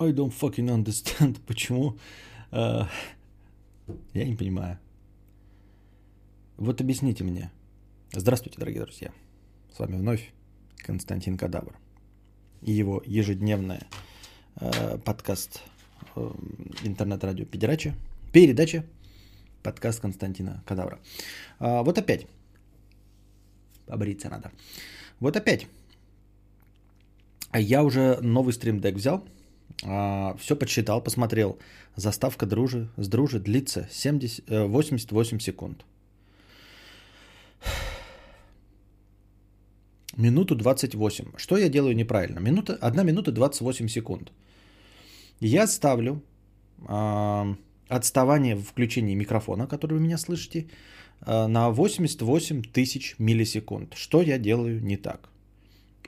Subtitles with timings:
[0.00, 1.40] I don't fucking understand.
[1.46, 1.98] Почему?
[2.52, 2.86] Uh,
[4.14, 4.78] я не понимаю.
[6.56, 7.50] Вот объясните мне.
[8.12, 9.10] Здравствуйте, дорогие друзья.
[9.74, 10.32] С вами вновь
[10.76, 11.76] Константин Кадавр.
[12.62, 13.88] И его ежедневная
[14.56, 15.62] uh, подкаст
[16.14, 17.96] uh, интернет-радио Педерача.
[18.32, 18.84] Передача
[19.64, 21.00] подкаст Константина Кадавра.
[21.58, 22.28] Uh, вот опять.
[23.86, 24.52] Побриться надо.
[25.18, 25.66] Вот опять.
[27.52, 29.24] Я уже новый стрим-дек взял–
[29.84, 31.58] а, все подсчитал, посмотрел.
[31.96, 35.84] Заставка дружи, с дружи длится 70, 88 э, секунд.
[40.16, 41.24] Минуту 28.
[41.36, 42.40] Что я делаю неправильно?
[42.40, 44.32] Минута, 1 минута 28 секунд.
[45.40, 46.22] Я ставлю
[46.88, 47.54] э,
[47.88, 50.66] отставание в включении микрофона, который вы меня слышите,
[51.26, 53.94] э, на 88 тысяч миллисекунд.
[53.94, 55.28] Что я делаю не так?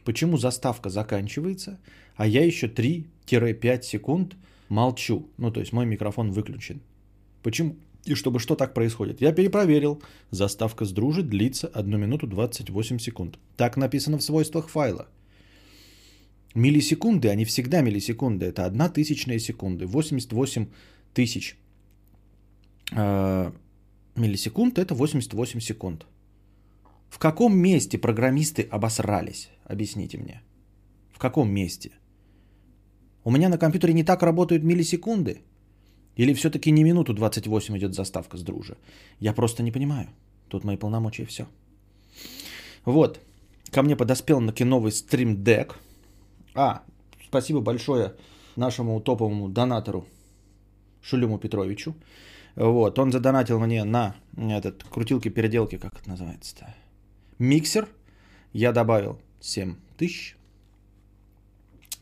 [0.05, 1.79] Почему заставка заканчивается,
[2.21, 4.37] а я еще 3-5 секунд
[4.69, 5.31] молчу.
[5.39, 6.83] Ну, то есть мой микрофон выключен.
[7.43, 7.77] Почему?
[8.05, 9.23] И чтобы что так происходит?
[9.23, 10.03] Я перепроверил.
[10.31, 13.39] Заставка с дружи длится 1 минуту 28 секунд.
[13.57, 15.09] Так написано в свойствах файла.
[16.55, 18.45] Миллисекунды, они всегда миллисекунды.
[18.45, 19.87] Это одна тысячная секунды.
[19.87, 20.67] 88
[21.15, 21.57] тысяч
[22.93, 23.53] э,
[24.15, 26.07] миллисекунд это 88 секунд.
[27.09, 29.49] В каком месте программисты обосрались?
[29.65, 30.43] Объясните мне.
[31.13, 31.93] В каком месте?
[33.25, 35.43] У меня на компьютере не так работают миллисекунды?
[36.17, 38.77] Или все-таки не минуту 28 идет заставка с дружи?
[39.21, 40.09] Я просто не понимаю.
[40.49, 41.47] Тут мои полномочия все.
[42.85, 43.21] Вот.
[43.71, 45.79] Ко мне подоспел на новый стрим-дек.
[46.55, 46.83] А,
[47.27, 48.15] спасибо большое
[48.57, 50.07] нашему топовому донатору
[51.03, 51.95] Шулюму Петровичу.
[52.57, 56.75] Вот, он задонатил мне на этот крутилки-переделки, как это называется-то?
[57.39, 57.89] Миксер.
[58.53, 60.37] Я добавил 7 тысяч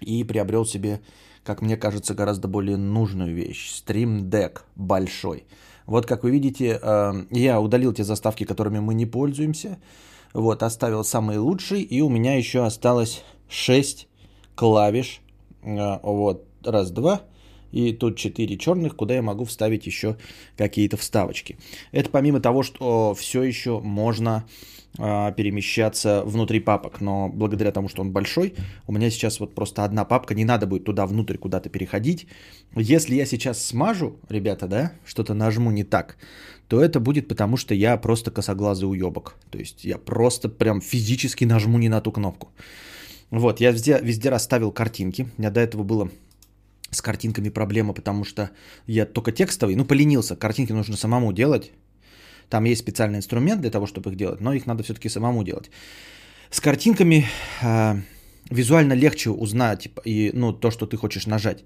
[0.00, 1.00] и приобрел себе,
[1.44, 3.70] как мне кажется, гораздо более нужную вещь.
[3.70, 5.44] Stream Deck большой.
[5.86, 9.78] Вот как вы видите, э, я удалил те заставки, которыми мы не пользуемся.
[10.34, 11.82] Вот, оставил самые лучшие.
[11.82, 14.06] И у меня еще осталось 6
[14.54, 15.22] клавиш.
[15.62, 17.22] Э, вот, раз, два.
[17.72, 20.16] И тут 4 черных, куда я могу вставить еще
[20.56, 21.58] какие-то вставочки.
[21.92, 24.44] Это помимо того, что все еще можно
[24.98, 28.54] перемещаться внутри папок, но благодаря тому, что он большой,
[28.86, 32.26] у меня сейчас вот просто одна папка, не надо будет туда внутрь куда-то переходить.
[32.74, 36.16] Если я сейчас смажу, ребята, да, что-то нажму не так,
[36.66, 39.36] то это будет потому, что я просто косоглазый уебок.
[39.50, 42.48] То есть я просто прям физически нажму не на ту кнопку.
[43.30, 45.28] Вот, я везде, везде расставил картинки.
[45.36, 46.10] У меня до этого было
[46.90, 48.50] с картинками проблема, потому что
[48.86, 50.36] я только текстовый, ну, поленился.
[50.36, 51.70] Картинки нужно самому делать.
[52.50, 55.70] Там есть специальный инструмент для того, чтобы их делать, но их надо все-таки самому делать.
[56.50, 57.26] С картинками
[57.62, 57.94] э,
[58.50, 61.64] визуально легче узнать и, ну, то, что ты хочешь нажать.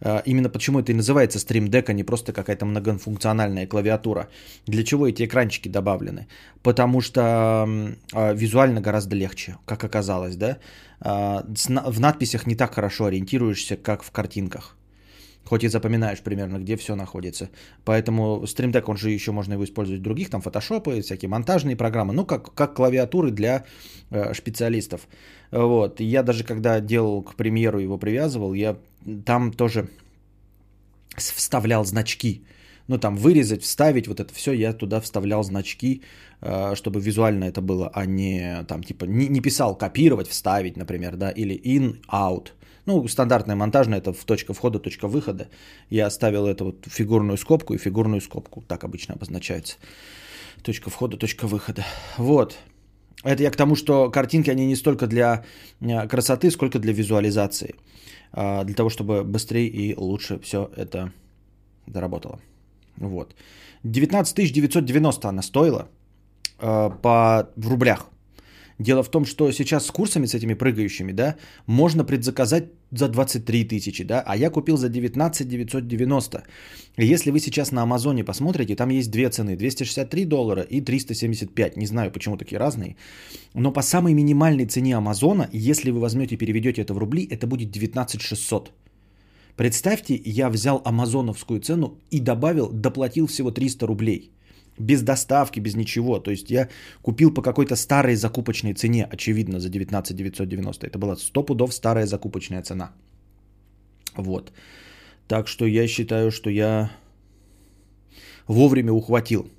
[0.00, 4.28] Э, именно почему это и называется Stream Deck, а не просто какая-то многофункциональная клавиатура.
[4.66, 6.26] Для чего эти экранчики добавлены?
[6.62, 7.20] Потому что
[8.12, 10.58] э, визуально гораздо легче, как оказалось, да.
[11.00, 14.76] Э, в надписях не так хорошо ориентируешься, как в картинках.
[15.44, 17.50] Хоть и запоминаешь примерно, где все находится.
[17.84, 21.76] Поэтому Stream Deck, он же еще можно его использовать в других, там фотошопы, всякие монтажные
[21.76, 23.64] программы, ну, как, как клавиатуры для
[24.10, 25.06] э, специалистов.
[25.50, 26.00] Вот.
[26.00, 28.76] Я даже когда делал к премьеру его привязывал, я
[29.24, 29.88] там тоже
[31.16, 32.44] вставлял значки.
[32.86, 36.02] Ну, там вырезать, вставить, вот это все, я туда вставлял значки,
[36.42, 41.16] э, чтобы визуально это было, а не там типа не, не писал копировать, вставить, например,
[41.16, 42.48] да, или in, out.
[42.86, 45.48] Ну, стандартная монтажная, это в точка входа, точка выхода.
[45.90, 48.62] Я оставил это вот фигурную скобку и фигурную скобку.
[48.68, 49.76] Так обычно обозначается.
[50.62, 51.84] Точка входа, точка выхода.
[52.18, 52.58] Вот.
[53.22, 55.44] Это я к тому, что картинки, они не столько для
[55.80, 57.74] э, красоты, сколько для визуализации.
[58.32, 61.12] А, для того, чтобы быстрее и лучше все это
[61.86, 62.40] доработало.
[62.96, 63.34] Вот.
[63.84, 65.88] 19 990 она стоила
[66.58, 68.06] а, по, в рублях.
[68.78, 71.36] Дело в том, что сейчас с курсами, с этими прыгающими, да,
[71.66, 76.42] можно предзаказать за 23 тысячи, да, а я купил за 19 990.
[76.96, 81.76] Если вы сейчас на Амазоне посмотрите, там есть две цены, 263 доллара и 375.
[81.76, 82.96] Не знаю, почему такие разные.
[83.54, 87.46] Но по самой минимальной цене Амазона, если вы возьмете и переведете это в рубли, это
[87.46, 88.72] будет 19 600.
[89.56, 94.32] Представьте, я взял амазоновскую цену и добавил, доплатил всего 300 рублей–
[94.78, 96.18] без доставки, без ничего.
[96.18, 96.68] То есть я
[97.02, 100.86] купил по какой-то старой закупочной цене, очевидно, за 19 990.
[100.86, 102.92] Это была 100 пудов старая закупочная цена.
[104.16, 104.52] Вот.
[105.28, 106.90] Так что я считаю, что я
[108.46, 109.50] вовремя ухватил.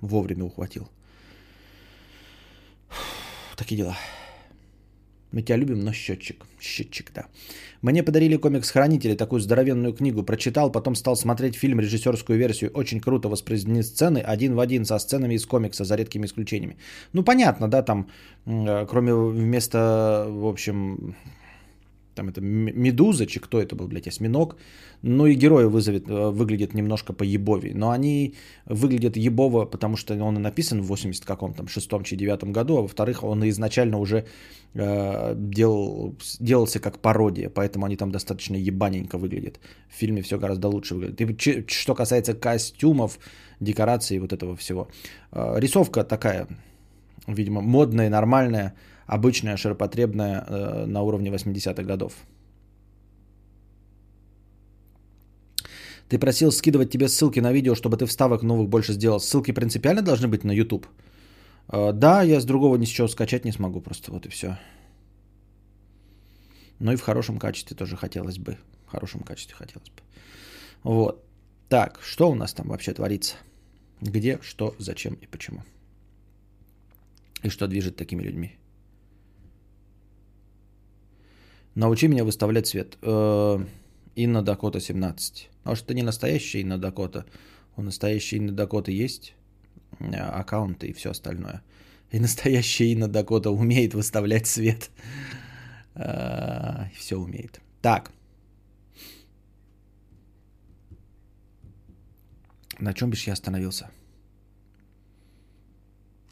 [0.00, 0.88] Вовремя ухватил.
[3.56, 3.96] Такие дела.
[5.32, 6.46] Мы тебя любим, но счетчик.
[6.60, 7.26] Счетчик, да.
[7.82, 10.22] Мне подарили комикс «Хранители», такую здоровенную книгу.
[10.22, 12.70] Прочитал, потом стал смотреть фильм, режиссерскую версию.
[12.74, 16.76] Очень круто воспроизведены сцены, один в один со сценами из комикса, за редкими исключениями.
[17.12, 18.08] Ну, понятно, да, там,
[18.46, 21.14] э, кроме вместо, в общем,
[22.18, 24.56] там это Медуза, чи кто это был, блядь, осьминог.
[25.02, 27.72] Ну и герой вызовет, э, выглядит немножко по ебови.
[27.74, 28.34] Но они
[28.66, 32.76] выглядят ебово, потому что он и написан в 80 каком там, шестом чи девятом году,
[32.76, 34.24] а во-вторых, он изначально уже
[34.74, 39.60] э, делал, делался как пародия, поэтому они там достаточно ебаненько выглядят.
[39.88, 41.20] В фильме все гораздо лучше выглядит.
[41.20, 43.18] И что касается костюмов,
[43.60, 44.88] декораций вот этого всего.
[45.32, 46.48] Э, рисовка такая,
[47.28, 48.74] видимо, модная, нормальная
[49.08, 52.12] обычная, широпотребная э, на уровне 80-х годов.
[56.08, 59.20] Ты просил скидывать тебе ссылки на видео, чтобы ты вставок новых больше сделал.
[59.20, 60.86] Ссылки принципиально должны быть на YouTube?
[61.68, 64.58] Э, да, я с другого ничего скачать не смогу, просто вот и все.
[66.78, 68.56] Ну и в хорошем качестве тоже хотелось бы.
[68.86, 70.02] В хорошем качестве хотелось бы.
[70.82, 71.24] Вот.
[71.68, 73.36] Так, что у нас там вообще творится?
[74.00, 75.62] Где, что, зачем и почему?
[77.42, 78.58] И что движет такими людьми?
[81.78, 82.98] Научи меня выставлять цвет.
[83.02, 83.64] Э,
[84.16, 85.48] Инна Дакота 17.
[85.62, 87.24] Может, это не настоящая Инна Дакота.
[87.76, 89.34] У настоящей Инны Дакоты есть
[90.00, 91.62] э, аккаунты и все остальное.
[92.10, 94.90] И настоящая Инна Дакота умеет выставлять цвет.
[95.94, 97.60] Э, все умеет.
[97.80, 98.10] Так.
[102.80, 103.88] На чем бишь я остановился?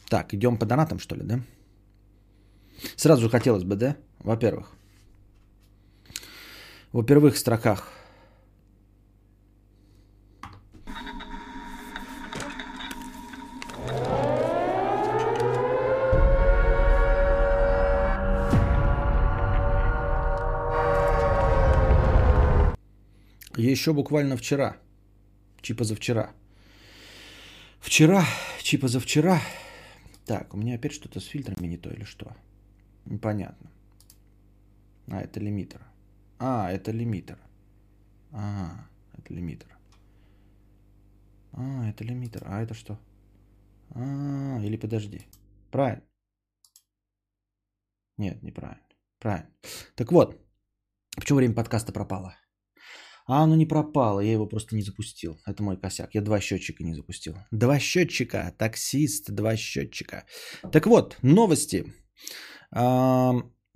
[0.09, 1.41] Так, идем по донатам, что ли, да?
[2.97, 3.97] Сразу хотелось бы, да?
[4.19, 4.76] Во-первых,
[6.93, 7.93] во первых строках.
[23.57, 24.77] Еще буквально вчера,
[25.63, 26.31] чи позавчера.
[27.81, 28.25] Вчера,
[28.63, 29.41] чи позавчера.
[30.27, 32.37] Так, у меня опять что-то с фильтрами не то или что?
[33.07, 33.71] Непонятно.
[35.09, 35.81] А, это лимитер.
[36.39, 37.39] А, это лимитер.
[38.33, 39.77] А, это лимитер.
[41.53, 42.43] А, это лимитер.
[42.47, 42.99] А это что?
[43.91, 45.27] А, или подожди.
[45.71, 46.03] Правильно.
[48.19, 48.87] Нет, неправильно.
[49.19, 49.51] Правильно.
[49.95, 50.41] Так вот,
[51.17, 52.35] почему время подкаста пропало?
[53.27, 55.41] А оно не пропало, я его просто не запустил.
[55.47, 56.15] Это мой косяк.
[56.15, 57.35] Я два счетчика не запустил.
[57.51, 58.55] Два счетчика.
[58.57, 60.27] Таксист, два счетчика.
[60.73, 61.93] Так вот, новости.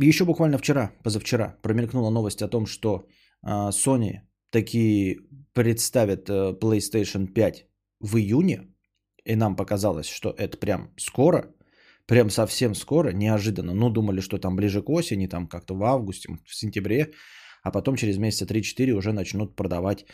[0.08, 3.06] Еще буквально вчера, позавчера, промелькнула новость о том, что
[3.42, 4.20] а, Sony
[4.50, 5.16] такие
[5.52, 7.66] представят э, PlayStation 5
[8.00, 8.60] в июне.
[9.24, 11.54] И нам показалось, что это прям скоро,
[12.06, 13.74] прям совсем скоро, неожиданно.
[13.74, 17.12] Ну, думали, что там ближе к осени, там как-то в августе, в сентябре,
[17.62, 20.06] а потом через месяца 3-4 уже начнут продавать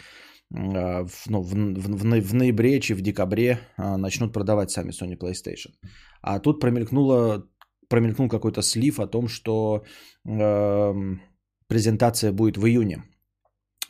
[0.54, 5.16] а, в, ну, в, в, в ноябре, чи в декабре а, начнут продавать сами Sony
[5.16, 5.70] PlayStation.
[6.22, 7.46] А тут промелькнуло
[7.88, 9.84] промелькнул какой-то слив о том, что
[10.24, 10.94] э,
[11.68, 13.04] презентация будет в июне.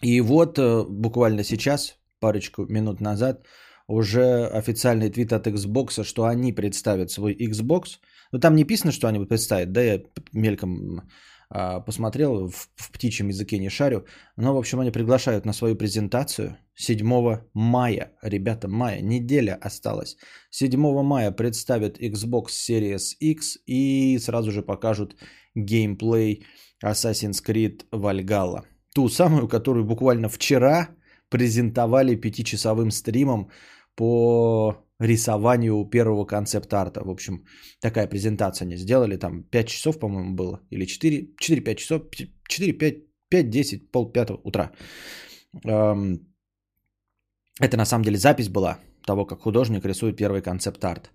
[0.02, 3.46] И вот э, буквально сейчас, парочку минут назад,
[3.88, 7.98] уже официальный твит от Xbox, что они представят свой Xbox.
[8.32, 10.02] Ну там не написано, что они будут представить, да, я
[10.32, 11.02] мельком
[11.48, 14.04] посмотрел, в, в птичьем языке не шарю.
[14.36, 18.12] Но, в общем, они приглашают на свою презентацию 7 мая.
[18.22, 20.16] Ребята, мая, неделя осталась.
[20.50, 25.16] 7 мая представят Xbox Series X и сразу же покажут
[25.54, 26.44] геймплей
[26.84, 28.62] Assassin's Creed Valhalla.
[28.94, 30.88] Ту самую, которую буквально вчера
[31.28, 33.50] презентовали пятичасовым стримом
[33.94, 37.02] по рисованию первого концепт-арта.
[37.04, 37.44] В общем,
[37.80, 39.16] такая презентация они сделали.
[39.16, 40.60] Там 5 часов, по-моему, было.
[40.70, 42.02] Или 4, 4-5 часов.
[42.50, 44.72] 4-5, 5-10, пол пятого утра.
[47.60, 51.10] Это на самом деле запись была того, как художник рисует первый концепт-арт.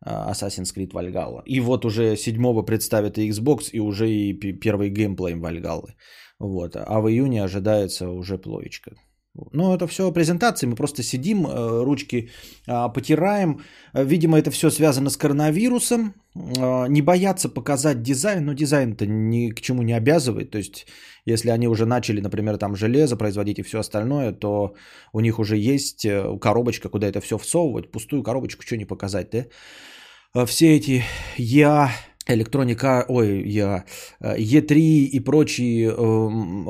[0.00, 1.42] А, Assassin's Creed Valhalla.
[1.46, 5.90] И вот уже седьмого представят и Xbox, и уже и первый геймплей Valhalla.
[6.38, 6.76] Вот.
[6.76, 8.96] А в июне ожидается уже плоечка.
[9.52, 12.30] Ну, это все презентации, мы просто сидим, э, ручки
[12.68, 13.60] а, потираем.
[13.92, 16.14] Видимо, это все связано с коронавирусом.
[16.58, 20.50] А, не боятся показать дизайн, но дизайн-то ни к чему не обязывает.
[20.50, 20.86] То есть,
[21.26, 24.74] если они уже начали, например, там железо производить и все остальное, то
[25.12, 27.90] у них уже есть э, коробочка, куда это все всовывать.
[27.90, 29.46] Пустую коробочку что не показать, да?
[30.32, 31.02] А все эти
[31.36, 31.90] я
[32.26, 33.84] электроника, ой, я,
[34.20, 35.94] E3 и прочие э,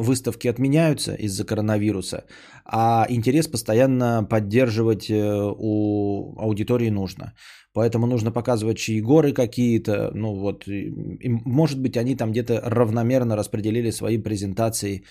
[0.01, 2.25] выставки отменяются из-за коронавируса,
[2.65, 7.33] а интерес постоянно поддерживать э, у аудитории нужно.
[7.73, 12.61] Поэтому нужно показывать чьи горы какие-то, ну вот, и, и, может быть, они там где-то
[12.65, 15.05] равномерно распределили свои презентации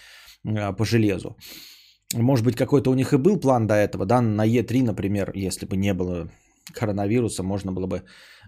[0.45, 1.35] э, по железу.
[2.15, 5.65] Может быть, какой-то у них и был план до этого, да, на E3, например, если
[5.65, 6.29] бы не было
[6.73, 8.03] коронавируса, можно было бы э,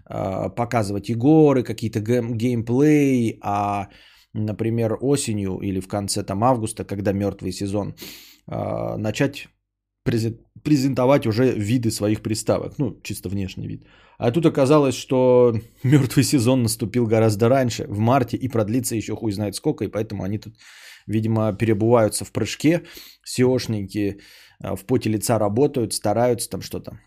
[0.08, 3.88] показывать игры, какие-то гейм- геймплей, а,
[4.32, 7.94] например, осенью или в конце там августа, когда мертвый сезон,
[8.46, 9.48] э, начать
[10.62, 13.86] презентовать уже виды своих приставок, ну, чисто внешний вид.
[14.18, 19.32] А тут оказалось, что мертвый сезон наступил гораздо раньше, в марте, и продлится еще хуй
[19.32, 20.54] знает сколько, и поэтому они тут,
[21.08, 22.82] видимо, переобуваются в прыжке,
[23.24, 24.20] Sony-шники
[24.60, 27.00] в поте лица работают, стараются там что-то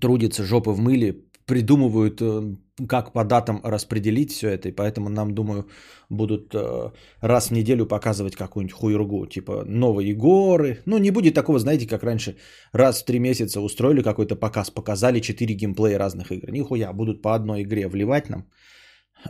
[0.00, 2.56] трудятся жопы в мыле, придумывают, э,
[2.88, 5.64] как по датам распределить все это, и поэтому нам, думаю,
[6.10, 6.90] будут э,
[7.22, 10.78] раз в неделю показывать какую-нибудь хуйргу, типа новые горы.
[10.86, 12.36] Ну, не будет такого, знаете, как раньше,
[12.72, 16.50] раз в три месяца устроили какой-то показ, показали четыре геймплея разных игр.
[16.50, 18.44] Нихуя, будут по одной игре вливать нам,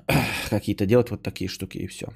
[0.51, 2.07] какие-то делать вот такие штуки и все.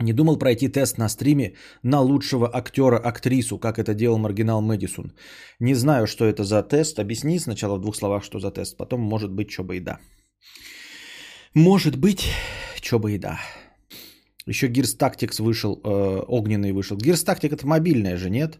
[0.00, 5.12] Не думал пройти тест на стриме на лучшего актера-актрису, как это делал Маргинал Мэдисон.
[5.60, 6.98] Не знаю, что это за тест.
[6.98, 8.76] Объясни сначала в двух словах, что за тест.
[8.76, 9.98] Потом, может быть, что бы и да.
[11.54, 12.30] Может быть,
[12.80, 13.40] что бы и да.
[14.46, 16.96] Еще Gears Tactics вышел, э, огненный вышел.
[16.96, 18.58] Gears Tactics это мобильная же, нет?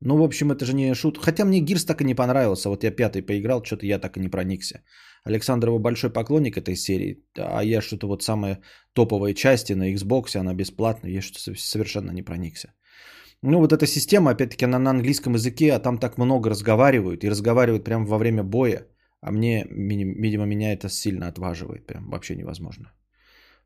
[0.00, 1.18] Ну, в общем, это же не шут.
[1.18, 2.70] Хотя мне Gears так и не понравился.
[2.70, 4.82] Вот я пятый поиграл, что-то я так и не проникся.
[5.24, 8.60] Александр его большой поклонник этой серии, а я что-то вот самые
[8.94, 12.72] топовые части на Xbox, она бесплатная, я что-то совершенно не проникся.
[13.42, 17.30] Ну вот эта система, опять-таки, она на английском языке, а там так много разговаривают, и
[17.30, 18.86] разговаривают прямо во время боя,
[19.20, 22.92] а мне, видимо, меня это сильно отваживает, прям вообще невозможно.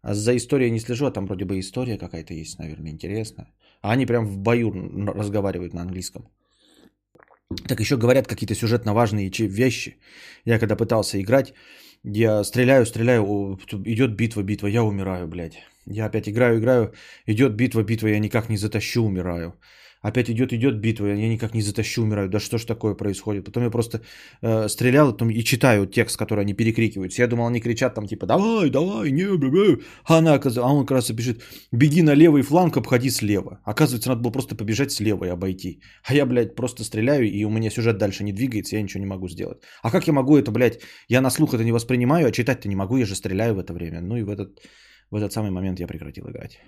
[0.04, 3.46] А за историей не слежу, а там вроде бы история какая-то есть, наверное, интересная.
[3.80, 4.70] А они прям в бою
[5.14, 6.28] разговаривают на английском.
[7.68, 9.96] Так еще говорят какие-то сюжетно важные вещи.
[10.44, 11.54] Я когда пытался играть,
[12.02, 15.58] я стреляю, стреляю, идет битва, битва, я умираю, блядь.
[15.87, 16.92] Я опять играю, играю,
[17.26, 19.54] идет битва, битва, я никак не затащу, умираю.
[20.04, 22.28] Опять идет, идет битва, я никак не затащу, умираю.
[22.28, 23.46] Да что ж такое происходит?
[23.46, 24.02] Потом я просто
[24.42, 27.14] э, стрелял потом, и читаю текст, который они перекрикивают.
[27.14, 29.76] Я думал, они кричат там типа «давай, давай, не, бля, бля».
[30.04, 31.42] А, она, а он как раз пишет
[31.73, 33.61] «беги на левый фланг, обходи слева».
[33.64, 35.80] Оказывается, надо было просто побежать слева и обойти.
[36.04, 39.08] А я, блядь, просто стреляю, и у меня сюжет дальше не двигается, я ничего не
[39.08, 39.62] могу сделать.
[39.82, 42.76] А как я могу это, блядь, я на слух это не воспринимаю, а читать-то не
[42.76, 44.02] могу, я же стреляю в это время.
[44.02, 44.61] Ну и в этот,
[45.11, 46.61] в этот самый момент я прекратил играть.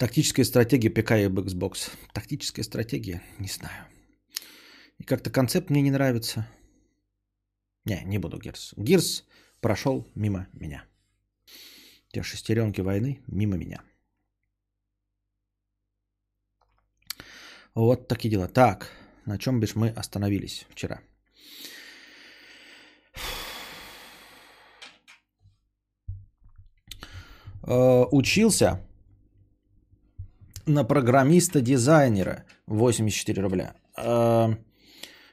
[0.00, 1.90] Тактическая стратегия ПК и Xbox.
[2.14, 3.22] Тактическая стратегия?
[3.38, 3.84] Не знаю.
[4.96, 6.48] И как-то концепт мне не нравится.
[7.84, 8.72] Не, не буду Гирс.
[8.78, 9.26] Гирс
[9.60, 10.86] прошел мимо меня.
[12.14, 13.82] Те шестеренки войны мимо меня.
[17.74, 18.48] Вот такие дела.
[18.48, 18.90] Так,
[19.26, 21.02] на чем бишь мы остановились вчера?
[27.64, 28.82] Э, учился
[30.70, 33.74] на программиста-дизайнера 84 рубля.
[33.96, 34.54] А,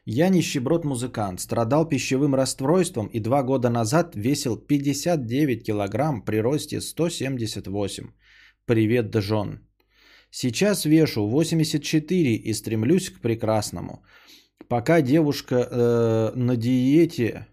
[0.06, 8.12] я нищеброд-музыкант, страдал пищевым расстройством и два года назад весил 59 килограмм при росте 178.
[8.66, 9.60] Привет, Джон.
[10.32, 14.04] Сейчас вешу 84 и стремлюсь к прекрасному.
[14.68, 17.48] Пока девушка э, на диете,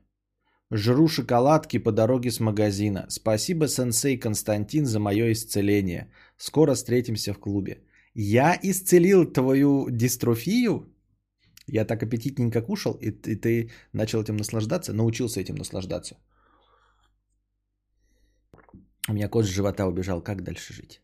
[0.71, 3.07] жру шоколадки по дороге с магазина.
[3.09, 6.11] Спасибо, сенсей Константин, за мое исцеление.
[6.37, 7.83] Скоро встретимся в клубе.
[8.15, 10.95] Я исцелил твою дистрофию?
[11.67, 16.17] Я так аппетитненько кушал, и, и ты начал этим наслаждаться, научился этим наслаждаться.
[19.09, 20.23] У меня кот с живота убежал.
[20.23, 21.01] Как дальше жить?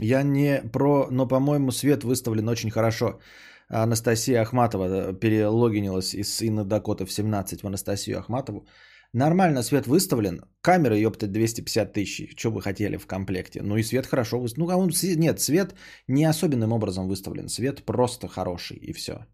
[0.00, 3.20] Я не про, но, по-моему, свет выставлен очень хорошо.
[3.68, 8.66] Анастасия Ахматова э, перелогинилась из Инна Дакота в 17 в Анастасию Ахматову.
[9.12, 10.44] Нормально свет выставлен.
[10.60, 12.34] Камера, ёпта, 250 тысяч.
[12.38, 13.62] Что вы хотели в комплекте?
[13.62, 14.66] Ну и свет хорошо выставлен.
[14.66, 15.74] Ну, а он, нет, свет
[16.08, 17.48] не особенным образом выставлен.
[17.48, 19.26] Свет просто хороший и все.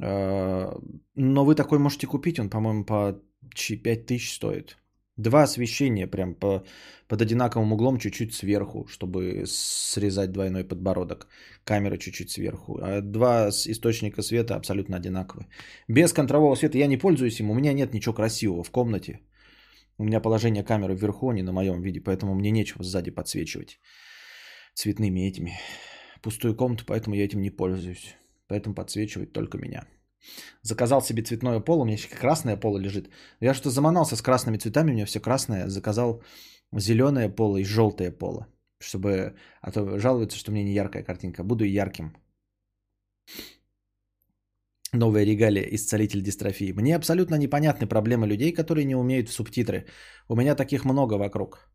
[0.00, 0.72] Э,
[1.14, 2.38] но вы такой можете купить.
[2.38, 3.20] Он, по-моему, по
[3.54, 4.76] 5 тысяч стоит.
[5.16, 6.62] Два освещения прям по,
[7.08, 11.26] под одинаковым углом чуть-чуть сверху, чтобы срезать двойной подбородок.
[11.64, 12.78] Камера чуть-чуть сверху.
[12.82, 15.48] А два источника света абсолютно одинаковые.
[15.88, 17.50] Без контрового света я не пользуюсь им.
[17.50, 19.20] У меня нет ничего красивого в комнате.
[19.98, 23.80] У меня положение камеры вверху, а не на моем виде, поэтому мне нечего сзади подсвечивать
[24.74, 25.58] цветными этими.
[26.20, 28.14] Пустую комнату, поэтому я этим не пользуюсь.
[28.48, 29.86] Поэтому подсвечивает только меня.
[30.62, 33.10] Заказал себе цветное поло, у меня еще красное поло лежит.
[33.40, 35.68] Я что заманался с красными цветами, у меня все красное.
[35.68, 36.22] Заказал
[36.72, 38.46] зеленое поло и желтое поло.
[38.78, 41.44] Чтобы, а то жалуются, что мне не яркая картинка.
[41.44, 42.12] Буду ярким.
[44.92, 46.72] Новая регалия «Исцелитель дистрофии».
[46.72, 49.86] Мне абсолютно непонятны проблемы людей, которые не умеют в субтитры.
[50.28, 51.70] У меня таких много вокруг.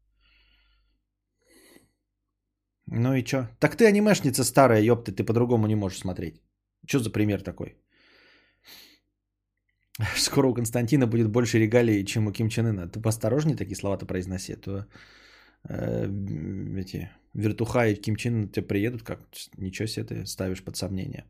[2.88, 3.48] Ну и чё?
[3.60, 6.42] Так ты анимешница старая, ёпты, ты по-другому не можешь смотреть.
[6.88, 7.76] Что за пример такой?
[10.18, 12.88] Скоро у Константина будет больше регалий, чем у Ким Чен Ына.
[12.88, 14.86] Ты поосторожнее такие слова-то произноси, а то
[15.70, 16.08] э,
[16.80, 19.20] эти вертуха и Ким Чен тебе приедут, как
[19.58, 21.26] ничего себе ты ставишь под сомнение.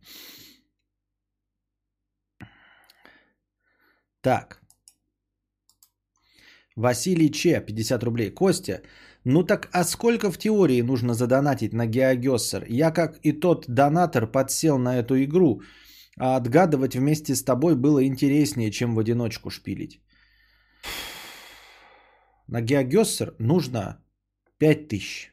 [4.21, 4.61] Так.
[6.75, 8.31] Василий Че, 50 рублей.
[8.31, 8.81] Костя,
[9.25, 12.65] ну так а сколько в теории нужно задонатить на Геогессер?
[12.69, 15.61] Я как и тот донатор подсел на эту игру,
[16.17, 20.01] а отгадывать вместе с тобой было интереснее, чем в одиночку шпилить.
[22.47, 23.97] На Геогессер нужно
[24.57, 25.31] 5000.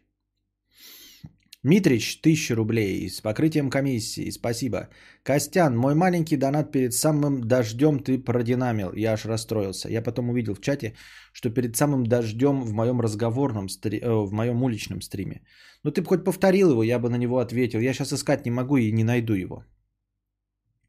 [1.64, 4.88] Митрич, 1000 рублей с покрытием комиссии, спасибо.
[5.24, 9.88] Костян, мой маленький донат перед самым дождем ты продинамил, я аж расстроился.
[9.88, 10.94] Я потом увидел в чате,
[11.32, 13.98] что перед самым дождем в моем разговорном, стри...
[13.98, 15.42] э, в моем уличном стриме.
[15.82, 17.80] Ну ты бы хоть повторил его, я бы на него ответил.
[17.80, 19.64] Я сейчас искать не могу и не найду его.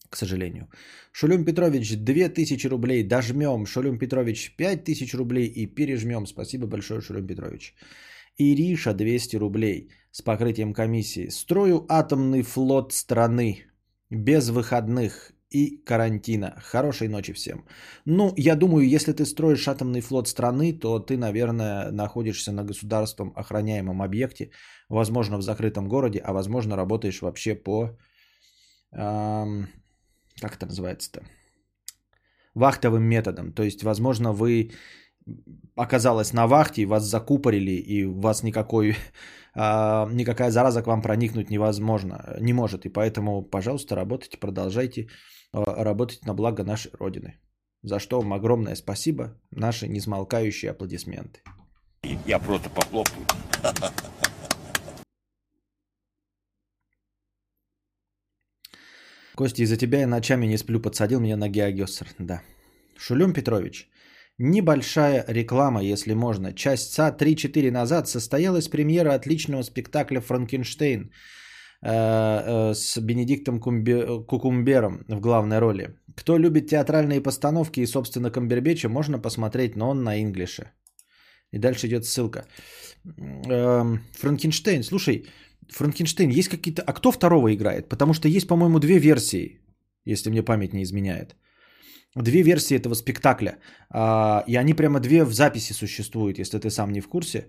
[0.09, 0.67] К сожалению.
[1.11, 3.65] Шулюм Петрович, 2000 рублей, дожмем.
[3.65, 6.25] Шулюм Петрович, 5000 рублей и пережмем.
[6.25, 7.75] Спасибо большое, Шулюм Петрович.
[8.37, 11.29] Ириша 200 рублей с покрытием комиссии.
[11.29, 13.65] Строю атомный флот страны
[14.09, 16.55] без выходных и карантина.
[16.57, 17.65] Хорошей ночи всем.
[18.05, 23.33] Ну, я думаю, если ты строишь атомный флот страны, то ты, наверное, находишься на государством
[23.35, 24.51] охраняемом объекте,
[24.89, 27.97] возможно, в закрытом городе, а возможно, работаешь вообще по...
[28.91, 29.67] Эм,
[30.41, 31.23] как это называется-то?
[32.55, 33.53] Вахтовым методом.
[33.53, 34.71] То есть, возможно, вы
[35.75, 38.95] оказалась на вахте, и вас закупорили, и у вас никакой,
[39.55, 42.85] а, никакая зараза к вам проникнуть невозможно, не может.
[42.85, 45.07] И поэтому, пожалуйста, работайте, продолжайте
[45.53, 47.39] а, работать на благо нашей Родины.
[47.81, 51.41] За что вам огромное спасибо, наши несмолкающие аплодисменты.
[52.25, 53.25] Я просто похлопаю.
[59.39, 62.07] Костя, из-за тебя я ночами не сплю, подсадил меня на Геогессер.
[62.19, 62.41] Да.
[62.97, 63.89] Шулюм Петрович,
[64.37, 66.51] Небольшая реклама, если можно.
[66.53, 75.59] Часа 3-4 назад состоялась премьера отличного спектакля «Франкенштейн» э, э, с Бенедиктом Кукумбером в главной
[75.59, 75.95] роли.
[76.17, 80.63] Кто любит театральные постановки и, собственно, Камбербеча, можно посмотреть, но он на инглише.
[81.53, 82.45] И дальше идет ссылка.
[83.05, 85.25] Эм, Франкенштейн, слушай,
[85.69, 86.81] Франкенштейн, есть какие-то...
[86.81, 87.89] А кто второго играет?
[87.89, 89.59] Потому что есть, по-моему, две версии,
[90.05, 91.35] если мне память не изменяет
[92.15, 93.57] две версии этого спектакля.
[93.89, 97.47] А, и они прямо две в записи существуют, если ты сам не в курсе,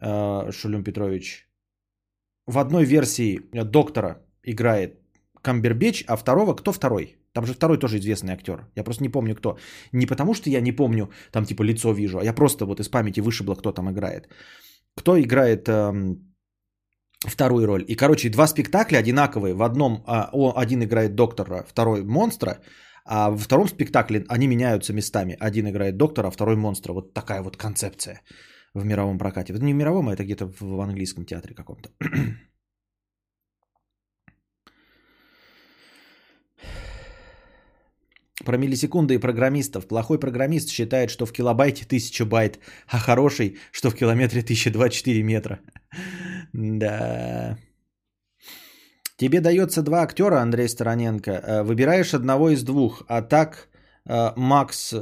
[0.00, 1.48] а, Шулюм Петрович.
[2.46, 4.98] В одной версии доктора играет
[5.42, 7.16] Камбербеч, а второго кто второй?
[7.32, 8.66] Там же второй тоже известный актер.
[8.76, 9.56] Я просто не помню кто.
[9.92, 12.88] Не потому что я не помню, там типа лицо вижу, а я просто вот из
[12.88, 14.28] памяти вышибло, кто там играет.
[14.96, 16.31] Кто играет эм,
[17.26, 17.84] вторую роль.
[17.88, 19.54] И, короче, два спектакля одинаковые.
[19.54, 22.58] В одном а, один играет доктора, второй монстра,
[23.04, 25.36] а во втором спектакле они меняются местами.
[25.40, 26.92] Один играет доктора, а второй монстра.
[26.92, 28.20] Вот такая вот концепция
[28.74, 29.52] в мировом прокате.
[29.52, 31.90] Не в мировом, а это где-то в английском театре каком-то.
[38.44, 39.86] Про миллисекунды и программистов.
[39.86, 42.58] Плохой программист считает, что в килобайте 1000 байт,
[42.88, 45.60] а хороший, что в километре 1024 метра.
[46.52, 47.58] Да.
[49.16, 51.30] Тебе дается два актера, Андрей Стороненко.
[51.30, 53.02] Э, выбираешь одного из двух.
[53.08, 53.68] А так,
[54.08, 54.94] э, Макс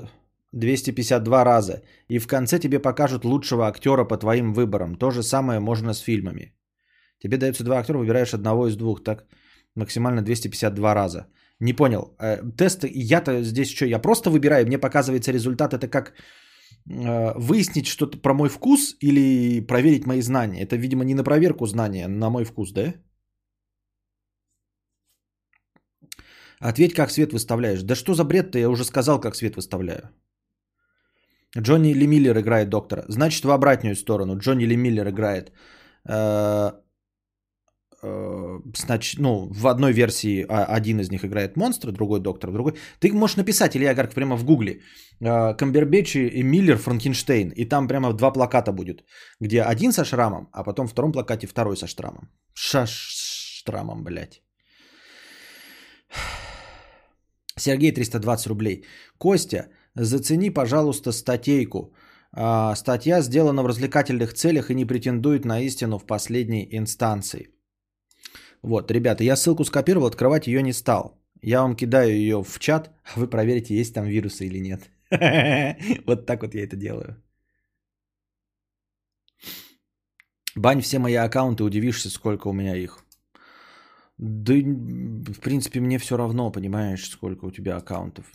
[0.53, 1.83] 252 раза.
[2.09, 4.97] И в конце тебе покажут лучшего актера по твоим выборам.
[4.97, 6.53] То же самое можно с фильмами.
[7.23, 9.03] Тебе дается два актера, выбираешь одного из двух.
[9.05, 9.25] Так
[9.75, 11.27] максимально 252 раза.
[11.61, 12.15] Не понял.
[12.19, 16.13] Э, тест, я-то здесь что, я просто выбираю, мне показывается результат, это как
[16.87, 20.63] выяснить что-то про мой вкус или проверить мои знания.
[20.63, 22.95] Это, видимо, не на проверку знания, на мой вкус, да?
[26.61, 27.83] Ответь, как свет выставляешь.
[27.83, 30.11] Да что за бред-то, я уже сказал, как свет выставляю.
[31.59, 33.05] Джонни Ли Миллер играет доктора.
[33.09, 34.39] Значит, в обратную сторону.
[34.39, 35.53] Джонни Ли Миллер играет
[36.05, 36.73] э, э,
[38.03, 42.75] значит, ну, в одной версии а, один из них играет монстра, другой доктор, другой.
[42.99, 44.81] Ты можешь написать, Илья Гарк, прямо в гугле,
[45.21, 49.05] э, Камбербэтч и Миллер Франкенштейн, и там прямо два плаката будет,
[49.41, 52.31] где один со шрамом, а потом в втором плакате второй со штрамом.
[52.55, 54.43] Шаш штрамом, блядь.
[57.59, 58.85] Сергей 320 рублей.
[59.19, 61.95] Костя, зацени, пожалуйста, статейку.
[62.33, 67.60] А, статья сделана в развлекательных целях и не претендует на истину в последней инстанции.
[68.63, 71.19] Вот, ребята, я ссылку скопировал, открывать ее не стал.
[71.43, 74.91] Я вам кидаю ее в чат, а вы проверите, есть там вирусы или нет.
[76.07, 77.17] Вот так вот я это делаю.
[80.55, 83.05] Бань все мои аккаунты, удивишься, сколько у меня их.
[84.19, 88.27] Да, в принципе, мне все равно, понимаешь, сколько у тебя аккаунтов.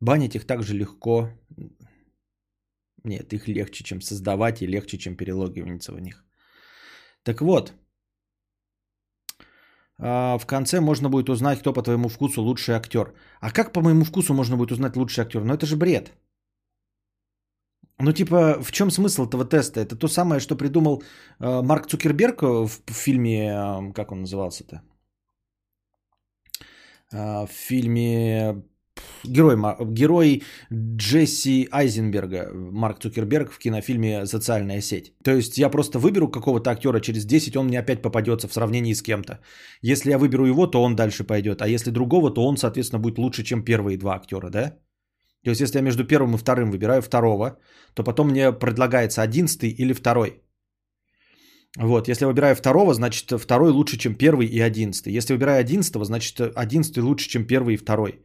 [0.00, 1.30] Банить их так же легко.
[3.04, 6.24] Нет, их легче, чем создавать и легче, чем перелогиваться в них.
[7.22, 7.72] Так вот,
[10.02, 13.12] а, в конце можно будет узнать, кто по твоему вкусу лучший актер.
[13.40, 15.44] А как по моему вкусу можно будет узнать лучший актер?
[15.44, 16.12] Ну это же бред.
[17.98, 19.80] Ну типа, в чем смысл этого теста?
[19.80, 21.02] Это то самое, что придумал
[21.38, 24.82] э, Марк Цукерберг в, в фильме, э, как он назывался-то?
[27.12, 28.62] Э, в фильме
[29.24, 35.12] герой, герой Джесси Айзенберга, Марк Цукерберг в кинофильме «Социальная сеть».
[35.22, 38.94] То есть я просто выберу какого-то актера через 10, он мне опять попадется в сравнении
[38.94, 39.40] с кем-то.
[39.82, 41.62] Если я выберу его, то он дальше пойдет.
[41.62, 44.76] А если другого, то он, соответственно, будет лучше, чем первые два актера, да?
[45.44, 47.58] То есть если я между первым и вторым выбираю второго,
[47.94, 50.42] то потом мне предлагается одиннадцатый или второй.
[51.78, 55.12] Вот, если выбираю второго, значит второй лучше, чем первый и одиннадцатый.
[55.12, 58.20] Если выбираю одиннадцатого, значит одиннадцатый лучше, чем первый и второй.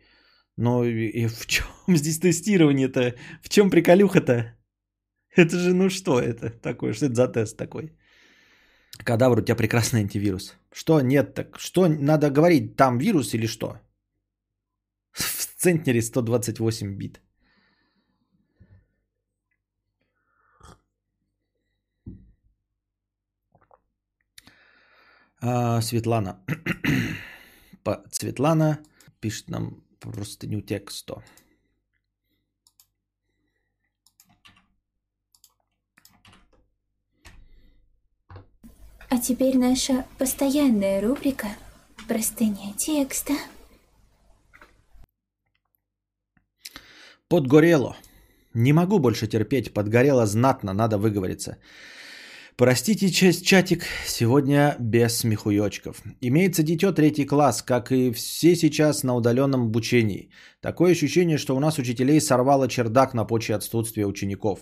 [0.57, 1.65] Но и в чем
[1.95, 3.15] здесь тестирование-то?
[3.41, 4.55] В чем приколюха-то?
[5.35, 6.93] Это же, ну что это такое?
[6.93, 7.91] Что это за тест такой?
[9.03, 10.55] Кадавр, у тебя прекрасный антивирус.
[10.71, 11.59] Что нет так?
[11.59, 12.75] Что надо говорить?
[12.77, 13.79] Там вирус или что?
[15.11, 17.21] В центнере 128 бит.
[25.41, 26.39] А, Светлана.
[28.11, 28.79] Светлана
[29.19, 31.23] пишет нам простыню текста.
[39.09, 41.47] А теперь наша постоянная рубрика
[42.07, 43.33] «Простыня текста».
[47.27, 47.95] Подгорело.
[48.53, 51.57] Не могу больше терпеть, подгорело знатно, надо выговориться.
[52.57, 56.01] Простите, честь чатик, сегодня без смехуёчков.
[56.21, 60.29] Имеется дитё третий класс, как и все сейчас на удаленном обучении.
[60.61, 64.59] Такое ощущение, что у нас учителей сорвало чердак на почве отсутствия учеников.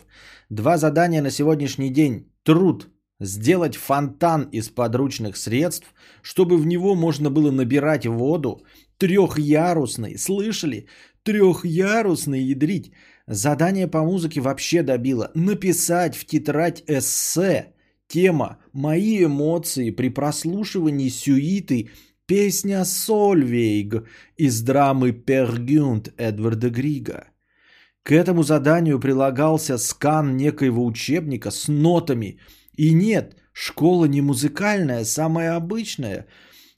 [0.50, 2.32] Два задания на сегодняшний день.
[2.44, 2.90] Труд.
[3.20, 8.64] Сделать фонтан из подручных средств, чтобы в него можно было набирать воду.
[8.98, 10.88] Трехярусный, слышали?
[11.22, 12.92] Трехярусный ядрить.
[13.28, 15.30] Задание по музыке вообще добило.
[15.36, 17.73] Написать в тетрадь эссе
[18.14, 21.90] Тема «Мои эмоции при прослушивании сюиты
[22.28, 24.04] Песня Сольвейг
[24.38, 27.32] из драмы Пергюнт Эдварда Грига.
[28.04, 32.38] К этому заданию прилагался скан некоего учебника с нотами.
[32.78, 36.28] И нет, школа не музыкальная, самая обычная.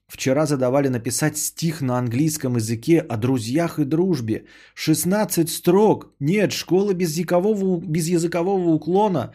[0.08, 4.45] Вчера задавали написать стих на английском языке о друзьях и дружбе.
[4.76, 6.13] 16 строк.
[6.21, 9.34] Нет, школа без языкового, без языкового уклона.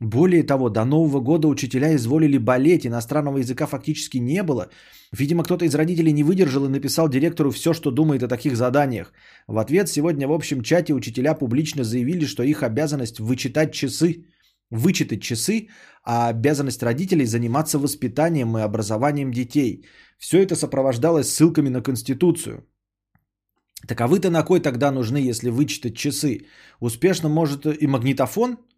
[0.00, 4.68] Более того, до Нового года учителя изволили болеть, иностранного языка фактически не было.
[5.12, 9.12] Видимо, кто-то из родителей не выдержал и написал директору все, что думает о таких заданиях.
[9.46, 14.26] В ответ сегодня в общем чате учителя публично заявили, что их обязанность вычитать часы,
[14.70, 15.68] вычитать часы,
[16.02, 19.86] а обязанность родителей заниматься воспитанием и образованием детей.
[20.18, 22.66] Все это сопровождалось ссылками на Конституцию.
[23.86, 26.46] Так а на кой тогда нужны, если вычитать часы?
[26.80, 28.58] Успешно может и магнитофон–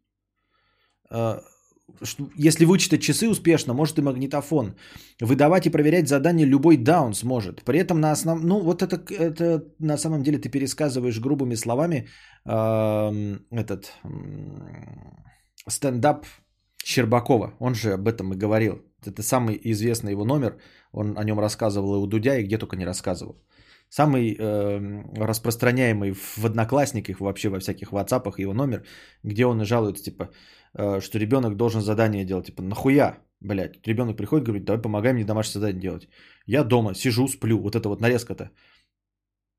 [2.34, 4.74] если вычитать часы успешно, может и магнитофон.
[5.20, 7.64] Выдавать и проверять задания любой даун сможет.
[7.64, 8.42] При этом на основ...
[8.42, 12.08] Ну, вот это, это на самом деле ты пересказываешь грубыми словами
[12.44, 13.92] э, этот
[15.68, 16.26] стендап
[16.84, 17.54] Щербакова.
[17.60, 18.82] Он же об этом и говорил.
[19.04, 20.58] Это самый известный его номер.
[20.92, 23.36] Он о нем рассказывал и у Дудя, и где только не рассказывал.
[23.88, 24.80] Самый э,
[25.16, 28.84] распространяемый в одноклассниках, вообще во всяких ватсапах его номер,
[29.22, 30.30] где он жалуется, типа,
[30.76, 32.46] что ребенок должен задание делать.
[32.46, 33.86] Типа, нахуя, блядь?
[33.86, 36.08] Ребенок приходит, говорит, давай помогай мне домашнее задание делать.
[36.46, 37.58] Я дома сижу, сплю.
[37.58, 38.50] Вот это вот нарезка-то.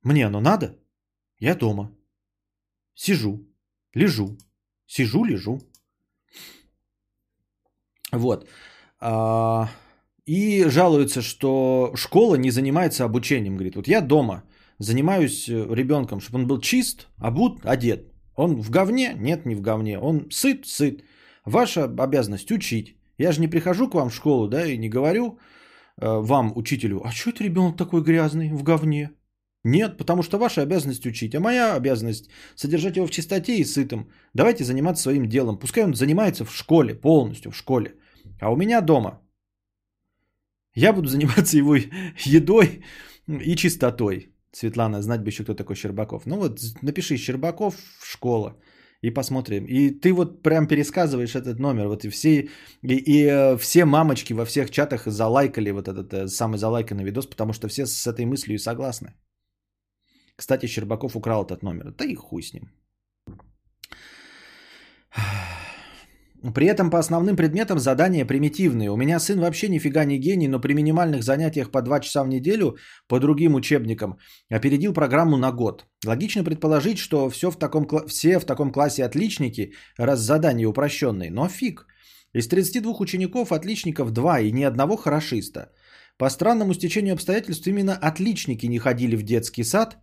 [0.04, 0.78] Мне оно надо?
[1.40, 1.92] Я дома.
[2.96, 3.48] Сижу,
[3.94, 4.38] лежу,
[4.88, 5.60] Сижу, лежу.
[8.12, 8.48] Вот.
[9.00, 9.70] А,
[10.26, 13.56] и жалуется, что школа не занимается обучением.
[13.56, 14.44] Говорит, вот я дома
[14.80, 18.14] занимаюсь э, ребенком, чтобы он был чист, обут, одет.
[18.36, 19.14] Он в говне?
[19.20, 20.00] Нет, не в говне.
[20.00, 20.66] Он сыт?
[20.66, 21.04] Сыт.
[21.48, 22.98] Ваша обязанность учить.
[23.18, 25.40] Я же не прихожу к вам в школу, да, и не говорю
[26.02, 29.12] э, вам, учителю, а что это ребенок такой грязный, в говне?
[29.64, 34.10] Нет, потому что ваша обязанность учить, а моя обязанность содержать его в чистоте и сытым.
[34.34, 35.58] Давайте заниматься своим делом.
[35.58, 37.96] Пускай он занимается в школе, полностью в школе.
[38.42, 39.22] А у меня дома.
[40.76, 41.76] Я буду заниматься его
[42.26, 42.82] едой
[43.28, 44.34] и чистотой.
[44.52, 46.26] Светлана, знать бы еще, кто такой Щербаков.
[46.26, 48.58] Ну вот, напиши Щербаков школа
[49.02, 49.66] и посмотрим.
[49.66, 51.88] И ты вот прям пересказываешь этот номер.
[51.88, 52.50] Вот и все,
[52.82, 57.28] и, и э, все мамочки во всех чатах залайкали вот этот э, самый залайканный видос,
[57.28, 59.14] потому что все с этой мыслью согласны.
[60.36, 61.94] Кстати, Щербаков украл этот номер.
[61.98, 62.70] Да и хуй с ним.
[66.54, 68.92] При этом по основным предметам задания примитивные.
[68.92, 72.28] У меня сын вообще нифига не гений, но при минимальных занятиях по 2 часа в
[72.28, 74.18] неделю по другим учебникам
[74.50, 75.86] опередил программу на год.
[76.06, 81.32] Логично предположить, что все в таком, все в таком классе отличники, раз задания упрощенные.
[81.32, 81.88] Но фиг.
[82.34, 85.72] Из 32 учеников отличников 2 и ни одного хорошиста.
[86.18, 89.98] По странному стечению обстоятельств именно отличники не ходили в детский сад,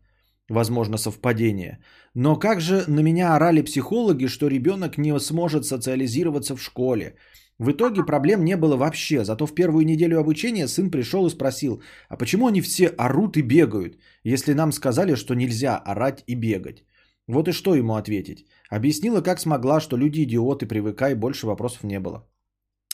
[0.48, 1.78] Возможно, совпадение.
[2.14, 7.16] Но как же на меня орали психологи, что ребенок не сможет социализироваться в школе.
[7.58, 9.24] В итоге проблем не было вообще.
[9.24, 13.42] Зато в первую неделю обучения сын пришел и спросил, а почему они все орут и
[13.42, 16.84] бегают, если нам сказали, что нельзя орать и бегать?
[17.26, 18.46] Вот и что ему ответить.
[18.68, 22.28] Объяснила, как смогла, что люди идиоты, привыкай, больше вопросов не было.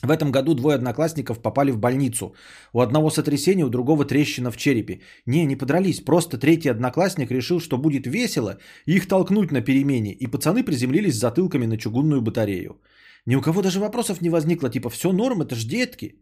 [0.03, 2.35] В этом году двое одноклассников попали в больницу.
[2.73, 5.01] У одного сотрясение, у другого трещина в черепе.
[5.27, 10.27] Не, не подрались, просто третий одноклассник решил, что будет весело, их толкнуть на перемене, и
[10.27, 12.81] пацаны приземлились затылками на чугунную батарею.
[13.27, 16.15] Ни у кого даже вопросов не возникло, типа, все норм, это ж детки.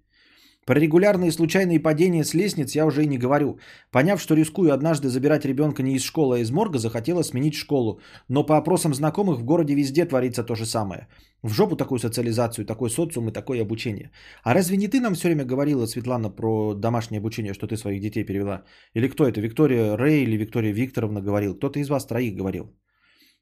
[0.68, 3.58] Про регулярные случайные падения с лестниц я уже и не говорю.
[3.90, 8.00] Поняв, что рискую однажды забирать ребенка не из школы, а из морга, захотела сменить школу.
[8.28, 11.08] Но по опросам знакомых в городе везде творится то же самое.
[11.42, 14.10] В жопу такую социализацию, такой социум и такое обучение.
[14.42, 18.02] А разве не ты нам все время говорила, Светлана, про домашнее обучение, что ты своих
[18.02, 18.64] детей перевела?
[18.92, 19.40] Или кто это?
[19.40, 21.54] Виктория Рэй или Виктория Викторовна говорил?
[21.54, 22.64] Кто-то из вас троих говорил.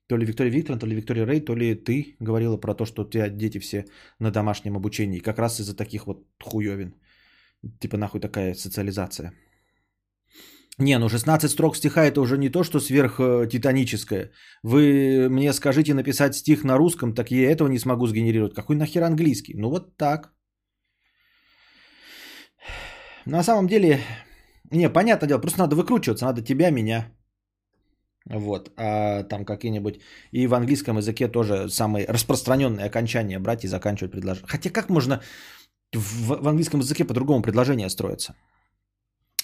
[0.08, 3.02] То ли Виктория Викторовна, то ли Виктория Рэй, то ли ты говорила про то, что
[3.02, 3.84] у тебя дети все
[4.20, 5.18] на домашнем обучении.
[5.18, 6.94] Как раз из-за таких вот хуевин.
[7.80, 9.32] Типа нахуй такая социализация.
[10.78, 14.30] Не, ну 16 строк стиха это уже не то, что сверхтитаническое.
[14.62, 18.54] Вы мне скажите написать стих на русском, так я этого не смогу сгенерировать.
[18.54, 19.54] Какой нахер английский?
[19.54, 20.34] Ну вот так.
[23.24, 24.00] На самом деле,
[24.70, 27.12] не, понятное дело, просто надо выкручиваться, надо тебя, меня.
[28.28, 30.00] Вот, а там какие-нибудь...
[30.32, 34.48] И в английском языке тоже самые распространенные окончания брать и заканчивать предложение.
[34.48, 35.22] Хотя как можно
[35.94, 38.34] в, в английском языке по-другому предложение строится.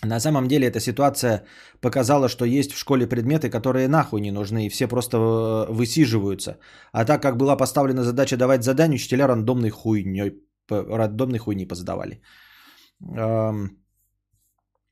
[0.05, 1.45] На самом деле эта ситуация
[1.81, 6.59] показала, что есть в школе предметы, которые нахуй не нужны, и все просто э, высиживаются.
[6.93, 10.33] А так как была поставлена задача давать задания, учителя рандомной хуйней,
[10.69, 12.21] рандомной хуйни позадавали.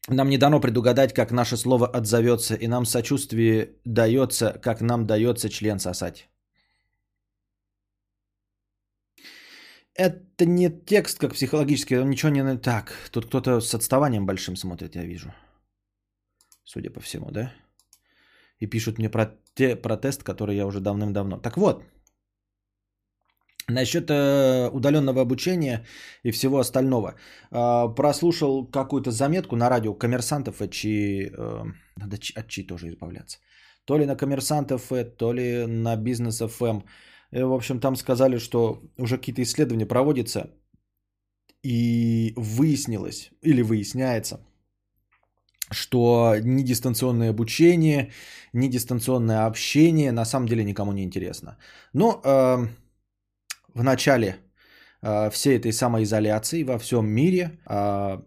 [0.09, 5.49] Нам не дано предугадать, как наше слово отзовется, и нам сочувствие дается, как нам дается
[5.49, 6.30] член сосать.
[10.01, 12.59] Это не текст как психологический, он ничего не...
[12.59, 15.35] Так, тут кто-то с отставанием большим смотрит, я вижу.
[16.65, 17.53] Судя по всему, да?
[18.61, 21.39] И пишут мне про, те, про тест, который я уже давным-давно...
[21.39, 21.85] Так вот,
[23.69, 25.85] Насчет э, удаленного обучения
[26.25, 27.15] и всего остального.
[27.53, 31.65] Э, прослушал какую-то заметку на радио коммерсантов, от чьи, э,
[31.97, 33.39] надо от чьи тоже избавляться.
[33.85, 36.85] То ли на коммерсантов, то ли на бизнес FM.
[37.33, 40.51] Э, в общем, там сказали, что уже какие-то исследования проводятся,
[41.63, 44.41] и выяснилось, или выясняется,
[45.71, 48.13] что ни дистанционное обучение,
[48.53, 51.59] ни дистанционное общение на самом деле никому не интересно.
[51.93, 52.67] Но э,
[53.75, 54.37] в начале
[55.03, 58.23] э, всей этой самоизоляции во всем мире э,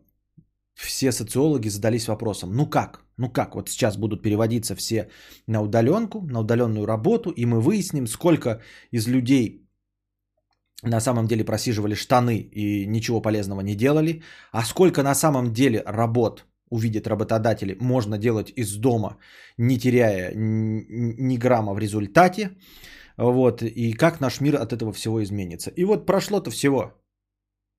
[0.75, 5.09] все социологи задались вопросом, ну как, ну как, вот сейчас будут переводиться все
[5.47, 9.59] на удаленку, на удаленную работу, и мы выясним, сколько из людей
[10.83, 14.21] на самом деле просиживали штаны и ничего полезного не делали,
[14.51, 19.17] а сколько на самом деле работ увидят работодатели, можно делать из дома,
[19.57, 22.49] не теряя ни грамма в результате.
[23.17, 25.69] Вот, и как наш мир от этого всего изменится.
[25.69, 26.93] И вот прошло-то всего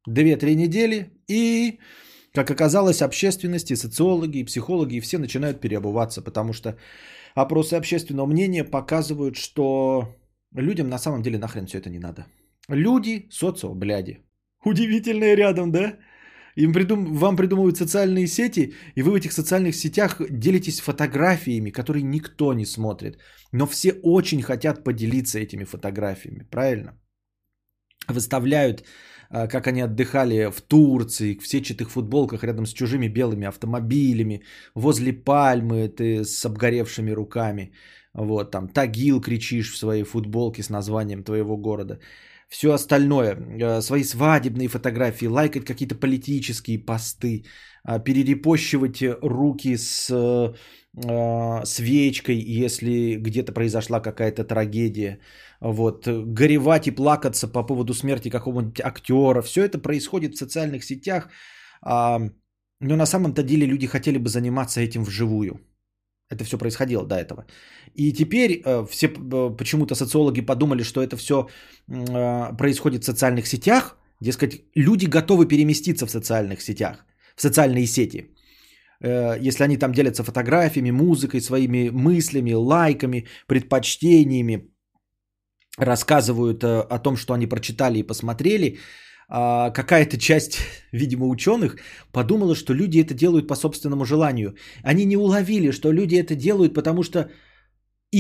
[0.09, 1.81] 2-3 недели, и
[2.35, 6.77] как оказалось, общественности, социологи, и психологи все начинают переобуваться, потому что
[7.35, 10.15] опросы общественного мнения показывают, что
[10.63, 12.27] Людям на самом деле нахрен все это не надо.
[12.69, 14.19] Люди, социо, бляди.
[14.65, 15.99] Удивительное рядом, да?
[16.57, 17.15] Им придум...
[17.15, 22.67] Вам придумывают социальные сети, и вы в этих социальных сетях делитесь фотографиями, которые никто не
[22.67, 23.19] смотрит.
[23.53, 26.93] Но все очень хотят поделиться этими фотографиями, правильно?
[28.09, 28.85] Выставляют,
[29.49, 34.43] как они отдыхали в Турции, в сетчатых футболках рядом с чужими белыми автомобилями,
[34.75, 37.73] возле пальмы ты с обгоревшими руками.
[38.15, 41.99] Вот, там, Тагил кричишь в своей футболке с названием твоего города
[42.49, 47.45] все остальное, э, свои свадебные фотографии, лайкать какие-то политические посты,
[47.85, 50.55] э, перерепощивать руки с
[50.97, 55.19] э, свечкой, если где-то произошла какая-то трагедия,
[55.61, 61.29] вот, горевать и плакаться по поводу смерти какого-нибудь актера, все это происходит в социальных сетях,
[61.83, 62.21] а,
[62.81, 65.61] но на самом-то деле люди хотели бы заниматься этим вживую.
[66.31, 67.47] Это все происходило до этого.
[67.95, 73.47] И теперь э, все э, почему-то социологи подумали, что это все э, происходит в социальных
[73.47, 73.97] сетях.
[74.21, 77.05] Дескать, люди готовы переместиться в социальных сетях,
[77.37, 78.34] в социальные сети.
[79.05, 84.71] Если они там делятся фотографиями, музыкой, своими мыслями, лайками, предпочтениями,
[85.79, 88.79] рассказывают о том, что они прочитали и посмотрели,
[89.29, 90.59] а, какая-то часть,
[90.93, 91.77] видимо, ученых
[92.13, 94.55] подумала, что люди это делают по собственному желанию.
[94.83, 97.31] Они не уловили, что люди это делают, потому что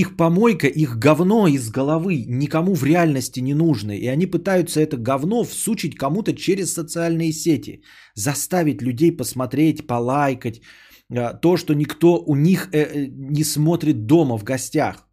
[0.00, 3.92] их помойка, их говно из головы никому в реальности не нужно.
[3.92, 7.83] И они пытаются это говно всучить кому-то через социальные сети.
[8.14, 10.61] Заставить людей посмотреть, полайкать.
[11.16, 15.07] А, то, что никто у них э, э, не смотрит дома в гостях.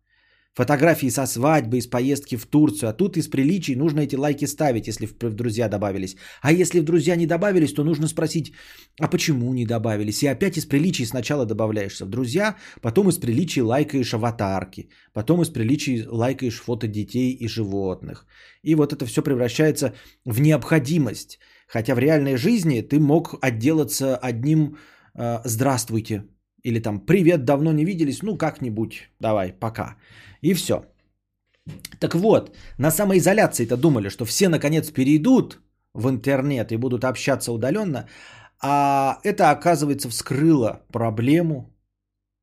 [0.54, 2.90] Фотографии со свадьбы, из поездки в Турцию.
[2.90, 6.18] А тут из приличий нужно эти лайки ставить, если в, друзья добавились.
[6.42, 8.54] А если в друзья не добавились, то нужно спросить,
[9.00, 10.24] а почему не добавились?
[10.24, 15.50] И опять из приличий сначала добавляешься в друзья, потом из приличий лайкаешь аватарки, потом из
[15.50, 18.26] приличий лайкаешь фото детей и животных.
[18.62, 19.94] И вот это все превращается
[20.26, 21.40] в необходимость.
[21.68, 24.76] Хотя в реальной жизни ты мог отделаться одним
[25.16, 26.26] э, «здравствуйте»
[26.64, 29.96] или там «привет, давно не виделись, ну как-нибудь, давай, пока».
[30.42, 30.86] И все.
[32.00, 35.60] Так вот, на самоизоляции-то думали, что все наконец перейдут
[35.94, 38.08] в интернет и будут общаться удаленно,
[38.62, 41.76] а это, оказывается, вскрыло проблему,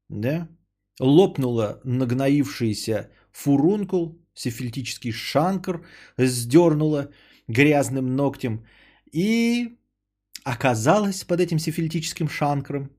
[0.08, 0.48] да?
[1.00, 5.84] лопнуло нагноившийся фурункул, сифилитический шанкр,
[6.16, 7.10] сдернуло
[7.48, 8.64] грязным ногтем,
[9.12, 9.78] и
[10.44, 12.90] оказалось под этим сифилитическим шанкром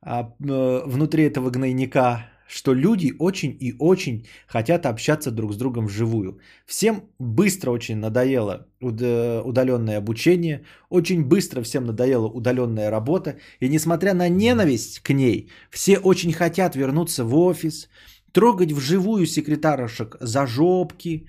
[0.00, 5.86] а, э, внутри этого гнойника что люди очень и очень хотят общаться друг с другом
[5.86, 6.40] вживую.
[6.66, 14.28] Всем быстро очень надоело удаленное обучение, очень быстро всем надоела удаленная работа, и несмотря на
[14.28, 17.88] ненависть к ней, все очень хотят вернуться в офис,
[18.32, 21.26] трогать вживую секретаршек за жопки,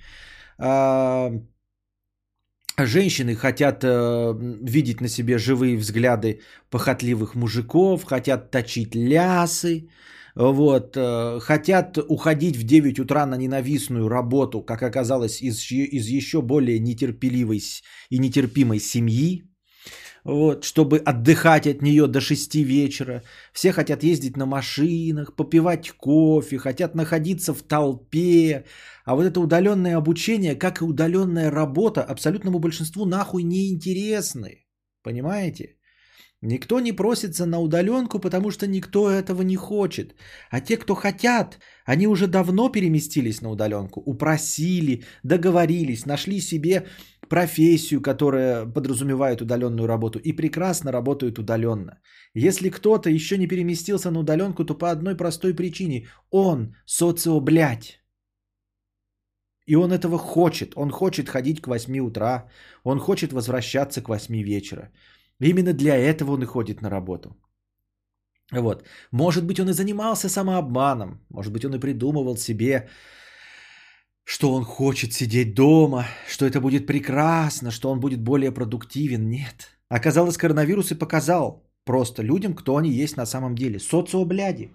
[0.57, 1.31] а,
[2.85, 9.89] Женщины хотят э, видеть на себе живые взгляды похотливых мужиков, хотят точить лясы,
[10.39, 16.41] вот, э, хотят уходить в 9 утра на ненавистную работу, как оказалось, из, из еще
[16.41, 17.61] более нетерпеливой
[18.09, 19.43] и нетерпимой семьи,
[20.23, 23.21] вот, чтобы отдыхать от нее до 6 вечера.
[23.51, 28.63] Все хотят ездить на машинах, попивать кофе, хотят находиться в толпе.
[29.03, 34.65] А вот это удаленное обучение, как и удаленная работа, абсолютному большинству нахуй не интересны.
[35.03, 35.78] Понимаете?
[36.41, 40.15] Никто не просится на удаленку, потому что никто этого не хочет.
[40.49, 46.85] А те, кто хотят, они уже давно переместились на удаленку, упросили, договорились, нашли себе
[47.27, 51.99] профессию, которая подразумевает удаленную работу, и прекрасно работают удаленно.
[52.33, 56.07] Если кто-то еще не переместился на удаленку, то по одной простой причине.
[56.31, 57.99] Он социо блядь.
[59.65, 60.73] И он этого хочет.
[60.75, 62.49] Он хочет ходить к 8 утра.
[62.83, 64.89] Он хочет возвращаться к 8 вечера.
[65.41, 67.35] Именно для этого он и ходит на работу.
[68.51, 68.83] Вот.
[69.11, 71.19] Может быть, он и занимался самообманом.
[71.29, 72.89] Может быть, он и придумывал себе,
[74.23, 79.29] что он хочет сидеть дома, что это будет прекрасно, что он будет более продуктивен.
[79.29, 79.79] Нет.
[79.89, 83.79] Оказалось, коронавирус и показал просто людям, кто они есть на самом деле.
[83.79, 84.71] Социобляди.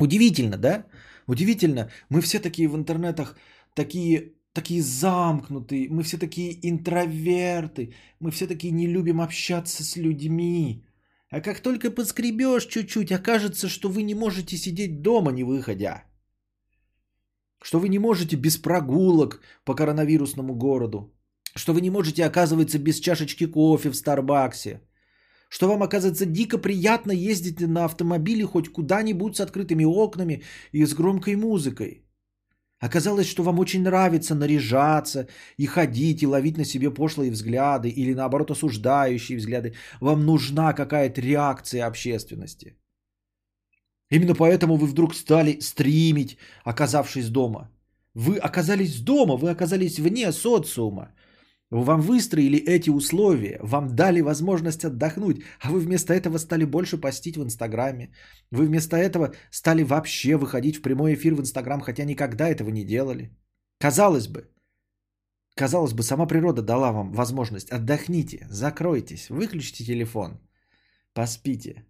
[0.00, 0.84] Удивительно, да?
[1.26, 1.90] Удивительно.
[2.08, 3.36] Мы все такие в интернетах,
[3.74, 10.84] такие такие замкнутые, мы все такие интроверты, мы все такие не любим общаться с людьми.
[11.30, 16.04] А как только поскребешь чуть-чуть, окажется, что вы не можете сидеть дома, не выходя.
[17.62, 21.12] Что вы не можете без прогулок по коронавирусному городу.
[21.56, 24.80] Что вы не можете, оказывается, без чашечки кофе в Старбаксе.
[25.50, 30.42] Что вам, оказывается, дико приятно ездить на автомобиле хоть куда-нибудь с открытыми окнами
[30.72, 32.07] и с громкой музыкой.
[32.80, 35.26] Оказалось, что вам очень нравится наряжаться
[35.56, 39.74] и ходить, и ловить на себе пошлые взгляды, или наоборот осуждающие взгляды.
[40.00, 42.76] Вам нужна какая-то реакция общественности.
[44.10, 47.70] Именно поэтому вы вдруг стали стримить, оказавшись дома.
[48.14, 51.12] Вы оказались дома, вы оказались вне социума.
[51.70, 57.36] Вам выстроили эти условия, вам дали возможность отдохнуть, а вы вместо этого стали больше постить
[57.36, 58.14] в Инстаграме.
[58.50, 62.84] Вы вместо этого стали вообще выходить в прямой эфир в Инстаграм, хотя никогда этого не
[62.84, 63.36] делали.
[63.78, 64.50] Казалось бы,
[65.54, 67.70] казалось бы, сама природа дала вам возможность.
[67.70, 70.40] Отдохните, закройтесь, выключите телефон,
[71.12, 71.84] поспите.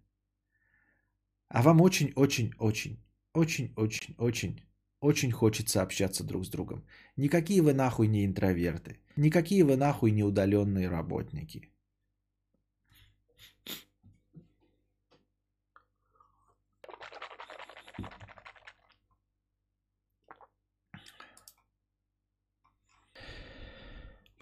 [1.47, 2.99] А вам очень-очень-очень,
[3.33, 4.69] очень-очень-очень
[5.01, 6.85] очень хочется общаться друг с другом.
[7.15, 8.99] Никакие вы нахуй не интроверты.
[9.19, 11.69] Никакие вы нахуй не удаленные работники.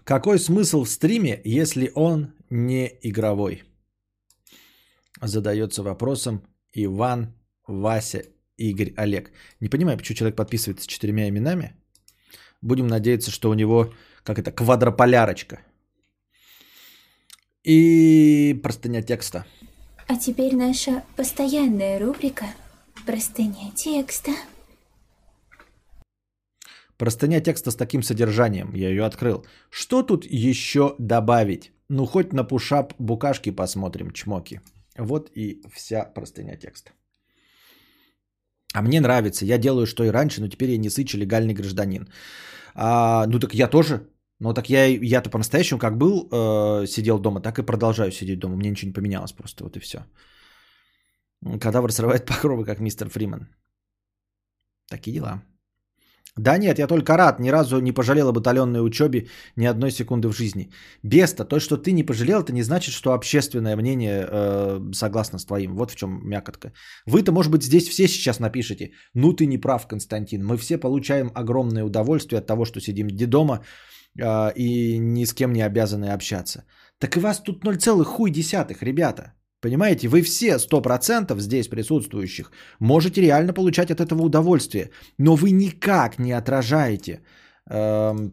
[0.03, 3.63] Какой смысл в стриме, если он не игровой?
[5.19, 7.33] Задается вопросом Иван
[7.67, 8.23] Вася
[8.57, 9.31] Игорь Олег.
[9.59, 11.75] Не понимаю, почему человек подписывается четырьмя именами.
[12.61, 13.91] Будем надеяться, что у него,
[14.27, 15.59] как это, квадрополярочка.
[17.63, 19.45] И простыня текста.
[20.07, 22.45] А теперь наша постоянная рубрика
[23.05, 24.31] «Простыня текста».
[26.97, 28.73] Простыня текста с таким содержанием.
[28.75, 29.45] Я ее открыл.
[29.69, 31.71] Что тут еще добавить?
[31.89, 34.59] Ну, хоть на пушап букашки посмотрим, чмоки.
[34.97, 36.91] Вот и вся простыня текста.
[38.73, 42.09] А мне нравится, я делаю что и раньше, но теперь я не сычий легальный гражданин.
[42.75, 44.01] А, ну так я тоже.
[44.39, 48.55] Ну так я, я-то по-настоящему как был, э, сидел дома, так и продолжаю сидеть дома.
[48.55, 50.05] Мне ничего не поменялось просто, вот и все.
[51.59, 53.47] Кадавр срывает покровы, как мистер Фриман.
[54.89, 55.41] Такие дела.
[56.37, 60.27] Да нет, я только рад, ни разу не пожалел об удаленной учебе ни одной секунды
[60.27, 60.69] в жизни.
[61.03, 65.45] Беста, то, что ты не пожалел, это не значит, что общественное мнение э, согласно с
[65.45, 65.75] твоим.
[65.75, 66.73] Вот в чем мякотка.
[67.07, 70.45] Вы-то, может быть, здесь все сейчас напишите, ну ты не прав, Константин.
[70.45, 73.63] Мы все получаем огромное удовольствие от того, что сидим дома
[74.17, 76.63] э, и ни с кем не обязаны общаться.
[76.99, 79.33] Так и вас тут 0, хуй десятых, ребята.
[79.61, 86.19] Понимаете, вы все 100% здесь присутствующих можете реально получать от этого удовольствие, но вы никак
[86.19, 87.21] не отражаете
[87.69, 88.29] э,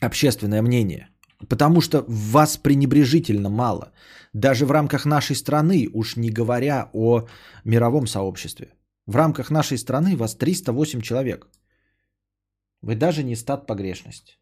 [0.00, 1.08] общественное мнение,
[1.48, 3.92] потому что вас пренебрежительно мало.
[4.32, 7.26] Даже в рамках нашей страны, уж не говоря о
[7.64, 8.74] мировом сообществе.
[9.06, 11.48] В рамках нашей страны вас 308 человек.
[12.82, 14.38] Вы даже не стат погрешность.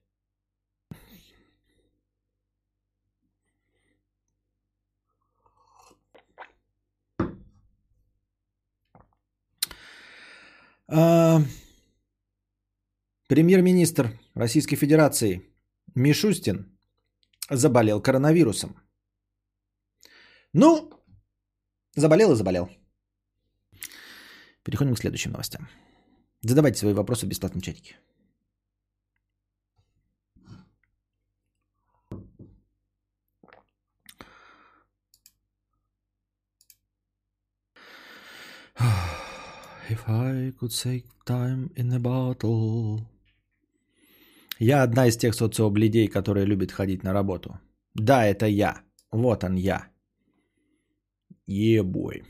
[10.93, 11.39] А,
[13.29, 15.43] премьер-министр Российской Федерации
[15.95, 16.77] Мишустин
[17.49, 18.77] заболел коронавирусом.
[20.53, 20.91] Ну,
[21.95, 22.69] заболел и заболел.
[24.65, 25.69] Переходим к следующим новостям.
[26.43, 27.97] Задавайте свои вопросы в бесплатном чатике.
[39.91, 43.01] If I could take time in a bottle.
[44.61, 47.59] Я одна из тех социобледей, которые любят ходить на работу.
[47.95, 48.83] Да, это я.
[49.11, 49.89] Вот он я.
[51.47, 52.23] Ебой.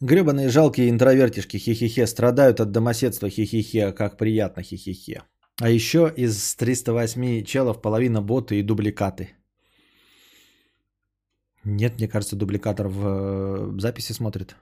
[0.00, 5.24] Гребаные жалкие интровертишки хихихе страдают от домоседства хихихе, как приятно хихихе.
[5.60, 9.36] А еще из 308 челов половина боты и дубликаты.
[11.68, 14.56] Нет, мне кажется, дубликатор в э, записи смотрит.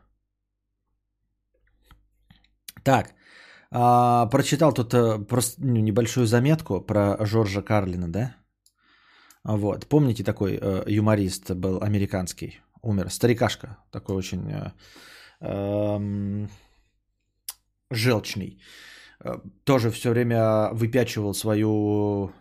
[2.82, 3.14] Так,
[3.70, 8.36] а, прочитал тут а, просто ну, небольшую заметку про Жоржа Карлина, да?
[9.44, 14.72] Вот, помните такой а, юморист был американский, умер, старикашка, такой очень а,
[15.40, 16.00] а,
[17.90, 18.62] желчный.
[19.64, 22.32] Тоже все время выпячивал свою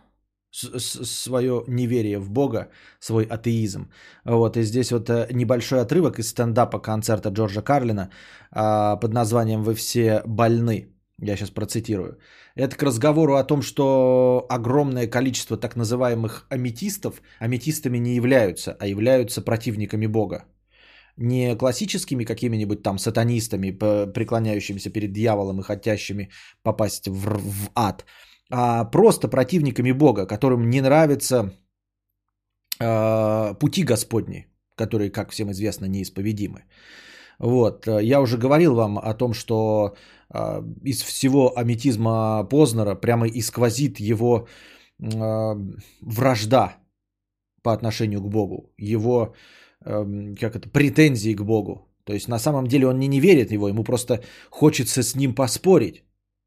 [0.54, 2.68] свое неверие в Бога,
[3.00, 3.90] свой атеизм.
[4.24, 8.10] Вот, и здесь вот э, небольшой отрывок из стендапа концерта Джорджа Карлина
[8.50, 10.90] а, под названием «Вы все больны».
[11.20, 12.18] Я сейчас процитирую.
[12.56, 18.86] Это к разговору о том, что огромное количество так называемых аметистов аметистами не являются, а
[18.86, 20.44] являются противниками Бога.
[21.16, 23.70] Не классическими какими-нибудь там сатанистами,
[24.12, 26.30] преклоняющимися перед дьяволом и хотящими
[26.62, 28.04] попасть в, в ад,
[28.50, 31.52] а просто противниками Бога, которым не нравятся
[32.80, 36.64] э, пути Господни, которые, как всем известно, неисповедимы.
[37.38, 37.86] Вот.
[37.86, 39.96] Я уже говорил вам о том, что
[40.30, 44.46] э, из всего аметизма Познера прямо и сквозит его
[45.02, 45.54] э,
[46.00, 46.76] вражда
[47.62, 49.34] по отношению к Богу, его
[49.84, 51.88] э, как это, претензии к Богу.
[52.04, 55.34] То есть на самом деле он не, не верит его, ему просто хочется с ним
[55.34, 56.04] поспорить,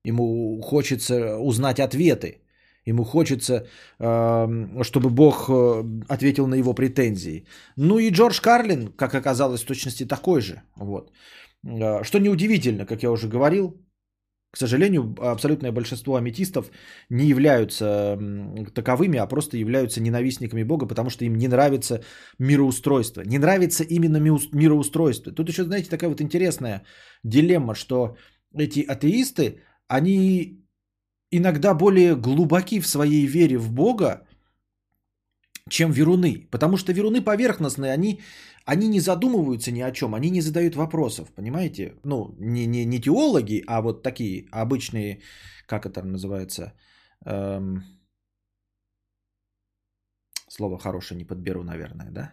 [0.07, 2.41] ему хочется узнать ответы.
[2.87, 3.67] Ему хочется,
[3.99, 7.45] эм, чтобы Бог э, ответил на его претензии.
[7.75, 10.61] Ну и Джордж Карлин, как оказалось, в точности такой же.
[10.77, 11.11] Вот.
[11.65, 13.73] Э, что неудивительно, как я уже говорил,
[14.51, 16.71] к сожалению, абсолютное большинство аметистов
[17.09, 18.17] не являются
[18.73, 22.01] таковыми, а просто являются ненавистниками Бога, потому что им не нравится
[22.39, 23.23] мироустройство.
[23.25, 25.33] Не нравится именно мироустройство.
[25.33, 26.83] Тут еще, знаете, такая вот интересная
[27.23, 28.15] дилемма, что
[28.55, 30.65] эти атеисты, они
[31.31, 34.27] иногда более глубоки в своей вере в Бога,
[35.69, 36.47] чем веруны.
[36.51, 38.21] Потому что веруны поверхностные, они,
[38.65, 41.95] они не задумываются ни о чем, они не задают вопросов, понимаете?
[42.03, 45.21] Ну, не, не, не теологи, а вот такие обычные,
[45.67, 46.73] как это называется,
[47.25, 47.83] эм,
[50.49, 52.31] слово хорошее не подберу, наверное, да?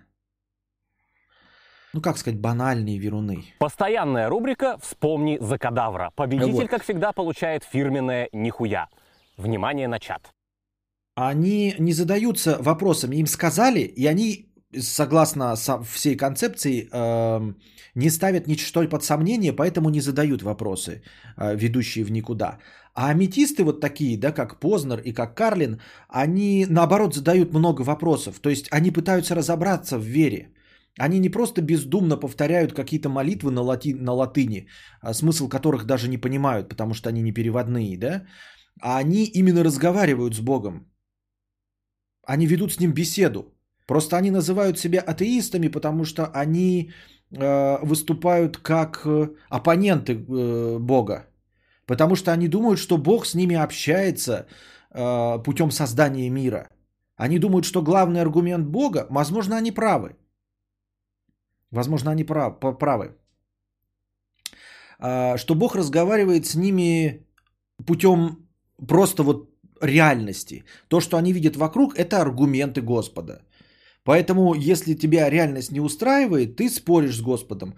[1.94, 3.44] Ну как сказать, банальные веруны.
[3.58, 6.10] Постоянная рубрика «Вспомни за кадавра».
[6.16, 6.68] Победитель, вот.
[6.68, 8.88] как всегда, получает фирменное «Нихуя».
[9.36, 10.32] Внимание на чат.
[11.16, 13.16] Они не задаются вопросами.
[13.16, 17.52] Им сказали, и они, согласно всей концепции, э,
[17.94, 21.02] не ставят ничто под сомнение, поэтому не задают вопросы,
[21.36, 22.58] э, ведущие в никуда.
[22.94, 28.38] А аметисты вот такие, да, как Познер и как Карлин, они наоборот задают много вопросов.
[28.40, 30.50] То есть они пытаются разобраться в вере.
[31.00, 34.68] Они не просто бездумно повторяют какие-то молитвы на, лати, на латыни,
[35.00, 38.26] а смысл которых даже не понимают, потому что они не переводные, да?
[38.80, 40.86] А они именно разговаривают с Богом.
[42.26, 43.54] Они ведут с ним беседу.
[43.86, 46.92] Просто они называют себя атеистами, потому что они
[47.30, 51.26] э, выступают как э, оппоненты э, Бога.
[51.86, 54.46] Потому что они думают, что Бог с ними общается
[54.90, 56.68] э, путем создания мира.
[57.16, 60.16] Они думают, что главный аргумент Бога, возможно, они правы.
[61.74, 63.16] Возможно, они правы.
[64.98, 67.26] А, что Бог разговаривает с ними
[67.86, 68.48] путем
[68.88, 69.50] просто вот
[69.80, 70.64] реальности.
[70.88, 73.42] То, что они видят вокруг, это аргументы Господа.
[74.04, 77.74] Поэтому, если тебя реальность не устраивает, ты споришь с Господом.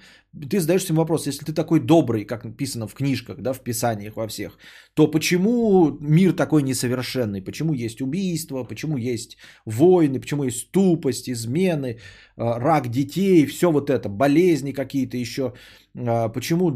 [0.50, 4.16] Ты задаешь себе вопрос, если ты такой добрый, как написано в книжках, да, в писаниях
[4.16, 4.58] во всех,
[4.94, 7.42] то почему мир такой несовершенный?
[7.42, 12.00] Почему есть убийства, почему есть войны, почему есть тупость, измены,
[12.36, 15.52] а, рак детей, все вот это, болезни какие-то еще,
[15.96, 16.70] а, почему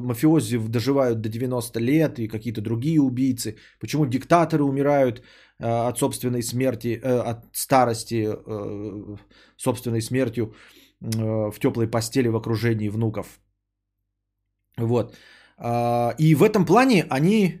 [0.00, 5.18] мафиози доживают до 90 лет и какие-то другие убийцы, почему диктаторы умирают?
[5.18, 5.22] Э,
[5.58, 9.16] от собственной смерти, э, от старости э,
[9.56, 10.54] собственной смертью
[11.00, 13.40] в теплой постели в окружении внуков.
[14.78, 15.14] Вот.
[15.58, 17.60] А, и в этом плане они,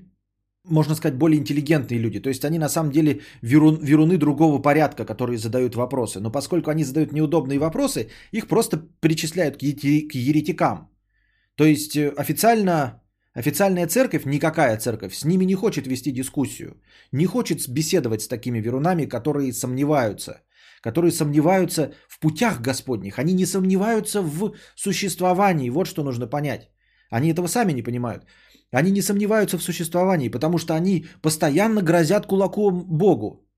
[0.64, 2.20] можно сказать, более интеллигентные люди.
[2.20, 6.20] То есть они на самом деле верун, веруны другого порядка, которые задают вопросы.
[6.20, 10.88] Но поскольку они задают неудобные вопросы, их просто причисляют к еретикам.
[11.56, 13.03] То есть официально
[13.34, 16.80] Официальная церковь, никакая церковь, с ними не хочет вести дискуссию,
[17.12, 20.42] не хочет беседовать с такими верунами, которые сомневаются,
[20.80, 26.70] которые сомневаются в путях Господних, они не сомневаются в существовании, вот что нужно понять.
[27.10, 28.24] Они этого сами не понимают.
[28.70, 33.48] Они не сомневаются в существовании, потому что они постоянно грозят кулаком Богу.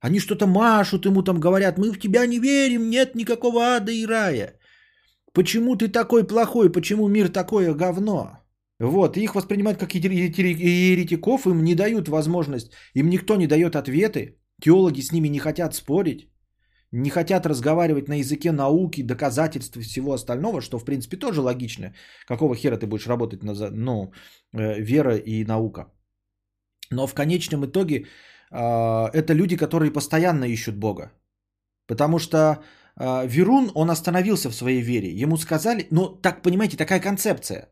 [0.00, 4.06] Они что-то машут ему там, говорят, мы в тебя не верим, нет никакого ада и
[4.06, 4.58] рая.
[5.32, 8.41] Почему ты такой плохой, почему мир такое говно?
[8.82, 15.02] Вот, их воспринимают как еретиков, им не дают возможность, им никто не дает ответы, теологи
[15.02, 16.28] с ними не хотят спорить,
[16.90, 21.94] не хотят разговаривать на языке науки, доказательств и всего остального, что в принципе тоже логично.
[22.26, 24.12] Какого хера ты будешь работать на ну,
[24.52, 25.92] э, вера и наука?
[26.90, 28.06] Но в конечном итоге э,
[28.50, 31.12] это люди, которые постоянно ищут Бога.
[31.86, 32.38] Потому что
[32.96, 35.22] э, Верун, он остановился в своей вере.
[35.22, 37.68] Ему сказали, ну так понимаете, такая концепция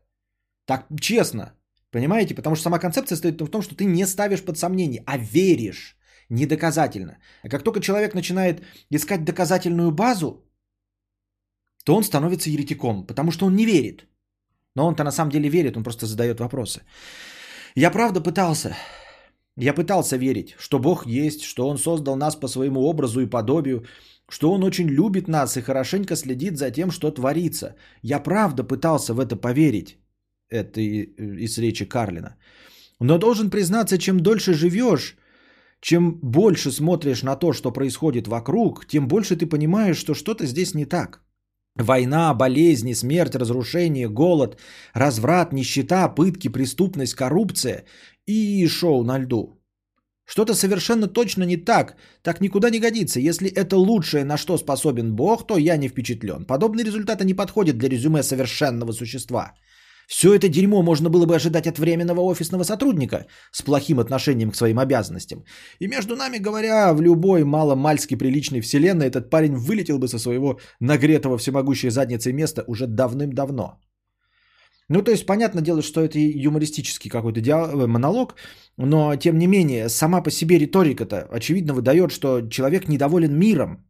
[0.71, 1.43] так честно.
[1.91, 2.35] Понимаете?
[2.35, 5.97] Потому что сама концепция стоит в том, что ты не ставишь под сомнение, а веришь.
[6.29, 7.17] Не доказательно.
[7.43, 8.61] А как только человек начинает
[8.91, 10.45] искать доказательную базу,
[11.83, 14.07] то он становится еретиком, потому что он не верит.
[14.75, 16.81] Но он-то на самом деле верит, он просто задает вопросы.
[17.75, 18.75] Я правда пытался.
[19.57, 23.85] Я пытался верить, что Бог есть, что Он создал нас по своему образу и подобию,
[24.29, 27.75] что Он очень любит нас и хорошенько следит за тем, что творится.
[28.01, 30.00] Я правда пытался в это поверить.
[30.51, 32.35] Это из речи Карлина.
[32.99, 35.15] Но должен признаться, чем дольше живешь,
[35.79, 40.75] чем больше смотришь на то, что происходит вокруг, тем больше ты понимаешь, что что-то здесь
[40.75, 41.21] не так.
[41.75, 44.59] Война, болезни, смерть, разрушение, голод,
[44.93, 47.85] разврат, нищета, пытки, преступность, коррупция
[48.27, 49.57] и шоу на льду.
[50.25, 51.95] Что-то совершенно точно не так.
[52.21, 53.19] Так никуда не годится.
[53.19, 56.45] Если это лучшее, на что способен Бог, то я не впечатлен.
[56.45, 59.53] Подобные результаты не подходят для резюме совершенного существа.
[60.07, 64.55] Все это дерьмо можно было бы ожидать от временного офисного сотрудника с плохим отношением к
[64.55, 65.43] своим обязанностям.
[65.79, 70.59] И между нами говоря, в любой маломальски приличной вселенной этот парень вылетел бы со своего
[70.79, 73.79] нагретого всемогущей задницей места уже давным-давно.
[74.89, 78.35] Ну, то есть, понятное дело, что это юмористический какой-то диалог, монолог,
[78.77, 83.85] но, тем не менее, сама по себе риторика-то, очевидно, выдает, что человек недоволен миром,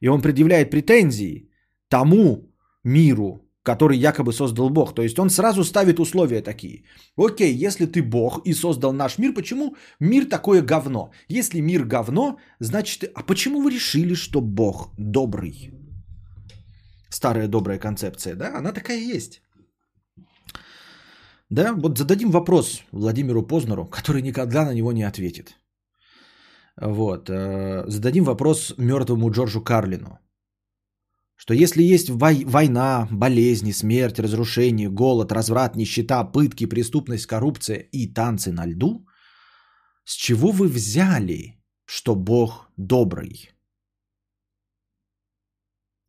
[0.00, 1.50] и он предъявляет претензии
[1.88, 4.94] тому миру, который якобы создал Бог.
[4.94, 6.84] То есть он сразу ставит условия такие.
[7.16, 11.10] Окей, если ты Бог и создал наш мир, почему мир такое говно?
[11.28, 13.10] Если мир говно, значит...
[13.14, 15.72] А почему вы решили, что Бог добрый?
[17.10, 18.58] Старая добрая концепция, да?
[18.58, 19.42] Она такая есть.
[21.50, 25.56] Да, вот зададим вопрос Владимиру Познеру, который никогда на него не ответит.
[26.80, 27.28] Вот.
[27.30, 30.18] Э, зададим вопрос мертвому Джорджу Карлину.
[31.36, 38.52] Что если есть война, болезни, смерть, разрушение, голод, разврат, нищета, пытки, преступность, коррупция и танцы
[38.52, 39.06] на льду,
[40.04, 43.50] с чего вы взяли, что Бог добрый?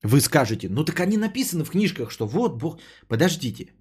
[0.03, 2.79] Вы скажете, ну так они написаны в книжках, что вот Бог...
[3.07, 3.73] Подождите,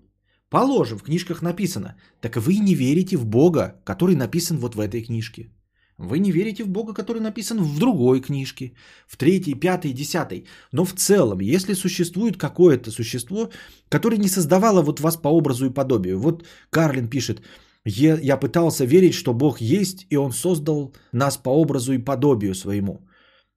[0.50, 1.96] положим, в книжках написано.
[2.20, 5.55] Так вы не верите в Бога, который написан вот в этой книжке.
[5.98, 8.74] Вы не верите в Бога, который написан в другой книжке,
[9.06, 10.46] в третьей, пятой, десятой.
[10.72, 13.50] Но в целом, если существует какое-то существо,
[13.88, 16.18] которое не создавало вот вас по образу и подобию.
[16.18, 17.40] Вот Карлин пишет,
[17.84, 23.08] я, пытался верить, что Бог есть, и Он создал нас по образу и подобию своему.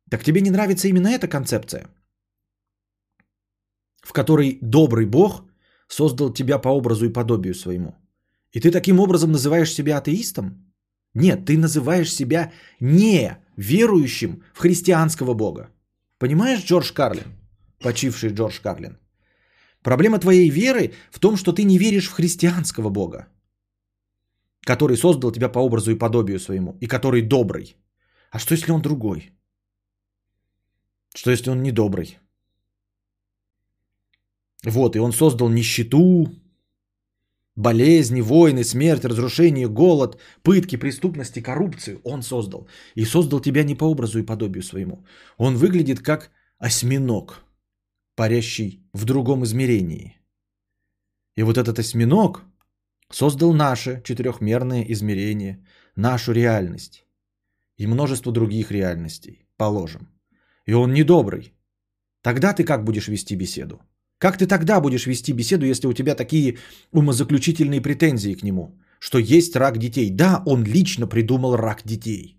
[0.09, 1.89] Так тебе не нравится именно эта концепция,
[4.01, 5.43] в которой добрый Бог
[5.87, 7.95] создал тебя по образу и подобию своему.
[8.53, 10.68] И ты таким образом называешь себя атеистом?
[11.13, 15.69] Нет, ты называешь себя не верующим в христианского Бога.
[16.17, 17.35] Понимаешь, Джордж Карлин?
[17.79, 18.97] Почивший Джордж Карлин.
[19.81, 23.27] Проблема твоей веры в том, что ты не веришь в христианского Бога,
[24.61, 27.75] который создал тебя по образу и подобию своему, и который добрый.
[28.31, 29.31] А что если он другой?
[31.15, 32.19] Что если он недобрый?
[34.63, 36.27] Вот, и он создал нищету,
[37.59, 42.67] болезни, войны, смерть, разрушение, голод, пытки, преступности, коррупцию он создал.
[42.95, 45.05] И создал тебя не по образу и подобию своему.
[45.37, 47.43] Он выглядит как осьминог,
[48.15, 50.15] парящий в другом измерении.
[51.35, 52.43] И вот этот осьминог
[53.11, 57.05] создал наше четырехмерное измерение, нашу реальность
[57.77, 60.07] и множество других реальностей, положим.
[60.65, 61.53] И он недобрый.
[62.21, 63.81] Тогда ты как будешь вести беседу?
[64.19, 66.57] Как ты тогда будешь вести беседу, если у тебя такие
[66.91, 70.09] умозаключительные претензии к нему, что есть рак детей?
[70.09, 72.37] Да, он лично придумал рак детей.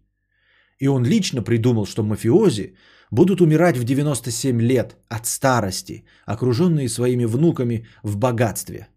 [0.78, 2.76] И он лично придумал, что мафиози
[3.10, 8.88] будут умирать в 97 лет от старости, окруженные своими внуками в богатстве.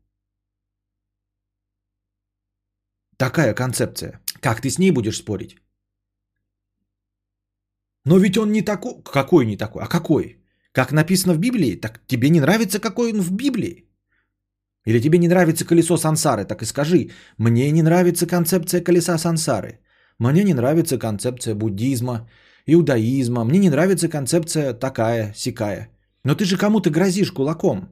[3.17, 4.19] Такая концепция.
[4.41, 5.55] Как ты с ней будешь спорить?
[8.05, 9.01] Но ведь он не такой.
[9.03, 9.84] Какой не такой?
[9.84, 10.43] А какой?
[10.74, 13.86] Как написано в Библии, так тебе не нравится, какой он в Библии?
[14.86, 19.80] Или тебе не нравится колесо сансары, так и скажи, мне не нравится концепция колеса сансары,
[20.19, 22.28] мне не нравится концепция буддизма,
[22.65, 25.89] иудаизма, мне не нравится концепция такая, сикая.
[26.24, 27.88] Но ты же кому-то грозишь кулаком.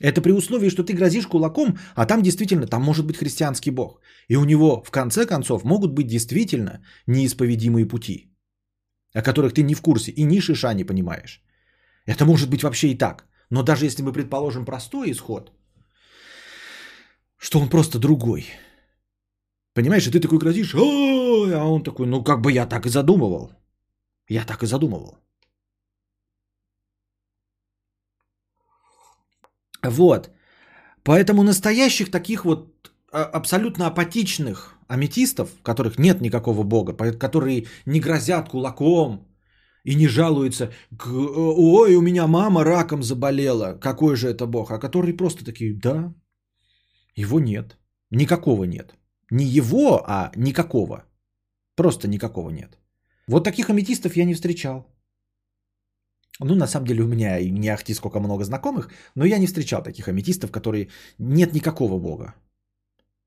[0.00, 4.00] Это при условии, что ты грозишь кулаком, а там действительно, там может быть христианский бог.
[4.28, 8.32] И у него в конце концов могут быть действительно неисповедимые пути,
[9.12, 11.42] о которых ты не в курсе и ни шиша не понимаешь.
[12.06, 13.26] Это может быть вообще и так.
[13.50, 15.52] Но даже если мы предположим простой исход,
[17.36, 18.46] что он просто другой.
[19.74, 23.52] Понимаешь, и ты такой грозишь, а он такой, ну как бы я так и задумывал.
[24.28, 25.18] Я так и задумывал.
[29.82, 30.30] Вот.
[31.02, 38.48] Поэтому настоящих таких вот а, абсолютно апатичных аметистов, которых нет никакого бога, которые не грозят
[38.48, 39.29] кулаком,
[39.84, 40.72] и не жалуются,
[41.06, 46.14] ой, у меня мама раком заболела, какой же это бог, а которые просто такие, да,
[47.14, 47.78] его нет,
[48.10, 48.94] никакого нет.
[49.30, 51.04] Не его, а никакого.
[51.76, 52.78] Просто никакого нет.
[53.28, 54.86] Вот таких аметистов я не встречал.
[56.40, 59.46] Ну, на самом деле у меня и не ахти сколько много знакомых, но я не
[59.46, 62.34] встречал таких аметистов, которые нет никакого бога.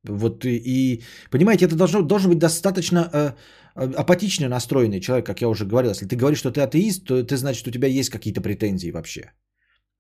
[0.04, 1.02] Вот и,
[1.32, 3.34] понимаете, это должно, должен быть достаточно э,
[3.76, 7.16] а- апатично настроенный человек, как я уже говорил, если ты говоришь, что ты атеист, то
[7.18, 9.32] это значит, у тебя есть какие-то претензии вообще.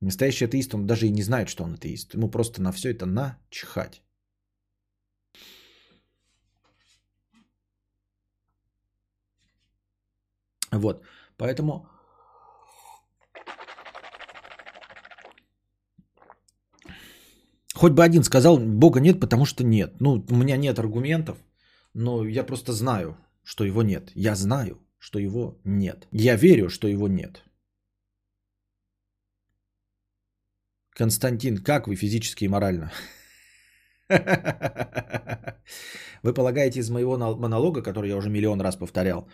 [0.01, 2.15] Настоящий атеист, он даже и не знает, что он атеист.
[2.15, 4.01] Ему просто на все это начихать.
[10.71, 11.03] Вот.
[11.37, 11.87] Поэтому
[17.73, 19.95] хоть бы один сказал, Бога нет, потому что нет.
[19.99, 21.37] Ну, у меня нет аргументов,
[21.93, 24.11] но я просто знаю, что его нет.
[24.15, 26.07] Я знаю, что его нет.
[26.11, 27.43] Я верю, что его нет.
[30.95, 32.91] Константин, как вы физически и морально?
[36.23, 39.27] Вы полагаете из моего монолога, который я уже миллион раз повторял,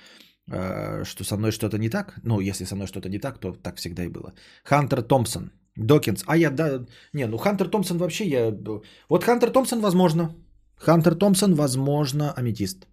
[0.52, 2.20] э, что со мной что-то не так?
[2.24, 4.34] Ну, если со мной что-то не так, то так всегда и было.
[4.64, 6.24] Хантер Томпсон, Докинс.
[6.28, 8.58] А я, да, не, ну Хантер Томпсон вообще я...
[9.10, 10.36] Вот Хантер Томпсон возможно.
[10.76, 12.88] Хантер Томпсон, возможно, аметист.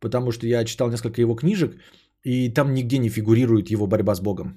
[0.00, 1.76] Потому что я читал несколько его книжек,
[2.22, 4.54] и там нигде не фигурирует его борьба с Богом.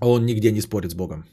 [0.00, 1.24] Он нигде не спорит с Богом.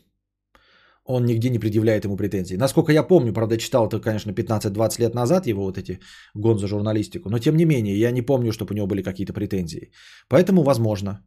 [1.05, 2.57] Он нигде не предъявляет ему претензий.
[2.57, 5.99] Насколько я помню, правда, читал это, конечно, 15-20 лет назад, его вот эти
[6.35, 9.33] гон за журналистику, но тем не менее, я не помню, чтобы у него были какие-то
[9.33, 9.91] претензии.
[10.27, 11.25] Поэтому возможно.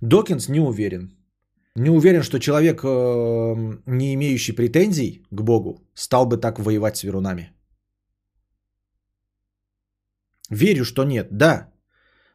[0.00, 1.19] Докинс не уверен.
[1.76, 7.04] Не уверен, что человек, э, не имеющий претензий к Богу, стал бы так воевать с
[7.04, 7.52] верунами.
[10.50, 11.72] Верю, что нет, да.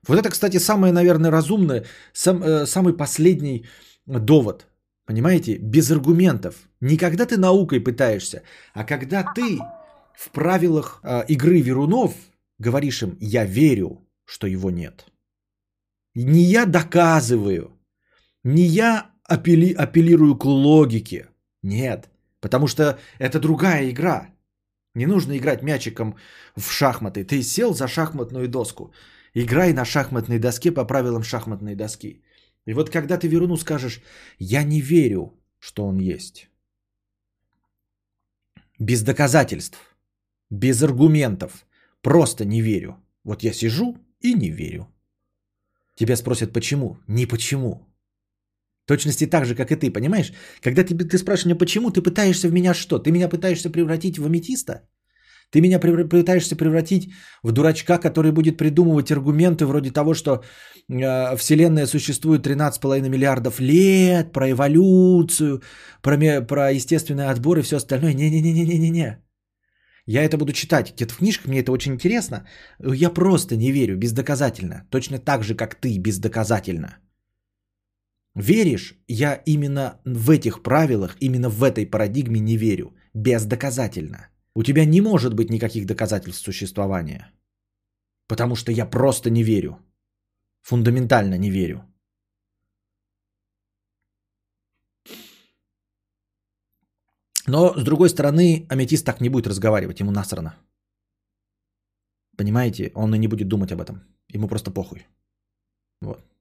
[0.08, 3.66] Вот это, кстати, самое, наверное, разумное, сам, э, самый последний
[4.06, 4.68] довод.
[5.06, 5.58] Понимаете?
[5.58, 6.56] Без аргументов.
[6.82, 8.42] Не когда ты наукой пытаешься,
[8.74, 9.60] а когда ты
[10.16, 12.14] в правилах э, игры верунов
[12.58, 15.06] говоришь им, я верю, что его нет.
[16.16, 17.78] Не я доказываю,
[18.44, 21.28] не я апелли, апеллирую к логике.
[21.64, 22.10] Нет,
[22.40, 24.30] потому что это другая игра.
[24.96, 26.16] Не нужно играть мячиком
[26.56, 27.24] в шахматы.
[27.26, 28.94] Ты сел за шахматную доску.
[29.34, 32.22] Играй на шахматной доске по правилам шахматной доски.
[32.66, 34.02] И вот когда ты Веруну скажешь,
[34.40, 36.50] я не верю, что он есть.
[38.80, 39.78] Без доказательств,
[40.50, 41.66] без аргументов,
[42.02, 42.96] просто не верю.
[43.24, 44.88] Вот я сижу и не верю.
[45.96, 46.98] Тебя спросят, почему?
[47.08, 47.85] Не почему.
[48.88, 50.32] Точности так же, как и ты, понимаешь?
[50.62, 53.00] Когда ты, ты спрашиваешь меня, почему, ты пытаешься в меня что?
[53.00, 54.82] Ты меня пытаешься превратить в аметиста?
[55.52, 57.10] Ты меня пытаешься превратить
[57.44, 60.44] в дурачка, который будет придумывать аргументы вроде того, что
[60.90, 65.62] э, Вселенная существует 13,5 миллиардов лет, про эволюцию,
[66.02, 68.14] про, про естественный отбор и все остальное.
[68.14, 69.18] Не-не-не-не-не-не.
[70.08, 72.46] Я это буду читать где-то в книжках, мне это очень интересно.
[72.80, 74.88] Я просто не верю, бездоказательно.
[74.92, 76.98] Точно так же, как ты, бездоказательно.
[78.36, 78.96] Веришь?
[79.08, 82.94] Я именно в этих правилах, именно в этой парадигме не верю.
[83.14, 84.30] Бездоказательно.
[84.54, 87.32] У тебя не может быть никаких доказательств существования.
[88.28, 89.80] Потому что я просто не верю.
[90.64, 91.84] Фундаментально не верю.
[97.48, 100.56] Но, с другой стороны, аметист так не будет разговаривать, ему насрано.
[102.38, 102.92] Понимаете?
[102.96, 104.04] Он и не будет думать об этом.
[104.28, 105.08] Ему просто похуй.
[106.02, 106.35] Вот.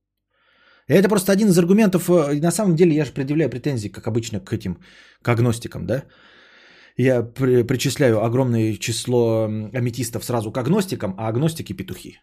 [0.88, 2.08] Это просто один из аргументов.
[2.10, 4.78] э, На самом деле я же предъявляю претензии, как обычно, к этим,
[5.22, 6.04] к агностикам, да?
[6.96, 12.18] Я при- причисляю огромное число аметистов сразу к агностикам, а агностики петухи.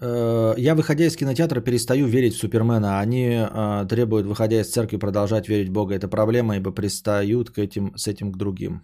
[0.00, 3.00] Э, Я, выходя из кинотеатра, перестаю верить в Супермена.
[3.00, 5.94] Они э, требуют, выходя из церкви, продолжать верить в Бога.
[5.94, 8.82] Это проблема, ибо пристают к этим, с этим к другим.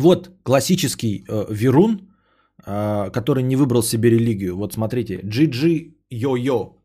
[0.00, 2.00] Вот классический э, Верун,
[2.66, 4.56] э, который не выбрал себе религию.
[4.56, 6.76] Вот смотрите, GG Йо-Йо.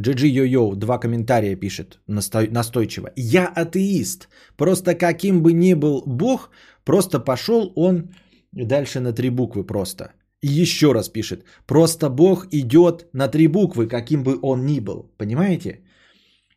[0.00, 3.10] GG Йо-Йо, два комментария пишет настой- настойчиво.
[3.16, 4.28] Я атеист.
[4.56, 6.50] Просто каким бы ни был Бог,
[6.84, 8.14] просто пошел он
[8.52, 10.04] дальше на три буквы просто.
[10.42, 11.44] И еще раз пишет.
[11.66, 15.12] Просто Бог идет на три буквы, каким бы он ни был.
[15.18, 15.80] Понимаете?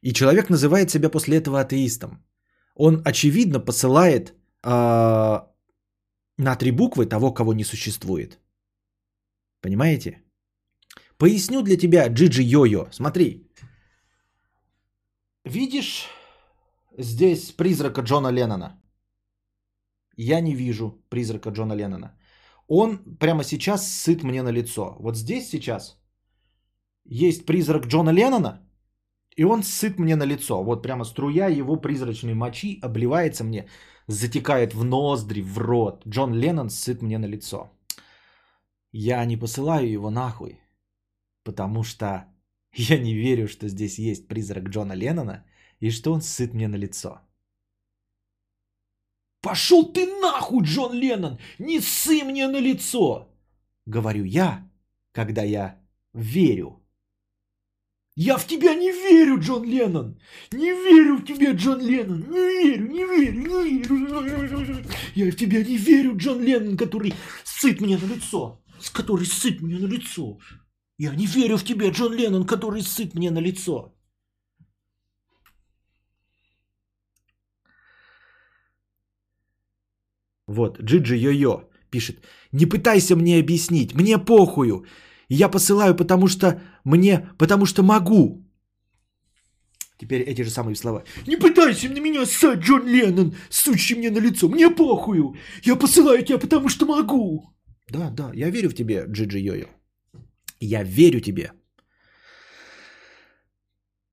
[0.02, 2.24] И человек называет себя после этого атеистом.
[2.76, 5.48] Он, очевидно, посылает а,
[6.38, 8.40] на три буквы того, кого не существует.
[9.62, 10.22] Понимаете?
[11.18, 12.88] Поясню для тебя, Джиджи Йо-Йо.
[12.92, 13.48] Смотри.
[15.46, 16.08] Видишь
[16.98, 18.82] здесь призрака Джона Леннона?
[20.18, 22.18] Я не вижу призрака Джона Леннона.
[22.68, 24.96] Он прямо сейчас сыт мне на лицо.
[25.00, 25.98] Вот здесь сейчас
[27.06, 28.62] есть призрак Джона Леннона,
[29.38, 30.64] и он сыт мне на лицо.
[30.64, 33.68] Вот прямо струя его призрачной мочи обливается мне,
[34.08, 36.04] затекает в ноздри, в рот.
[36.08, 37.72] Джон Леннон сыт мне на лицо.
[38.92, 40.60] Я не посылаю его нахуй,
[41.44, 42.28] потому что
[42.76, 45.46] Я не верю, что здесь есть призрак Джона Леннона
[45.80, 47.22] и что он сыт мне на лицо.
[49.42, 51.40] Пошел ты нахуй, Джон Леннон!
[51.60, 53.30] Не ссы мне на лицо!
[53.86, 54.70] Говорю я,
[55.12, 55.80] когда я
[56.14, 56.85] верю.
[58.18, 60.18] Я в тебя не верю, Джон Леннон!
[60.54, 62.22] Не верю в тебя, Джон Леннон!
[62.30, 64.86] Не верю, не верю, не верю!
[65.16, 67.14] Я в тебя не верю, Джон Леннон, который
[67.44, 68.64] сыт мне на лицо!
[68.80, 70.40] С который сыт мне на лицо!
[70.98, 73.94] Я не верю в тебя, Джон Леннон, который сыт мне на лицо!
[80.48, 82.18] Вот, Джиджи Йо-Йо пишет.
[82.54, 84.86] Не пытайся мне объяснить, мне похую.
[85.30, 88.46] Я посылаю, потому что мне, потому что могу.
[89.98, 91.04] Теперь эти же самые слова.
[91.28, 95.36] Не пытайся на меня ссать, Джон Леннон, сучи мне на лицо, мне похую.
[95.64, 97.50] Я посылаю тебя, потому что могу.
[97.90, 99.68] Да, да, я верю в тебе, Джиджи Йо-Йо.
[100.60, 101.52] Я верю тебе.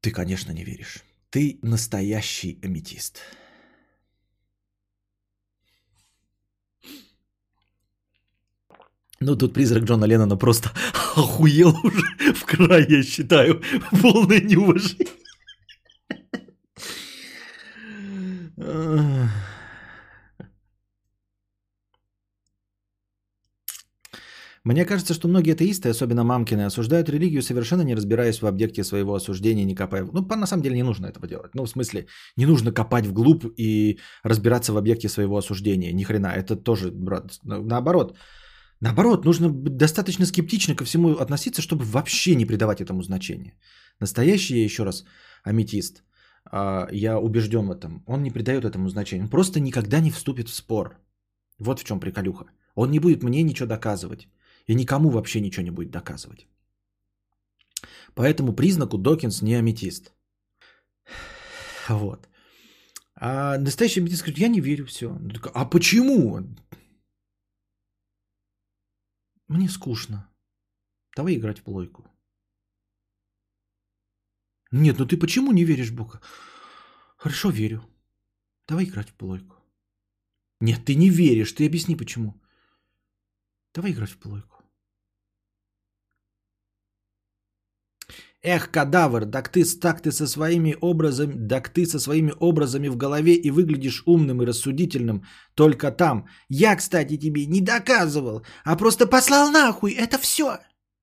[0.00, 1.02] Ты, конечно, не веришь.
[1.30, 3.20] Ты настоящий аметист.
[9.22, 10.70] Ну, тут призрак Джона Леннона просто
[11.16, 12.02] охуел уже
[12.34, 13.62] в край, я считаю.
[14.02, 15.08] Полное неуважение.
[24.64, 29.14] Мне кажется, что многие атеисты, особенно мамкины, осуждают религию, совершенно не разбираясь в объекте своего
[29.14, 30.04] осуждения, не копая.
[30.12, 31.54] Ну, по- на самом деле не нужно этого делать.
[31.54, 32.06] Ну, в смысле,
[32.36, 35.92] не нужно копать вглубь и разбираться в объекте своего осуждения.
[35.92, 36.28] Ни хрена.
[36.36, 38.16] Это тоже, брат, на- наоборот.
[38.82, 43.54] Наоборот, нужно быть достаточно скептично ко всему относиться, чтобы вообще не придавать этому значения.
[44.00, 45.04] Настоящий, я еще раз,
[45.44, 46.02] аметист,
[46.44, 49.22] а, я убежден в этом, он не придает этому значения.
[49.22, 50.96] Он просто никогда не вступит в спор.
[51.58, 52.46] Вот в чем приколюха.
[52.74, 54.28] Он не будет мне ничего доказывать.
[54.66, 56.48] И никому вообще ничего не будет доказывать.
[58.14, 60.12] По этому признаку Докинс не аметист.
[61.88, 62.28] Вот.
[63.14, 65.08] А настоящий аметист говорит, я не верю, все.
[65.54, 66.40] А почему?
[69.52, 70.26] Мне скучно.
[71.14, 72.10] Давай играть в плойку.
[74.70, 76.22] Нет, ну ты почему не веришь в Бога?
[77.18, 77.86] Хорошо, верю.
[78.66, 79.56] Давай играть в плойку.
[80.60, 81.52] Нет, ты не веришь.
[81.52, 82.40] Ты объясни, почему.
[83.74, 84.61] Давай играть в плойку.
[88.44, 92.96] Эх, кадавр, так ты, так ты со своими образами, так ты со своими образами в
[92.96, 95.22] голове и выглядишь умным и рассудительным
[95.54, 96.26] только там.
[96.48, 100.58] Я, кстати, тебе не доказывал, а просто послал нахуй, это все.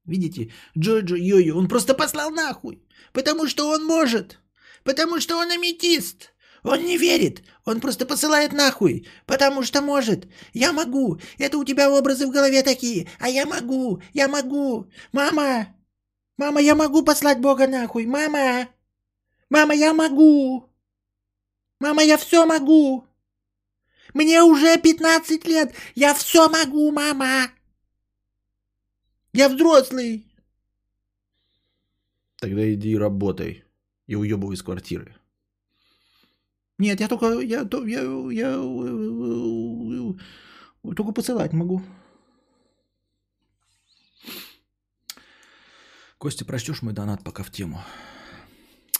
[0.05, 2.83] Видите, Джоджо Йо-Йо, он просто послал нахуй,
[3.13, 4.41] потому что он может,
[4.83, 6.33] потому что он аметист.
[6.63, 10.27] Он не верит, он просто посылает нахуй, потому что может.
[10.53, 14.87] Я могу, это у тебя образы в голове такие, а я могу, я могу.
[15.13, 15.67] Мама,
[16.39, 18.69] мама, я могу послать Бога нахуй, мама.
[19.49, 20.69] Мама, я могу.
[21.79, 23.05] Мама, я все могу.
[24.13, 27.51] Мне уже 15 лет, я все могу, мама.
[29.33, 30.25] Я взрослый.
[32.37, 33.65] Тогда иди работай
[34.07, 35.15] и уебывай из квартиры.
[36.77, 37.99] Нет, я только, я, то- я,
[38.31, 40.13] я, э,
[40.83, 41.81] э, только посылать могу.
[46.19, 47.77] Костя, прочтешь мой донат пока в тему.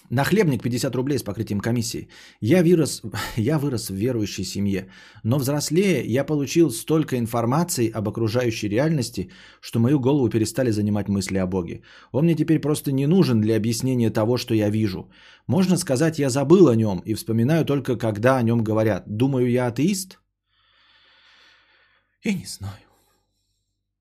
[0.10, 2.08] Нахлебник 50 рублей с покрытием комиссии.
[2.42, 3.02] Я вырос,
[3.36, 4.90] я вырос в верующей семье,
[5.24, 9.30] но взрослее я получил столько информации об окружающей реальности,
[9.62, 11.82] что мою голову перестали занимать мысли о Боге.
[12.12, 15.12] Он мне теперь просто не нужен для объяснения того, что я вижу.
[15.46, 19.04] Можно сказать, я забыл о нем и вспоминаю только, когда о нем говорят.
[19.08, 20.20] Думаю, я атеист?
[22.24, 22.88] Я не знаю.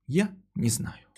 [0.06, 1.08] Я не знаю.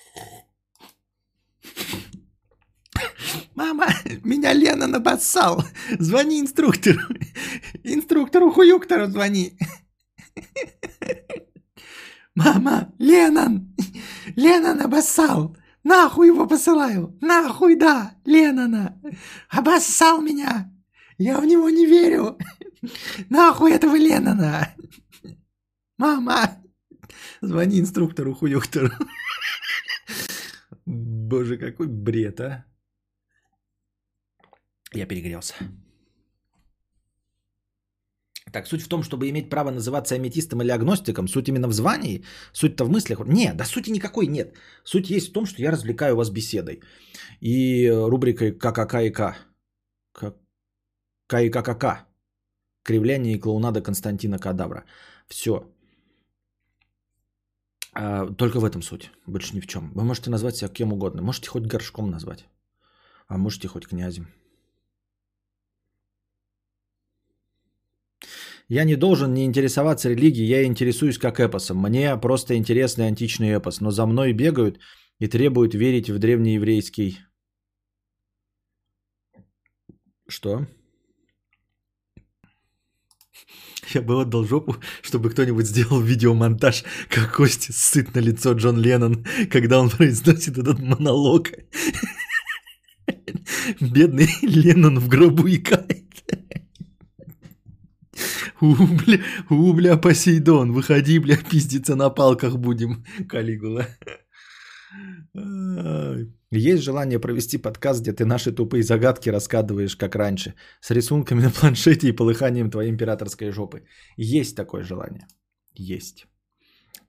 [3.61, 3.89] Мама,
[4.25, 5.63] меня Лена набоссал.
[5.99, 7.01] Звони инструктору.
[7.85, 9.59] Инструктору Хуюктору звони.
[12.35, 13.77] Мама, Ленан,
[14.35, 15.59] Ленан обоссал.
[15.85, 17.19] Нахуй его посылаю.
[17.21, 18.99] Нахуй, да, Ленана.
[19.51, 20.73] Обоссал меня.
[21.19, 22.39] Я в него не верю.
[23.29, 24.75] Нахуй этого Ленана.
[25.99, 26.63] Мама,
[27.43, 28.89] звони инструктору Хуюктору.
[30.87, 32.70] Боже, какой бред, а.
[34.95, 35.55] Я перегрелся.
[38.53, 42.25] Так, суть в том, чтобы иметь право называться аметистом или агностиком, суть именно в звании,
[42.53, 43.21] суть-то в мыслях.
[43.27, 44.55] Нет, да сути никакой нет.
[44.85, 46.81] Суть есть в том, что я развлекаю вас беседой.
[47.41, 49.37] И рубрикой ККК и К.
[50.13, 50.35] К
[51.27, 52.07] К и ККК.
[52.83, 54.85] Кривляние и клоунада Константина Кадавра.
[55.29, 55.51] Все.
[57.93, 59.11] А, только в этом суть.
[59.27, 59.93] Больше ни в чем.
[59.95, 61.23] Вы можете назвать себя кем угодно.
[61.23, 62.49] Можете хоть горшком назвать.
[63.29, 64.27] А можете хоть князем.
[68.71, 71.79] Я не должен не интересоваться религией, я интересуюсь как эпосом.
[71.79, 74.79] Мне просто интересный античный эпос, но за мной бегают
[75.19, 77.19] и требуют верить в древнееврейский...
[80.29, 80.69] Что?
[83.93, 89.27] Я бы отдал жопу, чтобы кто-нибудь сделал видеомонтаж, как Костя сыт на лицо Джон Леннон,
[89.51, 91.49] когда он произносит этот монолог.
[93.81, 96.10] Бедный Леннон в гробу икает.
[98.61, 99.19] У, бля,
[99.51, 103.87] у, бля, Посейдон, выходи, бля, пиздиться на палках будем, Калигула.
[106.51, 111.51] Есть желание провести подкаст, где ты наши тупые загадки раскадываешь, как раньше, с рисунками на
[111.51, 113.85] планшете и полыханием твоей императорской жопы.
[114.17, 115.27] Есть такое желание.
[115.75, 116.27] Есть.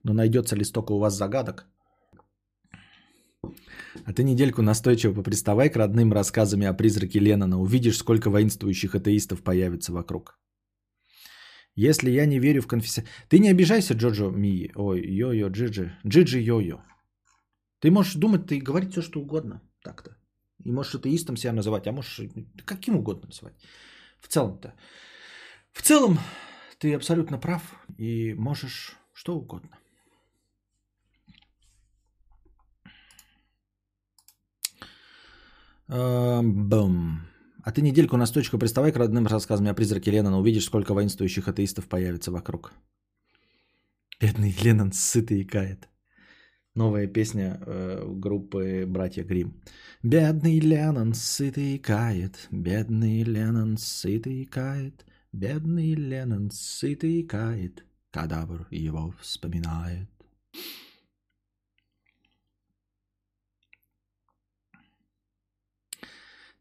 [0.04, 1.66] Но найдется ли столько у вас загадок?
[4.06, 7.60] А ты недельку настойчиво поприставай к родным рассказами о призраке Леннона.
[7.60, 10.38] Увидишь, сколько воинствующих атеистов появится вокруг.
[11.74, 13.06] Если я не верю в конфессию...
[13.28, 14.70] Ты не обижайся, Джоджо Ми.
[14.74, 15.92] Ой, йо-йо, Джиджи.
[16.06, 16.82] Джиджи йо-йо.
[17.80, 19.60] Ты можешь думать, ты говорить все, что угодно.
[19.82, 20.16] Так-то.
[20.64, 22.20] И можешь атеистом себя называть, а можешь
[22.64, 23.54] каким угодно называть.
[24.20, 24.74] В целом-то.
[25.72, 26.18] В целом,
[26.78, 27.62] ты абсолютно прав
[27.98, 29.78] и можешь что угодно.
[35.88, 37.31] Бум.
[37.62, 41.86] А ты недельку настойчиво приставай к родным рассказам о призраке Леннона, увидишь, сколько воинствующих атеистов
[41.86, 42.72] появится вокруг.
[44.20, 45.88] Бедный Леннон сытый и кает.
[46.74, 49.60] Новая песня э, группы «Братья Грим.
[50.02, 57.84] Бедный Леннон сытый и кает, бедный Леннон сытый и кает, бедный Леннон сытый и кает,
[58.10, 60.08] кадавр его вспоминает.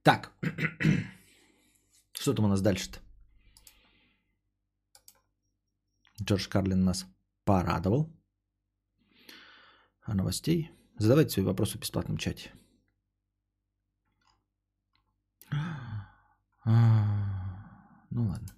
[0.04, 0.32] Так,
[2.14, 3.00] что там у нас дальше-то?
[6.22, 7.06] Джордж Карлин нас
[7.46, 8.12] порадовал.
[10.02, 10.72] А новостей?
[10.98, 12.52] Задавайте свои вопросы в бесплатном чате.
[16.66, 18.56] Ну ладно.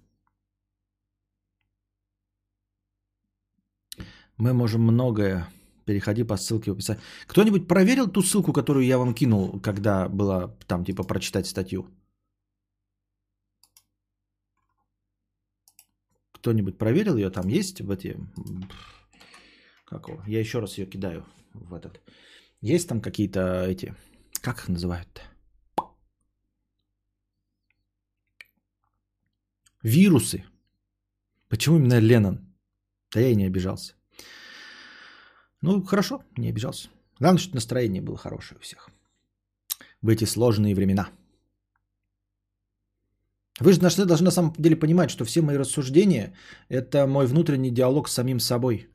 [4.36, 5.48] Мы можем многое
[5.84, 7.02] Переходи по ссылке в описании.
[7.26, 11.86] Кто-нибудь проверил ту ссылку, которую я вам кинул, когда было там типа прочитать статью?
[16.32, 17.30] Кто-нибудь проверил ее?
[17.30, 18.16] Там есть в эти...
[19.84, 20.22] Как его?
[20.26, 22.00] Я еще раз ее кидаю в этот.
[22.60, 23.94] Есть там какие-то эти...
[24.40, 25.22] Как их называют-то?
[29.82, 30.44] Вирусы.
[31.48, 32.54] Почему именно Леннон?
[33.12, 33.94] Да я и не обижался.
[35.64, 36.88] Ну, хорошо, не обижался.
[37.20, 38.90] Главное, что настроение было хорошее у всех.
[40.02, 41.08] В эти сложные времена.
[43.60, 46.34] Вы же должны, должны на самом деле понимать, что все мои рассуждения–
[46.68, 48.88] это мой внутренний диалог с самим собой.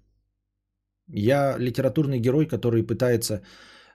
[1.07, 3.41] Я литературный герой, который пытается…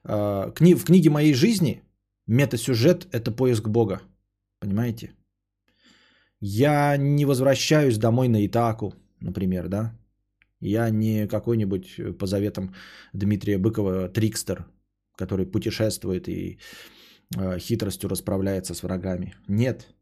[0.03, 1.83] Э, кни, в книге моей жизни
[2.27, 4.01] метасюжет– это поиск Бога.
[4.59, 5.13] Понимаете?
[6.41, 9.93] Я не возвращаюсь домой на Итаку, например, да?
[10.61, 12.75] Я не какой-нибудь э, по заветам
[13.13, 14.67] Дмитрия Быкова трикстер,
[15.17, 16.59] который путешествует и
[17.37, 19.35] э, хитростью расправляется с врагами.
[19.49, 19.95] Нет.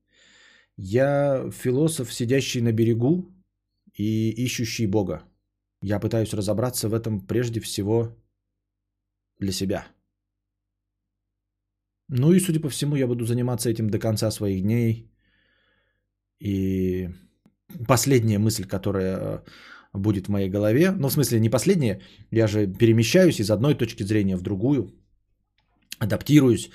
[0.76, 3.30] Я философ, сидящий на берегу
[3.98, 5.22] и ищущий Бога.
[5.82, 8.16] Я пытаюсь разобраться в этом прежде всего
[9.38, 9.86] для себя.
[12.09, 15.11] Ну и, судя по всему, я буду заниматься этим до конца своих дней.
[16.38, 17.09] И
[17.88, 19.44] последняя мысль, которая э,
[19.93, 20.90] будет в моей голове.
[20.90, 22.01] Ну, в смысле, не последнее.
[22.30, 24.90] Я же перемещаюсь из одной точки зрения в другую.
[25.99, 26.70] Адаптируюсь,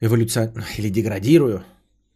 [0.00, 1.64] эволюционирую или деградирую.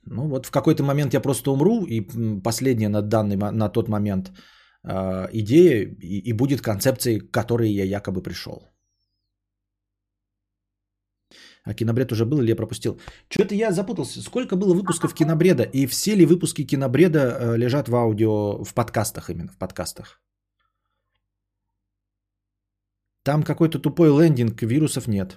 [0.07, 2.01] Ну, вот в какой-то момент я просто умру, и
[2.43, 4.33] последняя на, данный, на тот момент
[4.83, 8.70] э, идея и, и будет концепцией, к которой я якобы пришел.
[11.65, 12.99] А кинобред уже был или я пропустил?
[13.29, 14.23] Что-то я запутался.
[14.23, 15.65] Сколько было выпусков кинобреда?
[15.65, 20.21] И все ли выпуски кинобреда э, лежат в аудио, в подкастах именно, в подкастах?
[23.23, 25.37] Там какой-то тупой лендинг, вирусов нет.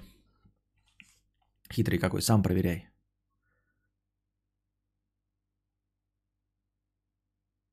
[1.71, 2.87] Хитрый какой, сам проверяй.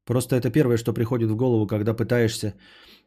[0.07, 2.55] Просто это первое, что приходит в голову, когда пытаешься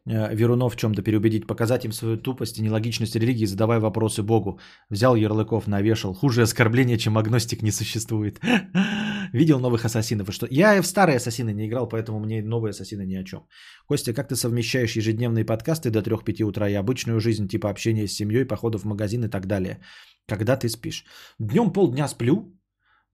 [0.06, 4.60] Верунов в чем-то переубедить, показать им свою тупость и нелогичность религии, задавая вопросы Богу.
[4.90, 6.14] Взял ярлыков, навешал.
[6.14, 8.40] Хуже оскорбления, чем агностик, не существует.
[9.34, 10.48] Видел новых ассасинов и что?
[10.52, 13.48] Я в старые ассасины не играл, поэтому мне новые ассасины ни о чем.
[13.88, 18.14] Костя, как ты совмещаешь ежедневные подкасты до 3-5 утра и обычную жизнь, типа общения с
[18.14, 19.80] семьей, походов в магазин и так далее?
[20.28, 21.06] Когда ты спишь?
[21.40, 22.54] Днем полдня сплю,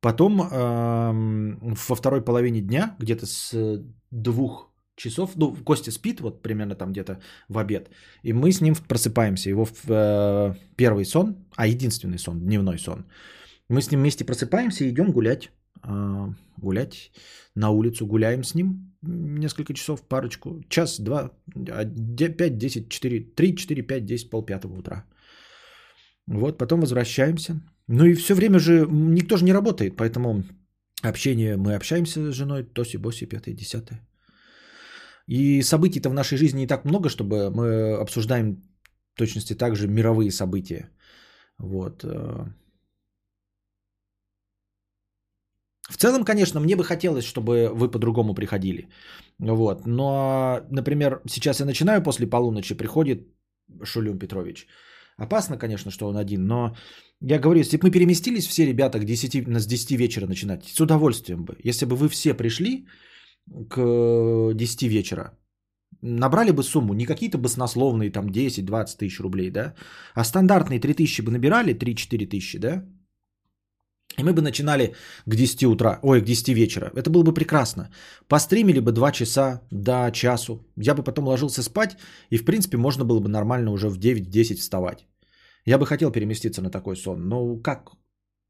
[0.01, 4.68] потом эм, во второй половине дня, где-то с двух
[4.99, 7.89] часов, ну, Костя спит вот примерно там где-то в обед,
[8.23, 9.49] и мы с ним просыпаемся.
[9.49, 13.05] Его э, первый сон, а единственный сон, дневной сон,
[13.69, 15.51] мы с ним вместе просыпаемся и идем гулять.
[15.83, 17.11] Э, гулять
[17.55, 23.81] на улицу, гуляем с ним несколько часов, парочку, час, два, 5, 10, 4, 3, 4,
[23.81, 25.05] 5, 10, пол пятого утра.
[26.27, 27.61] Вот, потом возвращаемся.
[27.87, 30.43] Ну и все время же никто же не работает, поэтому
[31.01, 34.08] общение, мы общаемся с женой, тоси, боси, пятое, десятое.
[35.29, 38.55] И событий-то в нашей жизни не так много, чтобы мы обсуждаем
[39.13, 40.89] в точности также мировые события.
[41.59, 42.03] Вот.
[42.03, 42.47] Э.
[45.89, 48.89] В целом, конечно, мне бы хотелось, чтобы вы по-другому приходили.
[49.39, 49.85] Вот.
[49.85, 53.27] Но, например, сейчас я начинаю после полуночи, приходит
[53.83, 54.67] Шулюм Петрович.
[55.17, 56.75] Опасно, конечно, что он один, но
[57.21, 60.79] я говорю, если бы мы переместились все ребята к 10, с 10 вечера начинать, с
[60.79, 61.55] удовольствием бы.
[61.63, 62.87] Если бы вы все пришли,
[63.69, 65.37] к 10 вечера,
[66.01, 69.73] набрали бы сумму, не какие-то баснословные там 10-20 тысяч рублей, да,
[70.15, 72.83] а стандартные 3 тысячи бы набирали, 3-4 тысячи, да,
[74.17, 74.95] и мы бы начинали
[75.25, 76.91] к 10 утра, ой, к 10 вечера.
[76.95, 77.89] Это было бы прекрасно.
[78.27, 80.65] Постримили бы 2 часа до часу.
[80.75, 81.97] Я бы потом ложился спать,
[82.31, 85.07] и в принципе можно было бы нормально уже в 9-10 вставать.
[85.65, 87.29] Я бы хотел переместиться на такой сон.
[87.29, 87.91] Но как?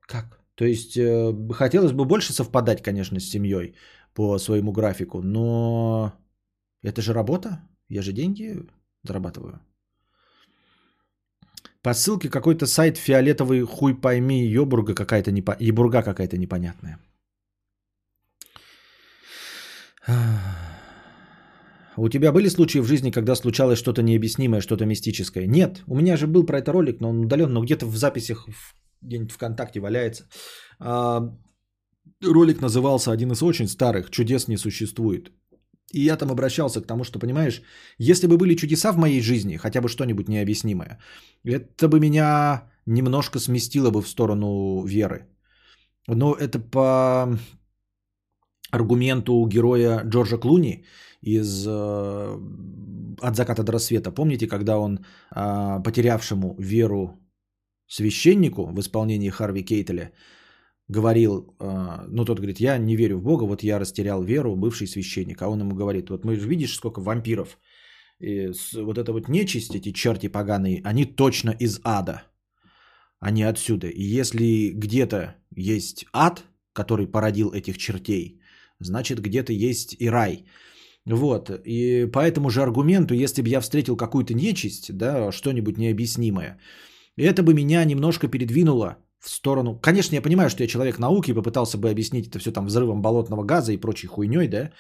[0.08, 0.40] Как?
[0.56, 3.76] То есть э, хотелось бы больше совпадать, конечно, с семьей
[4.14, 6.14] по своему графику, но
[6.84, 8.66] это же работа, я же деньги
[9.04, 9.60] зарабатываю.
[11.82, 15.56] По ссылке какой-то сайт фиолетовый хуй пойми, ёбурга какая-то непо...
[15.60, 17.00] ебурга какая-то непонятная.
[21.96, 25.48] У тебя были случаи в жизни, когда случалось что-то необъяснимое, что-то мистическое?
[25.48, 28.48] Нет, у меня же был про это ролик, но он удален, но где-то в записях
[29.02, 30.28] где-нибудь ВКонтакте валяется.
[32.22, 35.32] А, ролик назывался один из очень старых «Чудес не существует».
[35.92, 37.62] И я там обращался к тому, что, понимаешь,
[37.98, 41.00] если бы были чудеса в моей жизни, хотя бы что-нибудь необъяснимое,
[41.44, 45.28] это бы меня немножко сместило бы в сторону веры.
[46.08, 47.38] Но это по
[48.72, 50.86] аргументу героя Джорджа Клуни
[51.22, 52.38] из э,
[53.22, 54.12] «От заката до рассвета».
[54.12, 55.00] Помните, когда он
[55.36, 57.20] э, потерявшему веру
[57.88, 60.12] священнику в исполнении Харви Кейтеля
[60.90, 64.88] говорил, а, ну тот говорит, я не верю в Бога, вот я растерял веру, бывший
[64.88, 65.42] священник.
[65.42, 67.58] А он ему говорит, вот мы видишь, сколько вампиров.
[68.20, 72.24] И вот это вот нечисть, эти черти поганые, они точно из ада.
[73.20, 73.88] Они отсюда.
[73.88, 78.42] И если где-то есть ад, который породил этих чертей,
[78.80, 80.46] значит где-то есть и рай.
[81.06, 81.50] Вот.
[81.66, 86.60] И по этому же аргументу, если бы я встретил какую-то нечисть, да, что-нибудь необъяснимое,
[87.16, 89.80] это бы меня немножко передвинуло в сторону...
[89.80, 93.44] Конечно, я понимаю, что я человек науки, попытался бы объяснить это все там взрывом болотного
[93.44, 94.72] газа и прочей хуйней, да,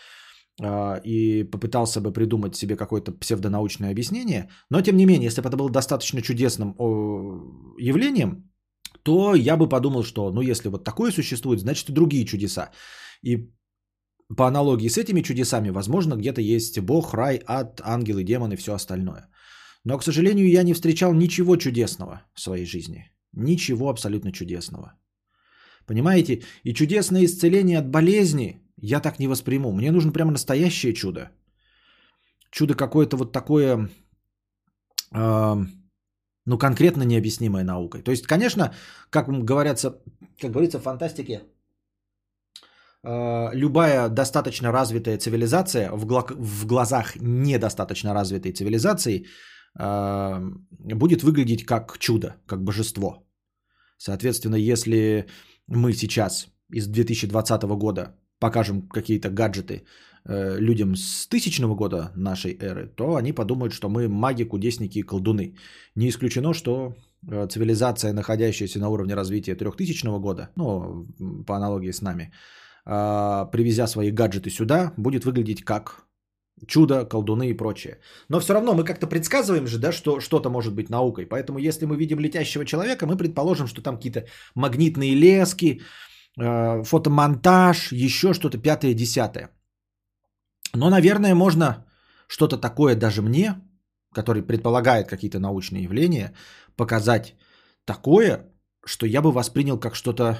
[0.61, 5.49] а, и попытался бы придумать себе какое-то псевдонаучное объяснение, но тем не менее, если бы
[5.49, 6.75] это было достаточно чудесным
[7.77, 8.49] явлением,
[9.03, 12.71] то я бы подумал, что, ну, если вот такое существует, значит и другие чудеса.
[13.21, 13.51] И
[14.37, 18.73] по аналогии с этими чудесами, возможно, где-то есть Бог, рай, ад, ангелы, демоны и все
[18.73, 19.29] остальное.
[19.85, 23.11] Но, к сожалению, я не встречал ничего чудесного в своей жизни.
[23.33, 24.93] Ничего абсолютно чудесного.
[25.85, 26.43] Понимаете?
[26.63, 29.71] И чудесное исцеление от болезни я так не восприму.
[29.71, 31.31] Мне нужно прямо настоящее чудо.
[32.51, 33.89] Чудо какое-то вот такое,
[35.11, 35.55] э,
[36.45, 38.01] ну, конкретно необъяснимое наукой.
[38.01, 38.73] То есть, конечно,
[39.09, 40.01] как говорятся,
[40.41, 41.41] как говорится в фантастике,
[43.03, 49.25] э, любая достаточно развитая цивилизация в, гла- в глазах недостаточно развитой цивилизации–
[49.75, 53.23] будет выглядеть как чудо, как божество.
[53.97, 55.27] Соответственно, если
[55.67, 59.83] мы сейчас из 2020 года покажем какие-то гаджеты
[60.25, 65.03] э, людям с тысячного года нашей эры, то они подумают, что мы маги, кудесники и
[65.03, 65.55] колдуны.
[65.95, 66.95] Не исключено, что
[67.27, 71.05] э, цивилизация, находящаяся на уровне развития трехтысячного года, ну,
[71.45, 72.31] по аналогии с нами,
[72.85, 76.05] э, привезя свои гаджеты сюда, будет выглядеть как
[76.67, 77.99] чудо, колдуны и прочее.
[78.29, 81.25] Но все равно мы как-то предсказываем же, да, что что-то может быть наукой.
[81.25, 84.25] Поэтому если мы видим летящего человека, мы предположим, что там какие-то
[84.55, 85.81] магнитные лески,
[86.39, 89.49] э, фотомонтаж, еще что-то пятое, десятое.
[90.75, 91.85] Но, наверное, можно
[92.27, 93.55] что-то такое даже мне,
[94.13, 96.33] который предполагает какие-то научные явления,
[96.75, 97.35] показать
[97.85, 98.45] такое,
[98.85, 100.37] что я бы воспринял как что-то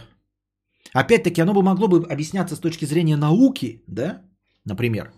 [0.94, 4.22] Опять-таки, оно бы могло бы объясняться с точки зрения науки, да,
[4.66, 5.12] например.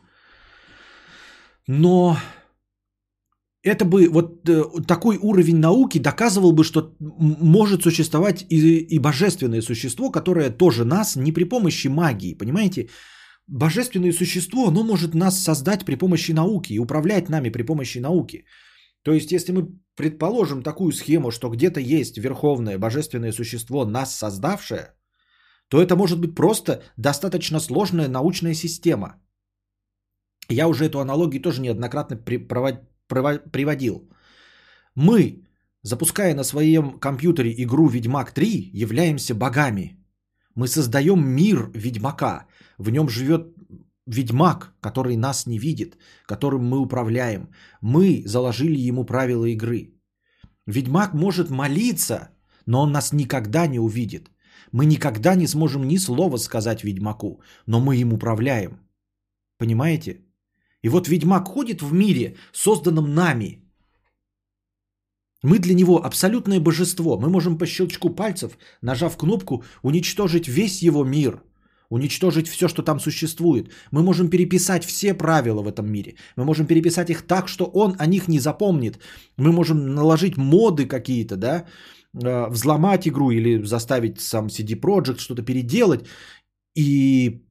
[1.68, 2.18] Но
[3.64, 9.62] это бы вот э, такой уровень науки доказывал бы, что может существовать и, и божественное
[9.62, 12.90] существо, которое тоже нас не при помощи магии, понимаете?
[13.48, 18.46] Божественное существо, оно может нас создать при помощи науки и управлять нами при помощи науки.
[19.04, 24.94] То есть, если мы предположим такую схему, что где-то есть верховное божественное существо, нас создавшее,
[25.68, 29.22] то это может быть просто достаточно сложная научная система.
[30.52, 32.18] Я уже эту аналогию тоже неоднократно
[33.52, 34.10] приводил.
[34.96, 35.44] Мы,
[35.84, 39.98] запуская на своем компьютере игру Ведьмак 3, являемся богами.
[40.56, 42.48] Мы создаем мир Ведьмака.
[42.78, 43.56] В нем живет
[44.06, 47.50] Ведьмак, который нас не видит, которым мы управляем.
[47.82, 49.94] Мы заложили ему правила игры.
[50.66, 52.30] Ведьмак может молиться,
[52.66, 54.32] но он нас никогда не увидит.
[54.72, 58.80] Мы никогда не сможем ни слова сказать Ведьмаку, но мы им управляем.
[59.58, 60.22] Понимаете?
[60.84, 63.62] И вот Ведьмак ходит в мире, созданном нами.
[65.44, 67.18] Мы для него абсолютное божество.
[67.18, 71.44] Мы можем по щелчку пальцев, нажав кнопку, уничтожить весь его мир.
[71.90, 73.72] Уничтожить все, что там существует.
[73.92, 76.16] Мы можем переписать все правила в этом мире.
[76.38, 79.00] Мы можем переписать их так, что он о них не запомнит.
[79.38, 81.66] Мы можем наложить моды какие-то, да,
[82.14, 86.08] э, взломать игру или заставить сам CD Projekt что-то переделать.
[86.76, 87.42] И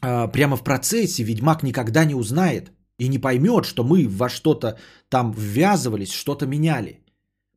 [0.00, 4.78] прямо в процессе Ведьмак никогда не узнает и не поймет, что мы во что-то
[5.08, 7.04] там ввязывались, что-то меняли.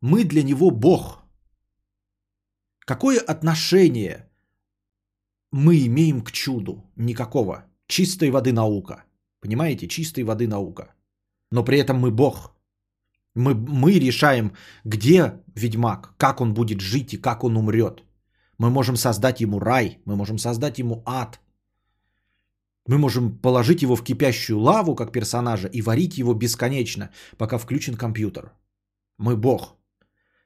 [0.02, 1.24] Мы для него Бог.
[2.86, 4.30] Какое отношение
[5.52, 6.84] мы имеем к чуду?
[6.96, 7.66] Никакого.
[7.88, 9.04] Чистой воды наука.
[9.42, 9.88] Понимаете?
[9.88, 10.94] Чистой воды наука.
[11.52, 12.56] Но при этом мы Бог.
[13.36, 14.54] Мы, мы решаем,
[14.84, 18.04] где ведьмак, как он будет жить и как он умрет.
[18.58, 21.40] Мы можем создать ему рай, мы можем создать ему ад.
[22.90, 27.96] Мы можем положить его в кипящую лаву, как персонажа, и варить его бесконечно, пока включен
[27.96, 28.52] компьютер.
[29.20, 29.76] Мы Бог.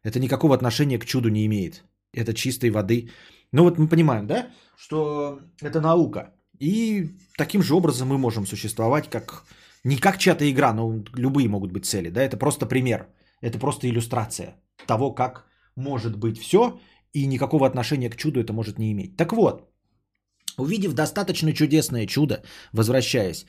[0.04, 1.86] Это никакого отношения к чуду не имеет.
[2.14, 3.10] Это чистой воды.
[3.54, 4.48] Ну вот мы понимаем, да,
[4.78, 6.34] что это наука.
[6.60, 9.46] И таким же образом мы можем существовать, как
[9.86, 12.10] не как чья-то игра, но любые могут быть цели.
[12.10, 12.22] Да?
[12.22, 13.08] Это просто пример.
[13.42, 14.56] Это просто иллюстрация
[14.86, 15.46] того, как
[15.78, 16.78] может быть все,
[17.14, 19.16] и никакого отношения к чуду это может не иметь.
[19.16, 19.73] Так вот,
[20.58, 23.46] увидев достаточно чудесное чудо, возвращаясь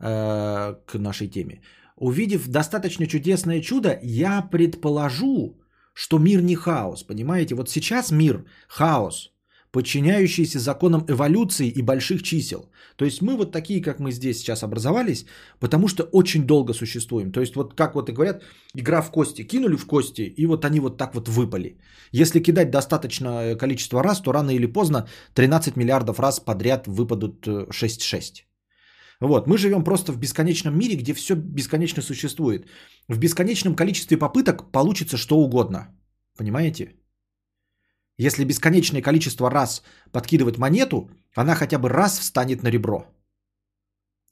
[0.00, 1.62] э, к нашей теме,
[1.96, 5.60] увидев достаточно чудесное чудо, я предположу,
[5.94, 7.54] что мир не хаос, понимаете?
[7.54, 9.32] Вот сейчас мир хаос,
[9.70, 12.70] подчиняющийся законам эволюции и больших чисел.
[12.96, 15.26] То есть мы вот такие, как мы здесь сейчас образовались,
[15.60, 17.32] потому что очень долго существуем.
[17.32, 18.42] То есть вот как вот и говорят,
[18.74, 21.78] игра в кости, кинули в кости, и вот они вот так вот выпали.
[22.12, 28.44] Если кидать достаточное количество раз, то рано или поздно 13 миллиардов раз подряд выпадут 6-6.
[29.20, 32.66] Вот, мы живем просто в бесконечном мире, где все бесконечно существует.
[33.08, 35.88] В бесконечном количестве попыток получится что угодно.
[36.36, 36.94] Понимаете?
[38.18, 39.82] Если бесконечное количество раз
[40.12, 43.06] подкидывать монету, она хотя бы раз встанет на ребро.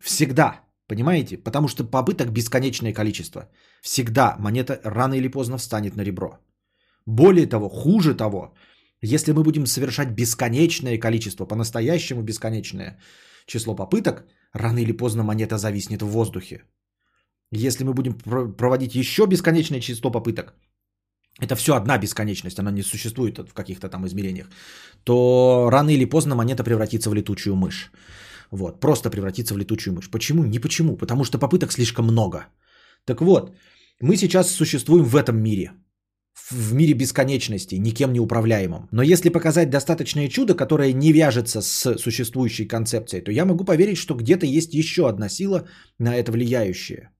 [0.00, 0.60] Всегда.
[0.88, 1.38] Понимаете?
[1.38, 3.48] Потому что попыток бесконечное количество.
[3.82, 6.38] Всегда монета рано или поздно встанет на ребро.
[7.06, 8.54] Более того, хуже того,
[9.02, 12.98] если мы будем совершать бесконечное количество, по-настоящему бесконечное
[13.46, 16.64] число попыток, рано или поздно монета зависнет в воздухе.
[17.52, 18.14] Если мы будем
[18.56, 20.54] проводить еще бесконечное число попыток,
[21.40, 24.46] это все одна бесконечность, она не существует в каких-то там измерениях,
[25.04, 27.90] то рано или поздно монета превратится в летучую мышь.
[28.50, 30.10] Вот, просто превратится в летучую мышь.
[30.10, 30.44] Почему?
[30.44, 32.46] Не почему, потому что попыток слишком много.
[33.04, 33.54] Так вот,
[34.00, 35.72] мы сейчас существуем в этом мире,
[36.50, 38.88] в мире бесконечности, никем не управляемом.
[38.92, 43.98] Но если показать достаточное чудо, которое не вяжется с существующей концепцией, то я могу поверить,
[43.98, 45.68] что где-то есть еще одна сила
[45.98, 47.10] на это влияющая.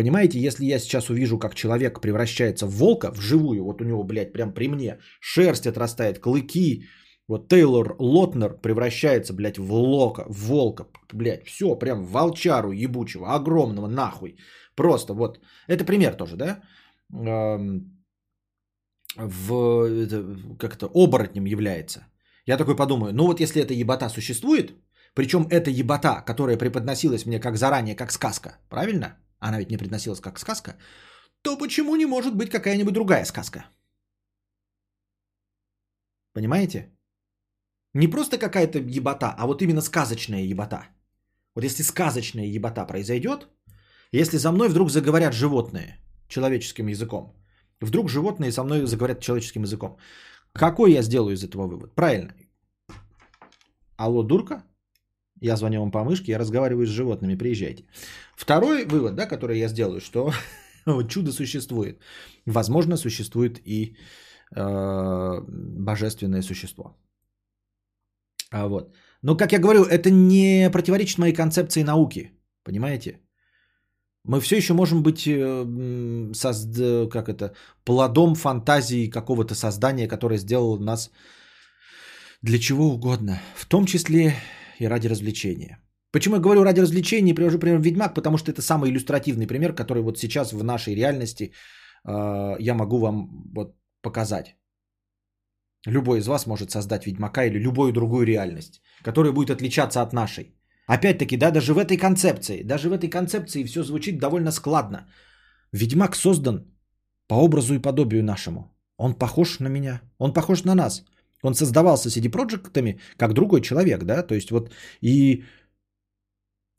[0.00, 4.32] Понимаете, если я сейчас увижу, как человек превращается в волка, вживую, вот у него, блядь,
[4.32, 6.86] прям при мне, шерсть отрастает, клыки,
[7.28, 13.88] вот Тейлор Лотнер превращается, блядь, в лока, в волка, блядь, все, прям волчару ебучего, огромного,
[13.88, 14.36] нахуй.
[14.74, 16.62] Просто вот, это пример тоже, да?
[19.16, 20.24] В, это,
[20.58, 22.06] как то оборотнем является.
[22.46, 24.72] Я такой подумаю, ну вот если эта ебота существует,
[25.14, 29.18] причем эта ебота, которая преподносилась мне как заранее, как сказка, правильно?
[29.40, 30.76] Она ведь не предносилась как сказка,
[31.42, 33.64] то почему не может быть какая-нибудь другая сказка?
[36.32, 36.90] Понимаете?
[37.94, 40.88] Не просто какая-то ебота, а вот именно сказочная ебота.
[41.54, 43.48] Вот если сказочная ебота произойдет,
[44.12, 45.98] если за мной вдруг заговорят животные
[46.28, 47.34] человеческим языком,
[47.80, 49.98] вдруг животные со мной заговорят человеческим языком,
[50.52, 51.94] какой я сделаю из этого вывод?
[51.94, 52.34] Правильно.
[53.96, 54.62] Алло, дурка?
[55.40, 57.84] Я звоню вам по мышке, я разговариваю с животными, приезжайте.
[58.36, 60.32] Второй вывод, да, который я сделаю, что
[61.08, 61.98] чудо существует.
[62.46, 63.96] Возможно, существует и
[64.54, 65.40] э,
[65.86, 66.96] божественное существо.
[68.52, 68.94] А вот.
[69.22, 72.32] Но, как я говорю, это не противоречит моей концепции науки.
[72.64, 73.20] Понимаете?
[74.24, 77.08] Мы все еще можем быть э, созд...
[77.10, 77.54] как это,
[77.84, 81.10] плодом фантазии какого-то создания, которое сделало нас
[82.42, 83.40] для чего угодно.
[83.56, 84.34] В том числе
[84.80, 85.78] и ради развлечения.
[86.12, 88.14] Почему я говорю ради развлечения и привожу пример Ведьмак?
[88.14, 91.52] Потому что это самый иллюстративный пример, который вот сейчас в нашей реальности
[92.04, 94.56] э, я могу вам вот показать.
[95.86, 100.54] Любой из вас может создать Ведьмака или любую другую реальность, которая будет отличаться от нашей.
[100.86, 105.06] Опять-таки, да, даже в этой концепции, даже в этой концепции все звучит довольно складно.
[105.72, 106.64] Ведьмак создан
[107.28, 108.76] по образу и подобию нашему.
[108.96, 111.04] Он похож на меня, он похож на нас.
[111.42, 115.44] Он создавался CD Projektами как другой человек, да, то есть вот и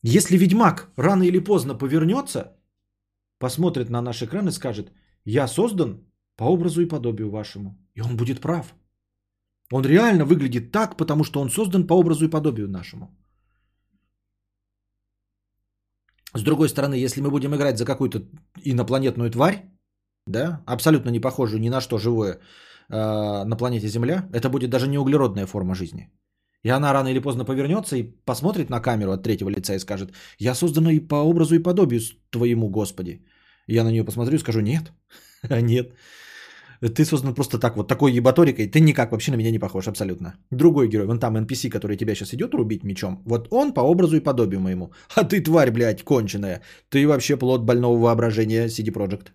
[0.03, 2.57] если Ведьмак рано или поздно повернется,
[3.39, 4.91] посмотрит на наш экран и скажет,
[5.25, 6.05] я создан
[6.37, 8.75] по образу и подобию вашему, и он будет прав.
[9.71, 13.07] Он реально выглядит так, потому что он создан по образу и подобию нашему.
[16.33, 18.23] С другой стороны, если мы будем играть за какую-то
[18.63, 19.65] инопланетную тварь,
[20.27, 22.39] да, абсолютно не похожую ни на что живое
[22.91, 26.09] э, на планете Земля, это будет даже не углеродная форма жизни.
[26.63, 30.11] И она рано или поздно повернется и посмотрит на камеру от третьего лица и скажет,
[30.39, 33.25] я создана и по образу и подобию твоему Господи.
[33.67, 34.91] Я на нее посмотрю и скажу, нет,
[35.49, 35.93] нет.
[36.81, 40.33] Ты создан просто так вот, такой ебаторикой, ты никак вообще на меня не похож абсолютно.
[40.51, 44.17] Другой герой, вон там NPC, который тебя сейчас идет рубить мечом, вот он по образу
[44.17, 44.91] и подобию моему.
[45.15, 46.61] А ты тварь, блядь, конченая.
[46.89, 49.27] Ты вообще плод больного воображения CD Projekt.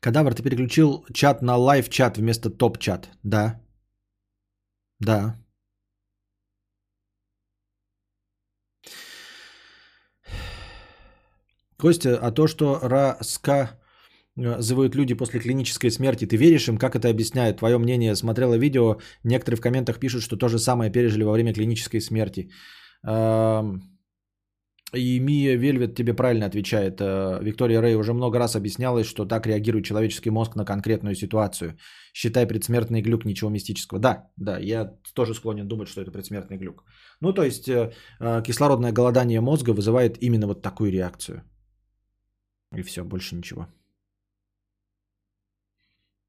[0.00, 3.08] Кадавр, ты переключил чат на лайв-чат вместо топ-чат.
[3.22, 3.60] Да.
[4.98, 5.36] Да.
[11.76, 13.48] Костя, а то, что РАСК
[14.36, 16.78] зовут люди после клинической смерти, ты веришь им?
[16.78, 17.58] Как это объясняют?
[17.58, 21.52] Твое мнение, смотрела видео, некоторые в комментах пишут, что то же самое пережили во время
[21.52, 22.50] клинической смерти.
[24.92, 27.00] И Мия Вельвет тебе правильно отвечает.
[27.00, 31.76] Э, Виктория Рэй уже много раз объяснялась, что так реагирует человеческий мозг на конкретную ситуацию.
[32.12, 34.00] Считай предсмертный глюк, ничего мистического.
[34.00, 36.84] Да, да, я тоже склонен думать, что это предсмертный глюк.
[37.20, 41.42] Ну, то есть э, э, кислородное голодание мозга вызывает именно вот такую реакцию.
[42.76, 43.66] И все, больше ничего.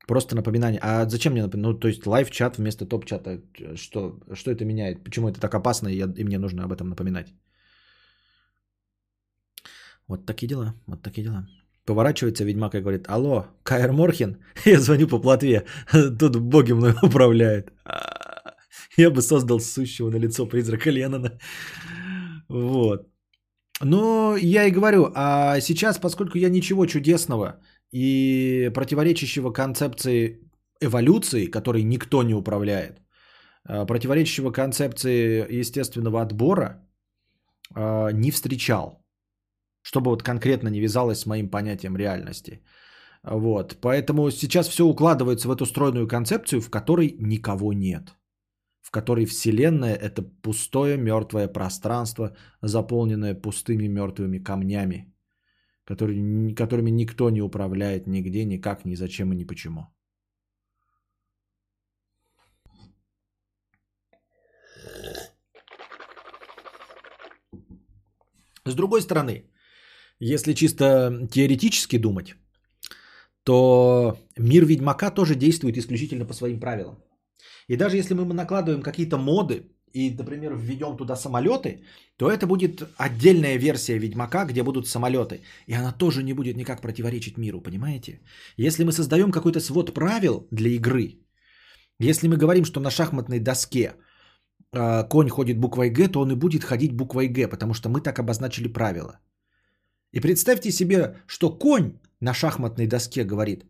[0.08, 0.80] Просто напоминание.
[0.84, 1.74] А зачем мне напоминать?
[1.74, 3.42] Ну, то есть лайв-чат вместо топ-чата.
[3.76, 5.04] Что, что это меняет?
[5.04, 7.34] Почему это так опасно, и, я, и мне нужно об этом напоминать?
[10.12, 11.48] Вот такие дела, вот такие дела.
[11.86, 14.36] Поворачивается ведьмак и говорит, алло, Каэр Морхин?
[14.66, 15.64] Я звоню по плотве,
[16.20, 17.72] тут боги мной управляют.
[18.98, 21.40] Я бы создал сущего на лицо призрака Леннона.
[22.50, 23.08] Вот.
[23.82, 27.62] Но я и говорю, а сейчас, поскольку я ничего чудесного
[27.94, 30.40] и противоречащего концепции
[30.82, 33.02] эволюции, которой никто не управляет,
[33.64, 36.86] а, противоречащего концепции естественного отбора
[37.74, 39.01] а, не встречал
[39.82, 42.64] чтобы вот конкретно не вязалось с моим понятием реальности.
[43.24, 43.78] Вот.
[43.82, 48.16] Поэтому сейчас все укладывается в эту стройную концепцию, в которой никого нет.
[48.82, 55.14] В которой Вселенная– это пустое мертвое пространство, заполненное пустыми мертвыми камнями,
[55.86, 59.88] которые, которыми никто не управляет нигде, никак, ни зачем и ни почему.
[68.66, 69.51] С другой стороны,
[70.22, 72.36] если чисто теоретически думать,
[73.44, 76.96] то мир Ведьмака тоже действует исключительно по своим правилам.
[77.68, 81.84] И даже если мы накладываем какие-то моды и, например, введем туда самолеты,
[82.18, 85.42] то это будет отдельная версия Ведьмака, где будут самолеты.
[85.68, 88.22] И она тоже не будет никак противоречить миру, понимаете?
[88.58, 91.18] Если мы создаем какой-то свод правил для игры,
[92.00, 93.96] если мы говорим, что на шахматной доске
[94.74, 98.02] э, конь ходит буквой Г, то он и будет ходить буквой Г, потому что мы
[98.02, 99.20] так обозначили правила.
[100.12, 103.66] И представьте себе, что конь на шахматной доске говорит,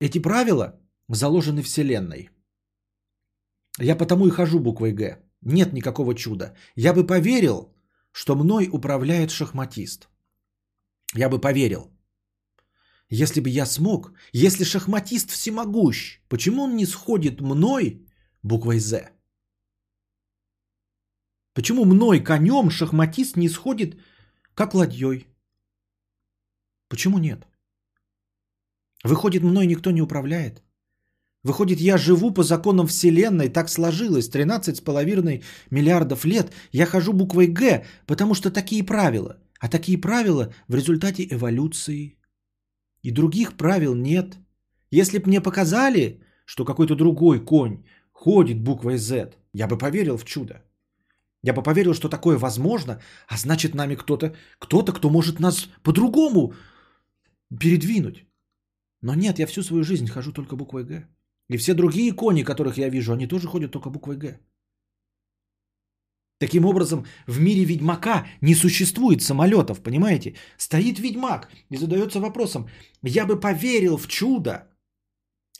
[0.00, 2.30] эти правила заложены Вселенной.
[3.78, 5.18] Я потому и хожу буквой Г.
[5.42, 6.54] Нет никакого чуда.
[6.76, 7.74] Я бы поверил,
[8.12, 10.08] что мной управляет шахматист.
[11.14, 11.90] Я бы поверил.
[13.08, 18.06] Если бы я смог, если шахматист всемогущ, почему он не сходит мной
[18.42, 19.10] буквой З?
[21.54, 23.98] Почему мной конем шахматист не сходит
[24.60, 25.26] как ладьей?
[26.90, 27.48] Почему нет?
[29.02, 30.62] Выходит, мной никто не управляет.
[31.42, 37.86] Выходит, я живу по законам Вселенной, так сложилось, 13,5 миллиардов лет, я хожу буквой «Г»,
[38.06, 39.38] потому что такие правила.
[39.60, 42.18] А такие правила в результате эволюции.
[43.00, 44.36] И других правил нет.
[44.90, 47.82] Если бы мне показали, что какой-то другой конь
[48.12, 50.62] ходит буквой Z, я бы поверил в чудо.
[51.42, 56.54] Я бы поверил, что такое возможно, а значит нами кто-то, кто-то, кто может нас по-другому
[57.58, 58.26] передвинуть.
[59.02, 61.06] Но нет, я всю свою жизнь хожу только буквой Г.
[61.48, 64.38] И все другие кони, которых я вижу, они тоже ходят только буквой Г.
[66.38, 70.36] Таким образом, в мире ведьмака не существует самолетов, понимаете?
[70.56, 72.68] Стоит ведьмак и задается вопросом,
[73.02, 74.68] я бы поверил в чудо,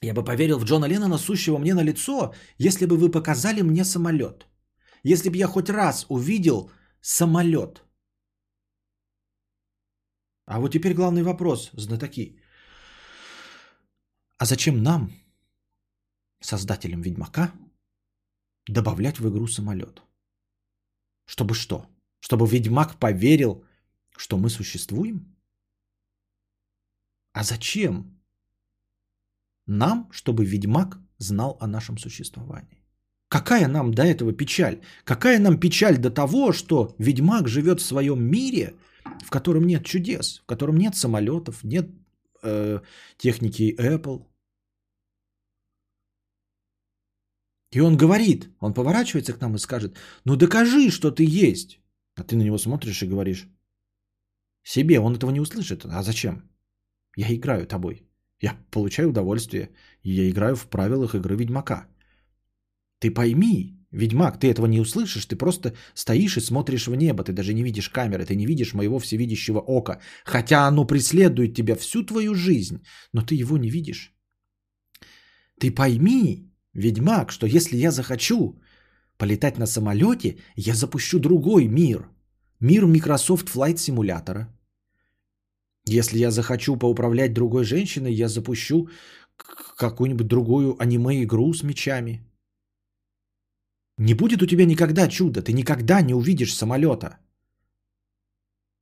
[0.02, 3.84] я бы поверил в Джона Леннона, сущего мне на лицо, если бы вы показали мне
[3.84, 4.49] самолет.
[5.02, 6.70] Если бы я хоть раз увидел
[7.00, 7.82] самолет.
[10.46, 12.38] А вот теперь главный вопрос, знатоки.
[14.38, 15.12] А зачем нам,
[16.40, 17.52] создателям Ведьмака,
[18.66, 20.02] добавлять в игру самолет?
[21.26, 21.86] Чтобы что?
[22.20, 23.64] Чтобы Ведьмак поверил,
[24.16, 25.36] что мы существуем?
[27.32, 28.20] А зачем
[29.66, 32.79] нам, чтобы Ведьмак знал о нашем существовании?
[33.30, 34.80] Какая нам до этого печаль?
[35.04, 38.74] Какая нам печаль до того, что Ведьмак живет в своем мире,
[39.24, 41.86] в котором нет чудес, в котором нет самолетов, нет
[42.42, 42.80] э,
[43.18, 44.26] техники Apple,
[47.72, 51.80] И он говорит, он поворачивается к нам и скажет, ну докажи, что ты есть.
[52.16, 53.48] А ты на него смотришь и говоришь,
[54.64, 55.84] себе он этого не услышит.
[55.84, 56.50] А зачем?
[57.16, 58.02] Я играю тобой.
[58.40, 59.70] Я получаю удовольствие.
[60.02, 61.86] Я играю в правилах игры Ведьмака.
[63.00, 67.32] Ты пойми, Ведьмак, ты этого не услышишь, ты просто стоишь и смотришь в небо, ты
[67.32, 72.04] даже не видишь камеры, ты не видишь моего всевидящего ока, хотя оно преследует тебя всю
[72.04, 74.14] твою жизнь, но ты его не видишь.
[75.58, 78.60] Ты пойми, Ведьмак, что если я захочу
[79.16, 82.08] полетать на самолете, я запущу другой мир.
[82.60, 84.48] Мир Microsoft Flight симулятора.
[85.86, 88.88] Если я захочу поуправлять другой женщиной, я запущу
[89.76, 92.29] какую-нибудь другую аниме-игру с мечами.
[94.00, 97.18] Не будет у тебя никогда чуда, ты никогда не увидишь самолета.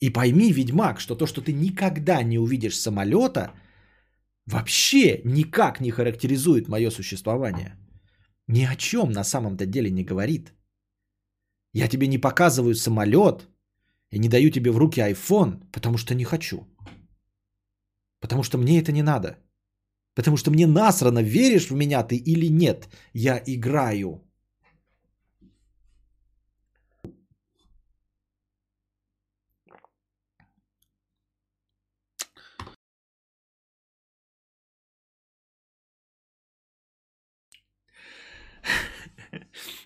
[0.01, 3.53] И пойми, ведьмак, что то, что ты никогда не увидишь самолета–
[4.53, 7.77] вообще никак не характеризует мое существование.
[8.49, 10.53] Ни о чем на самом-то деле не говорит.
[11.74, 13.49] Я тебе не показываю самолет
[14.11, 16.66] и не даю тебе в руки iPhone, потому что не хочу.
[18.20, 19.36] Потому что мне это не надо.
[20.15, 22.89] Потому что мне насрано, веришь в меня ты или нет.
[23.12, 24.28] Я играю.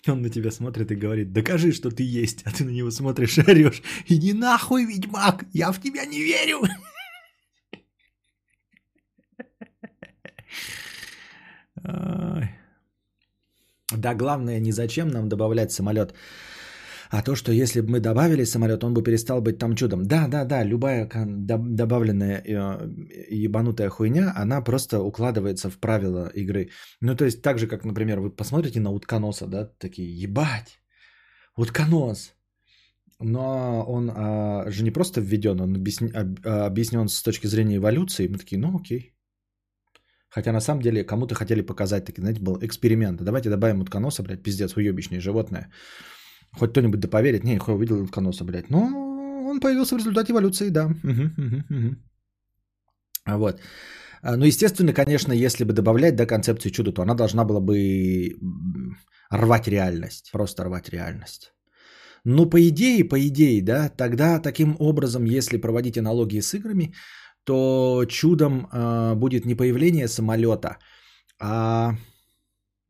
[0.07, 2.43] Он на тебя смотрит и говорит, докажи, что ты есть.
[2.45, 3.81] А ты на него смотришь и орешь.
[4.07, 6.61] Иди нахуй, ведьмак, я в тебя не верю.
[13.95, 16.15] Да, главное, не зачем нам добавлять самолет
[17.13, 20.03] а то, что если бы мы добавили самолет, он бы перестал быть там чудом.
[20.03, 21.07] Да, да, да, любая
[21.57, 22.89] добавленная э,
[23.29, 26.69] ебанутая хуйня, она просто укладывается в правила игры.
[27.01, 30.79] Ну, то есть так же, как, например, вы посмотрите на утконоса, да, такие, ебать,
[31.55, 32.33] утконос.
[33.19, 38.27] Но он а, же не просто введен, он объясни, а, объяснен с точки зрения эволюции.
[38.27, 39.13] Мы такие, ну окей.
[40.29, 43.21] Хотя на самом деле кому-то хотели показать, такие, знаете, был эксперимент.
[43.21, 45.69] Давайте добавим утконоса, блядь, пиздец, уебищное животное.
[46.57, 47.43] Хоть кто-нибудь да поверит.
[47.43, 48.69] Не, хуй увидел утконоса, блядь.
[48.69, 48.79] Но
[49.49, 50.85] он появился в результате эволюции, да.
[50.85, 51.95] Угу.
[53.25, 53.59] Вот.
[54.23, 58.37] Ну, естественно, конечно, если бы добавлять да, концепцию чуда, то она должна была бы
[59.29, 60.29] рвать реальность.
[60.31, 61.53] Просто рвать реальность.
[62.25, 66.93] Ну, по идее, по идее, да, тогда таким образом, если проводить аналогии с играми,
[67.43, 70.77] то чудом э, будет не появление самолета,
[71.41, 71.97] а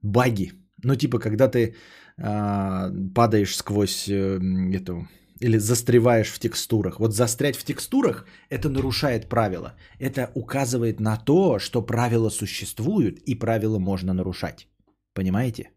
[0.03, 0.52] баги.
[0.84, 1.73] Ну, типа, когда ты а,
[2.18, 4.40] падаешь сквозь э,
[4.73, 5.07] эту
[5.40, 6.99] или застреваешь в текстурах.
[6.99, 9.73] Вот застрять в текстурах это нарушает правила.
[9.99, 14.68] Это указывает на то, что правила существуют и правила можно нарушать.
[15.14, 15.72] Понимаете?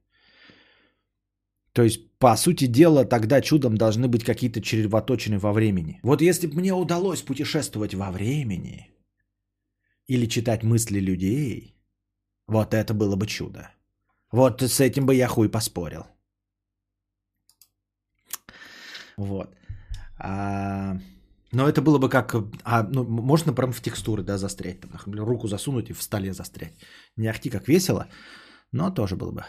[1.73, 6.01] То есть, по сути дела, тогда чудом должны быть какие-то червоточины во времени.
[6.03, 8.91] Вот если бы мне удалось путешествовать во времени
[10.07, 11.77] или читать мысли людей,
[12.47, 13.71] вот это было бы чудо.
[14.33, 16.07] Вот с этим бы я хуй поспорил.
[19.17, 19.55] Вот.
[20.19, 20.99] А,
[21.53, 22.35] Но это было бы как...
[22.65, 24.81] А, ну, можно прям в текстуры, да, застрять.
[24.81, 26.75] Там, руку засунуть и в столе застрять.
[27.17, 28.07] Не ахти как весело,
[28.73, 29.45] но тоже было бы.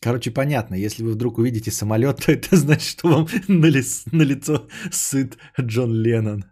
[0.00, 4.22] Короче, понятно, если вы вдруг увидите самолет, то это значит, что вам на, лис, на
[4.22, 6.44] лицо сыт Джон Леннон.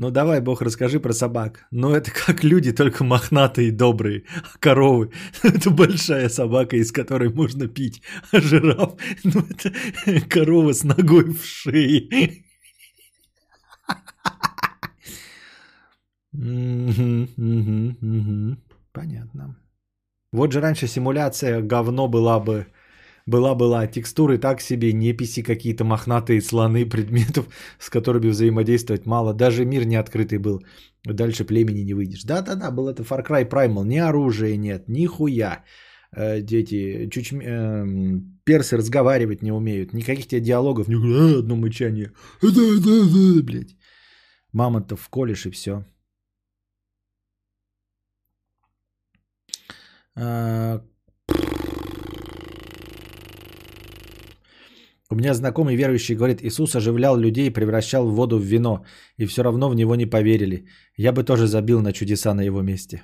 [0.00, 1.66] Ну давай, Бог, расскажи про собак.
[1.72, 4.22] Ну это как люди, только мохнатые и добрые.
[4.44, 5.10] А коровы–
[5.42, 8.00] это большая собака, из которой можно пить.
[8.30, 8.92] А жираф–
[9.24, 9.72] ну это
[10.28, 12.44] корова с ногой в шее.
[18.92, 19.56] Понятно.
[20.30, 22.68] Вот же раньше симуляция говно была бы
[23.28, 27.46] была-была, текстуры так себе, неписи какие-то мохнатые слоны предметов,
[27.78, 29.34] с которыми взаимодействовать мало.
[29.34, 30.62] Даже мир не открытый был.
[31.04, 32.24] Дальше племени не выйдешь.
[32.24, 33.84] Да-да-да, был это Far Cry Primal.
[33.84, 35.64] Ни оружия нет, ни хуя.
[36.16, 37.86] Э, дети, чуть, э,
[38.44, 39.92] персы разговаривать не умеют.
[39.92, 42.12] Никаких тебе диалогов, ни а, одно мычание.
[43.42, 43.76] Блядь.
[44.52, 45.84] Мамонтов вколешь и все.
[55.10, 58.84] У меня знакомый верующий говорит, Иисус оживлял людей, превращал воду в вино,
[59.16, 60.66] и все равно в него не поверили.
[60.96, 63.02] Я бы тоже забил на чудеса на его месте.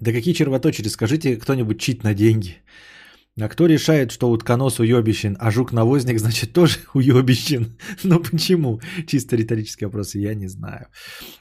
[0.00, 2.62] Да какие червоточери, скажите кто-нибудь чит на деньги.
[3.40, 7.76] А кто решает, что утконос уебищен, а жук-навозник, значит, тоже уебищен?
[8.04, 8.80] Ну почему?
[9.08, 10.86] Чисто риторический вопрос, я не знаю.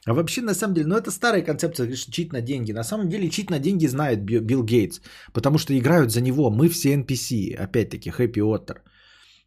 [0.06, 2.72] А вообще, на самом деле, ну это старая концепция, говоришь, чит на деньги.
[2.72, 5.02] На самом деле, чит на деньги знает Билл Гейтс,
[5.34, 6.49] потому что играют за него.
[6.49, 8.78] Мы все NPC, опять-таки, Happy Otter.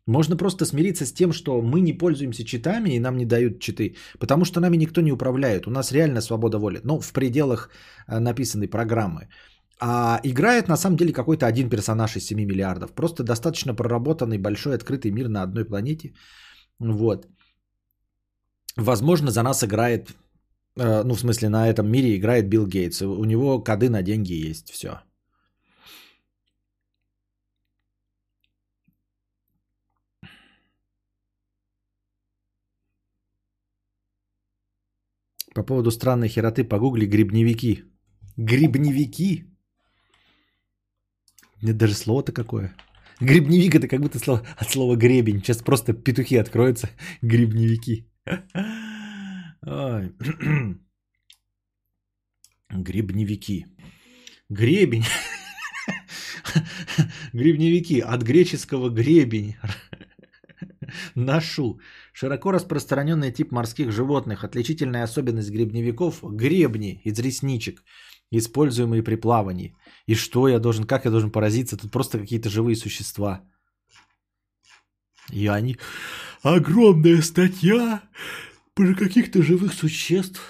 [0.06, 3.97] Можно просто смириться с тем, что мы не пользуемся читами и нам не дают читы,
[4.20, 5.66] потому что нами никто не управляет.
[5.66, 7.70] У нас реально свобода воли, но в пределах
[8.06, 9.28] э, написанной программы.
[9.78, 12.92] А играет на самом деле какой-то один персонаж из 7 миллиардов.
[12.92, 16.14] Просто достаточно проработанный большой открытый мир на одной планете.
[16.78, 17.26] Вот.
[18.76, 20.10] Возможно, за нас играет,
[20.76, 23.02] э, ну в смысле на этом мире играет Билл Гейтс.
[23.02, 25.00] У него коды на деньги есть, все.
[35.54, 37.84] По поводу странной хероты погугли грибневики.
[38.36, 39.55] Грибневики?
[41.62, 42.74] Нет даже слово-то какое.
[43.20, 45.40] Грибневик это как будто слово, от слова гребень.
[45.40, 46.90] Сейчас просто петухи откроются.
[47.22, 48.06] Грибневики.
[52.70, 53.66] Грибневики.
[54.50, 55.04] Гребень.
[57.32, 58.00] Грибневики.
[58.00, 59.56] От греческого гребень.
[61.14, 61.80] Ношу.
[62.12, 64.44] Широко распространенный тип морских животных.
[64.44, 67.82] Отличительная особенность грибневиков– гребни из ресничек
[68.30, 69.74] используемые при плавании.
[70.06, 71.76] И что я должен, как я должен поразиться?
[71.76, 73.42] Тут просто какие-то живые существа.
[75.30, 75.76] И они...
[76.42, 78.02] Огромная статья
[78.74, 80.40] про каких-то живых существ.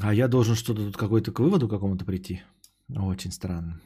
[0.00, 2.42] А я должен что-то тут какой-то к выводу какому-то прийти.
[2.88, 3.80] Очень странно.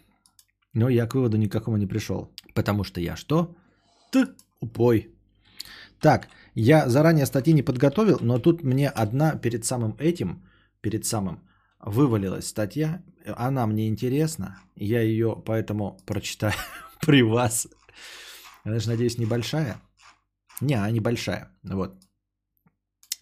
[0.74, 2.30] Но я к выводу никакому не пришел.
[2.54, 3.56] Потому что я что?
[4.12, 4.28] Т
[4.60, 5.08] упой.
[6.00, 10.44] Так, я заранее статьи не подготовил, но тут мне одна перед самым этим,
[10.80, 11.40] перед самым,
[11.80, 13.02] вывалилась статья,
[13.36, 16.54] она мне интересна, я ее поэтому прочитаю
[17.00, 17.68] при вас.
[18.64, 19.80] Она же, надеюсь, небольшая.
[20.60, 21.94] Не, она небольшая, вот.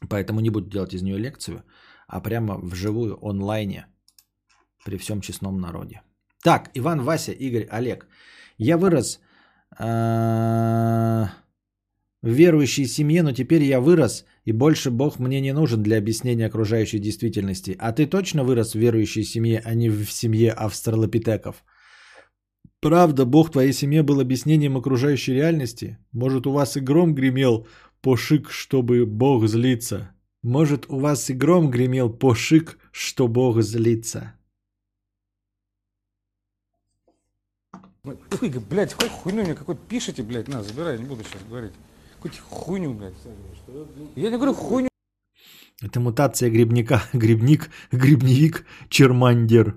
[0.08, 1.64] Поэтому не буду делать из нее лекцию,
[2.06, 3.86] а прямо вживую онлайне
[4.84, 6.02] при всем честном народе.
[6.42, 8.06] Так, Иван, Вася, Игорь, Олег.
[8.58, 9.20] Я вырос
[9.78, 11.26] э,
[12.26, 16.46] в верующей семье, но теперь я вырос, и больше Бог мне не нужен для объяснения
[16.46, 17.76] окружающей действительности.
[17.78, 21.64] А ты точно вырос в верующей семье, а не в семье австралопитеков?
[22.80, 25.98] Правда, Бог твоей семье был объяснением окружающей реальности?
[26.12, 27.68] Может, у вас и гром гремел
[28.00, 30.10] пошик, чтобы Бог злится?
[30.42, 34.34] Может, у вас и гром гремел пошик, что Бог злится?
[38.02, 38.18] Ой,
[38.68, 41.72] блядь, хуйню мне какой пишете, блядь, на, забирай, не буду сейчас говорить.
[42.26, 43.14] Какую-то хуйню, блядь.
[44.16, 44.88] Я не говорю хуйню.
[45.82, 47.02] Это мутация грибника.
[47.12, 49.76] Грибник, грибневик, чермандер.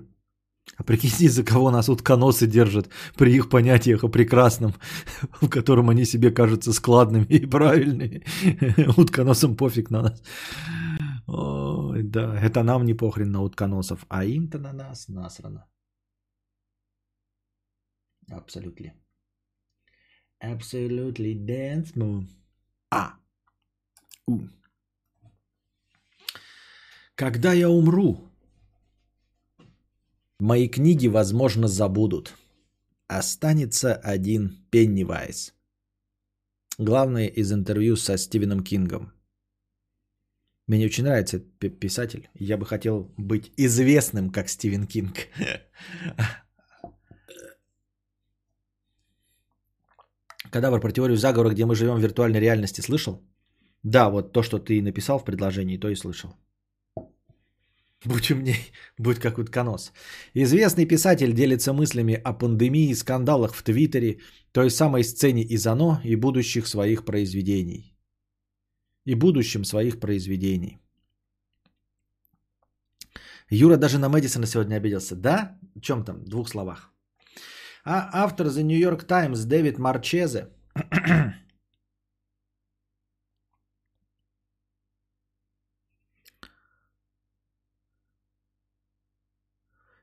[0.76, 4.74] А прикиньте, за кого нас утконосы держат при их понятиях о прекрасном,
[5.40, 8.24] в котором они себе кажутся складными и правильными.
[8.96, 10.22] Утконосам пофиг на нас.
[11.26, 15.66] Ой, да, это нам не похрен на утконосов, а им-то на нас насрано.
[18.30, 18.92] Абсолютно.
[20.42, 22.39] Absolutely dance moon.
[22.90, 23.14] А.
[24.26, 24.40] У.
[27.14, 28.30] Когда я умру,
[30.38, 32.34] мои книги, возможно, забудут.
[33.08, 35.54] Останется один Пеннивайз.
[36.78, 39.12] Главное из интервью со Стивеном Кингом.
[40.66, 42.30] Мне очень нравится этот пи- писатель.
[42.34, 45.16] Я бы хотел быть известным, как Стивен Кинг.
[50.50, 53.22] Кадавр про теорию заговора, где мы живем в виртуальной реальности, слышал?
[53.82, 56.30] Да, вот то, что ты написал в предложении, то и слышал.
[58.04, 59.92] Будь умней, будь как утконос.
[60.34, 64.20] Известный писатель делится мыслями о пандемии, скандалах в Твиттере,
[64.52, 67.94] той самой сцене из «Оно» и будущих своих произведений.
[69.06, 70.78] И будущем своих произведений.
[73.50, 75.16] Юра даже на Мэдисона сегодня обиделся.
[75.16, 75.58] Да?
[75.74, 76.24] В чем там?
[76.24, 76.89] В двух словах.
[77.84, 80.48] А автор The New York Times Дэвид Марчезе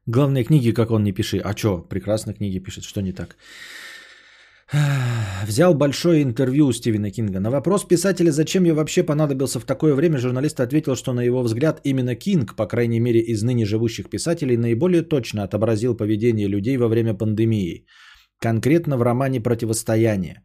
[0.08, 1.38] Главные книги, как он не пиши.
[1.40, 3.36] А что, прекрасно книги пишет, что не так?
[5.48, 7.40] Взял большое интервью у Стивена Кинга.
[7.40, 11.42] На вопрос писателя, зачем я вообще понадобился в такое время, журналист ответил, что на его
[11.42, 16.78] взгляд именно Кинг, по крайней мере из ныне живущих писателей, наиболее точно отобразил поведение людей
[16.78, 17.86] во время пандемии.
[18.40, 20.44] Конкретно в романе «Противостояние».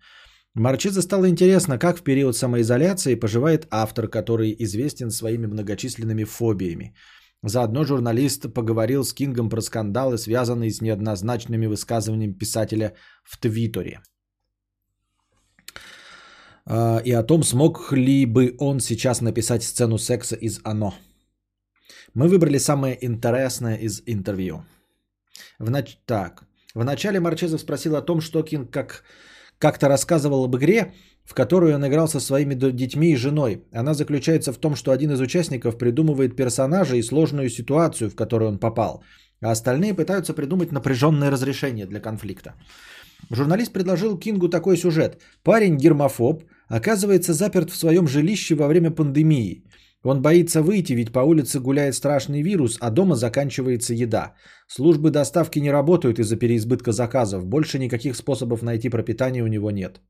[0.55, 6.95] Марчезе стало интересно, как в период самоизоляции поживает автор, который известен своими многочисленными фобиями.
[7.43, 12.95] Заодно журналист поговорил с Кингом про скандалы, связанные с неоднозначными высказываниями писателя
[13.25, 14.01] в Твиттере.
[16.67, 20.95] А, И о том, смог ли бы он сейчас написать сцену секса из «Оно».
[22.15, 24.65] Мы выбрали самое интересное из интервью.
[25.59, 25.97] В нач...
[26.05, 26.45] Так.
[26.75, 29.05] Вначале Марчезов спросил о том, что Кинг как...
[29.59, 30.93] как-то рассказывал об игре,
[31.25, 33.65] в которую он играл со своими детьми и женой.
[33.73, 38.51] Она заключается в том, что один из участников придумывает персонажа и сложную ситуацию, в которую
[38.51, 39.03] он попал,
[39.41, 42.55] а остальные пытаются придумать напряженное разрешение для конфликта.
[43.31, 45.21] Журналист предложил Кингу такой сюжет.
[45.43, 49.65] Парень гермофоб оказывается заперт в своем жилище во время пандемии.
[50.05, 54.35] Он боится выйти, ведь по улице гуляет страшный вирус, а дома заканчивается еда.
[54.67, 57.45] Службы доставки не работают из-за переизбытка заказов.
[57.47, 60.01] Больше никаких способов найти пропитание у него нет.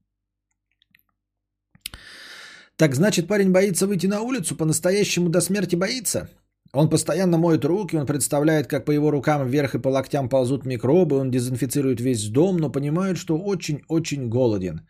[2.76, 6.30] Так значит, парень боится выйти на улицу, по-настоящему до смерти боится?
[6.74, 10.64] Он постоянно моет руки, он представляет, как по его рукам вверх и по локтям ползут
[10.64, 14.80] микробы, он дезинфицирует весь дом, но понимает, что очень-очень голоден.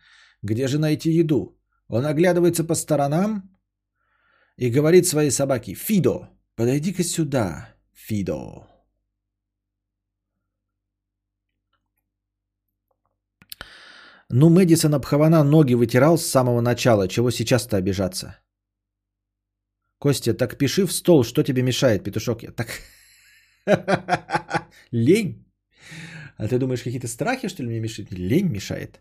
[0.41, 1.57] Где же найти еду?
[1.89, 3.49] Он оглядывается по сторонам
[4.55, 8.67] и говорит своей собаке «Фидо, подойди-ка сюда, Фидо».
[14.29, 15.05] Ну, Мэдисон об
[15.43, 17.07] ноги вытирал с самого начала.
[17.07, 18.37] Чего сейчас-то обижаться?
[20.03, 22.43] Костя, так пиши в стол, что тебе мешает, петушок.
[22.43, 22.67] Я так...
[24.91, 25.45] Лень?
[26.37, 28.11] А ты думаешь, какие-то страхи, что ли, мне мешают?
[28.11, 28.99] Лень мешает.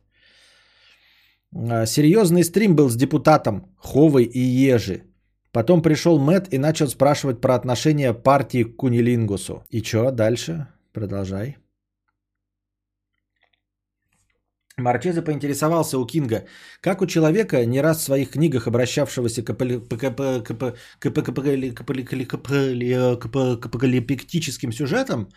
[1.55, 5.03] А, Серьезный стрим был с депутатом Ховой и Ежи.
[5.51, 9.65] Потом пришел Мэт и начал спрашивать про отношение партии к Кунилингусу.
[9.71, 10.69] И что дальше?
[10.93, 11.57] Продолжай.
[14.79, 16.45] Марчезе поинтересовался у Кинга,
[16.81, 19.51] как у человека, не раз в своих книгах обращавшегося к
[23.67, 25.29] апокалиптическим сюжетам,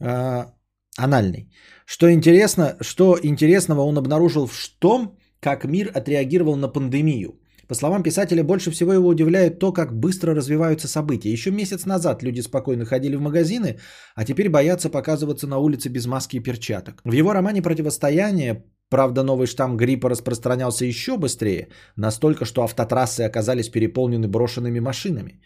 [0.00, 0.52] а,
[0.98, 1.50] анальный,
[1.86, 7.40] что интересно, что интересного он обнаружил в том, как мир отреагировал на пандемию.
[7.68, 11.32] По словам писателя, больше всего его удивляет то, как быстро развиваются события.
[11.32, 13.78] Еще месяц назад люди спокойно ходили в магазины,
[14.14, 17.00] а теперь боятся показываться на улице без маски и перчаток.
[17.04, 23.68] В его романе «Противостояние» Правда, новый штамм гриппа распространялся еще быстрее, настолько, что автотрассы оказались
[23.68, 25.40] переполнены брошенными машинами.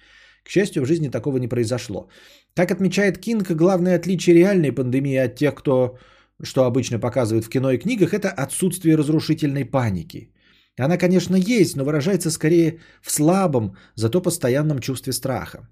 [0.45, 2.09] К счастью, в жизни такого не произошло.
[2.55, 5.97] Как отмечает Кинг, главное отличие реальной пандемии от тех, кто,
[6.43, 10.35] что обычно показывают в кино и книгах, это отсутствие разрушительной паники.
[10.81, 15.69] Она, конечно, есть, но выражается скорее в слабом, зато постоянном чувстве страха.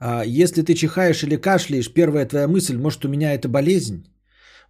[0.00, 4.04] А Если ты чихаешь или кашляешь, первая твоя мысль, может, у меня это болезнь?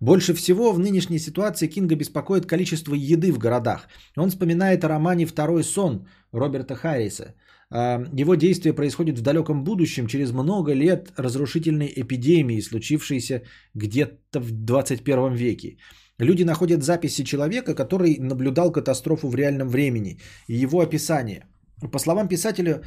[0.01, 3.89] Больше всего в нынешней ситуации Кинга беспокоит количество еды в городах.
[4.17, 7.35] Он вспоминает о романе «Второй сон» Роберта Харриса.
[7.71, 13.43] А, Его действие происходит в далеком будущем, через много лет разрушительной эпидемии, случившейся
[13.75, 15.77] где-то в 21 веке.
[16.19, 20.19] Люди находят записи человека, который наблюдал катастрофу в реальном времени
[20.49, 21.47] и его описание.
[21.93, 22.83] По словам писателя,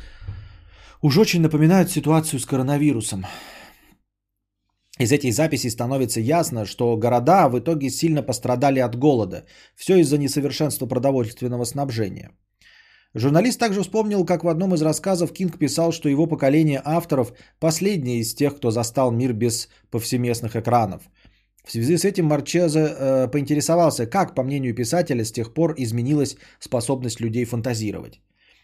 [1.01, 3.25] уж очень напоминают ситуацию с коронавирусом.
[4.99, 9.45] Из этих записей становится ясно, что города в итоге сильно пострадали от голода.
[9.75, 12.31] Все из-за несовершенства продовольственного снабжения.
[13.13, 18.19] Журналист также вспомнил, как в одном из рассказов Кинг писал, что его поколение авторов последнее
[18.19, 21.01] из тех, кто застал мир без повсеместных экранов.
[21.63, 26.37] В связи с этим Марчезе э, поинтересовался, как, по мнению писателя, с тех пор изменилась
[26.59, 28.19] способность людей фантазировать.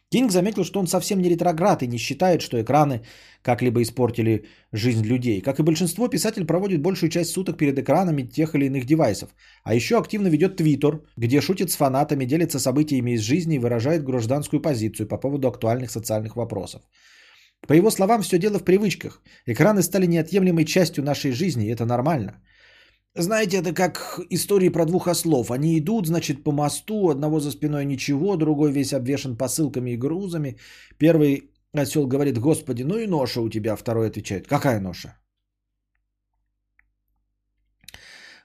[0.09, 3.01] Кинг заметил, что он совсем не ретроград и не считает, что экраны
[3.41, 5.41] как-либо испортили жизнь людей.
[5.41, 9.35] Как и большинство, писатель проводит большую часть суток перед экранами тех или иных девайсов.
[9.63, 14.05] А еще активно ведет твиттер, где шутит с фанатами, делится событиями из жизни и выражает
[14.05, 16.81] гражданскую позицию по поводу актуальных социальных вопросов.
[17.67, 19.21] По его словам, все дело в привычках.
[19.45, 22.41] Экраны стали неотъемлемой частью нашей жизни, и это нормально.
[23.15, 25.51] Знаете, это как истории про двух ослов.
[25.51, 30.57] Они идут, значит, по мосту, одного за спиной ничего, другой весь обвешен посылками и грузами.
[30.97, 33.75] Первый осел говорит, господи, ну и ноша у тебя.
[33.75, 35.17] Второй отвечает, какая ноша?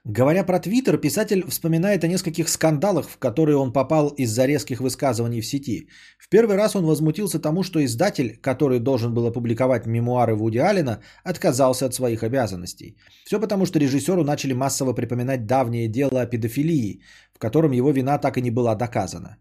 [0.05, 5.39] Говоря про Твиттер, писатель вспоминает о нескольких скандалах, в которые он попал из-за резких высказываний
[5.39, 5.87] в сети.
[6.19, 10.99] В первый раз он возмутился тому, что издатель, который должен был опубликовать мемуары Вуди Аллена,
[11.23, 12.97] отказался от своих обязанностей.
[13.25, 17.01] Все потому, что режиссеру начали массово припоминать давнее дело о педофилии,
[17.33, 19.37] в котором его вина так и не была доказана.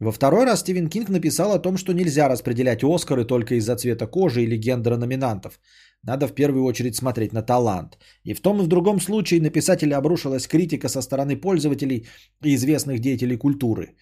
[0.00, 4.06] Во второй раз Стивен Кинг написал о том, что нельзя распределять Оскары только из-за цвета
[4.06, 5.60] кожи или гендера номинантов.
[6.02, 7.98] Надо в первую очередь смотреть на талант.
[8.24, 12.06] И в том и в другом случае на писателя обрушилась критика со стороны пользователей
[12.42, 13.94] и известных деятелей культуры.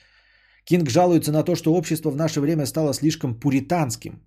[0.65, 4.23] Кинг жалуется на то, что общество в наше время стало слишком пуританским.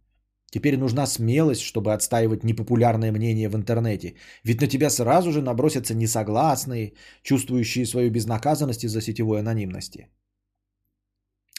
[0.51, 4.15] Теперь нужна смелость, чтобы отстаивать непопулярное мнение в интернете.
[4.43, 6.93] Ведь на тебя сразу же набросятся несогласные,
[7.23, 10.09] чувствующие свою безнаказанность из-за сетевой анонимности.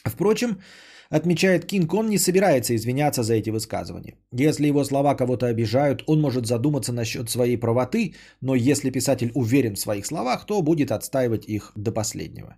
[0.05, 0.57] Впрочем,
[1.09, 4.15] отмечает Кинг, он не собирается извиняться за эти высказывания.
[4.31, 9.75] Если его слова кого-то обижают, он может задуматься насчет своей правоты, но если писатель уверен
[9.75, 12.57] в своих словах, то будет отстаивать их до последнего.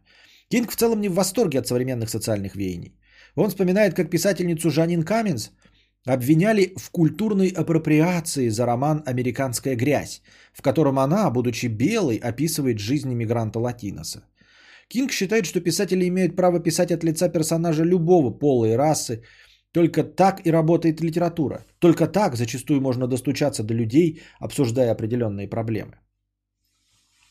[0.49, 2.97] Кинг в целом не в восторге от современных социальных веяний.
[3.35, 5.51] Он вспоминает, как писательницу Жанин Каменс
[6.05, 10.21] обвиняли в культурной апроприации за роман «Американская грязь»,
[10.53, 14.23] в котором она, будучи белой, описывает жизнь иммигранта Латиноса.
[14.87, 19.23] Кинг считает, что писатели имеют право писать от лица персонажа любого пола и расы.
[19.71, 21.65] Только так и работает литература.
[21.79, 25.93] Только так зачастую можно достучаться до людей, обсуждая определенные проблемы.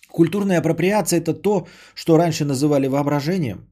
[0.08, 3.68] Культурная апроприация– это то, что раньше называли воображением.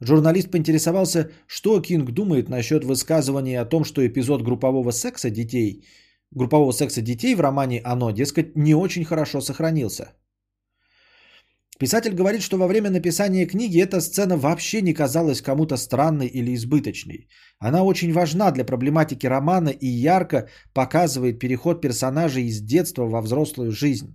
[0.00, 5.84] Журналист поинтересовался, что Кинг думает насчет высказывания о том, что эпизод группового секса детей,
[6.30, 10.12] группового секса детей в романе «Оно», дескать, не очень хорошо сохранился.
[11.80, 16.54] Писатель говорит, что во время написания книги эта сцена вообще не казалась кому-то странной или
[16.54, 17.26] избыточной.
[17.58, 23.72] Она очень важна для проблематики романа и ярко показывает переход персонажей из детства во взрослую
[23.72, 24.14] жизнь.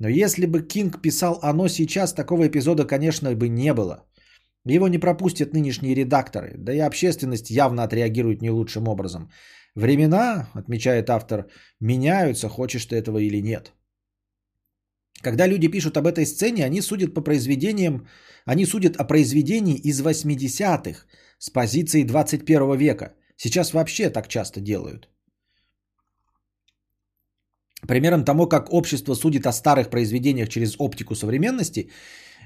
[0.00, 4.04] Но если бы Кинг писал оно сейчас, такого эпизода, конечно, бы не было.
[4.66, 9.30] Его не пропустят нынешние редакторы, да и общественность явно отреагирует не лучшим образом.
[9.74, 11.46] Времена, отмечает автор,
[11.80, 13.72] меняются, хочешь ты этого или нет.
[15.20, 18.06] Когда люди пишут об этой сцене, они судят по произведениям,
[18.44, 21.06] они судят о произведении из 80-х
[21.38, 23.14] с позиции 21 века.
[23.36, 25.08] Сейчас вообще так часто делают.
[27.88, 31.90] Примером тому, как общество судит о старых произведениях через оптику современности,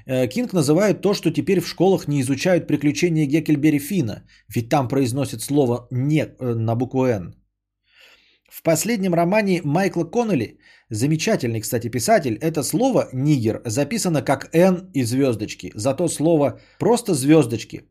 [0.05, 4.87] э, Кинг называет то, что теперь в школах не изучают приключения Геккельбери Фина, ведь там
[4.87, 7.35] произносят слово «не» э, на букву «Н».
[8.49, 15.03] В последнем романе Майкла Коннелли, замечательный, кстати, писатель, это слово «нигер» записано как «н» и
[15.03, 15.71] звездочки.
[15.75, 17.81] Зато слово просто звездочки,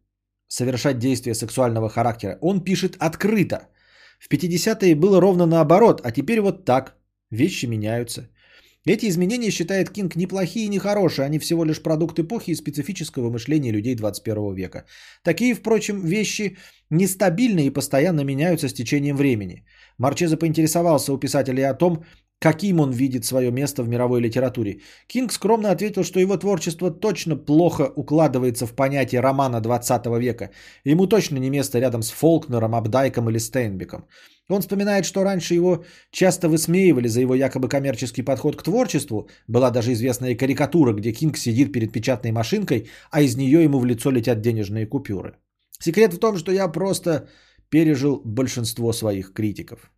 [0.48, 3.68] совершать действия сексуального характера, он пишет открыто.
[4.18, 6.97] В 50-е было ровно наоборот, а теперь вот так.
[7.31, 8.28] Вещи меняются.
[8.86, 13.73] Эти изменения считает Кинг неплохие и нехорошие, они всего лишь продукт эпохи и специфического мышления
[13.73, 14.85] людей 21 века.
[15.24, 16.56] Такие, впрочем, вещи
[16.90, 19.64] нестабильны и постоянно меняются с течением времени.
[19.98, 22.05] Марчеза поинтересовался у писателя о том,
[22.38, 24.80] каким он видит свое место в мировой литературе.
[25.06, 30.50] Кинг скромно ответил, что его творчество точно плохо укладывается в понятие романа 20 века.
[30.84, 34.04] Ему точно не место рядом с Фолкнером, Абдайком или Стейнбеком.
[34.48, 39.28] Он вспоминает, что раньше его часто высмеивали за его якобы коммерческий подход к творчеству.
[39.48, 43.86] Была даже известная карикатура, где Кинг сидит перед печатной машинкой, а из нее ему в
[43.86, 45.36] лицо летят денежные купюры.
[45.80, 47.28] Секрет в том, что я просто
[47.70, 49.90] пережил большинство своих критиков.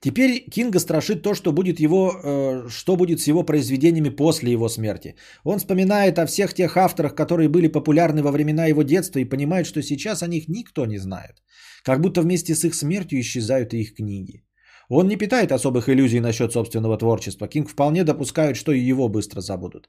[0.00, 4.68] Теперь Кинга страшит то, что будет, его, э, что будет с его произведениями после его
[4.68, 5.16] смерти.
[5.44, 9.66] Он вспоминает о всех тех авторах, которые были популярны во времена его детства и понимает,
[9.66, 11.42] что сейчас о них никто не знает.
[11.82, 14.44] Как будто вместе с их смертью исчезают и их книги.
[14.88, 17.48] Он не питает особых иллюзий насчет собственного творчества.
[17.48, 19.88] Кинг вполне допускает, что и его быстро забудут.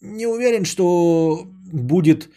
[0.00, 2.28] Не уверен, что будет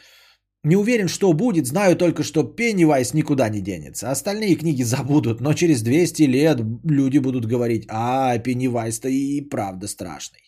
[0.65, 4.11] не уверен, что будет, знаю только, что Пеннивайз никуда не денется.
[4.11, 10.41] Остальные книги забудут, но через 200 лет люди будут говорить, а, Пеннивайз-то и правда страшный.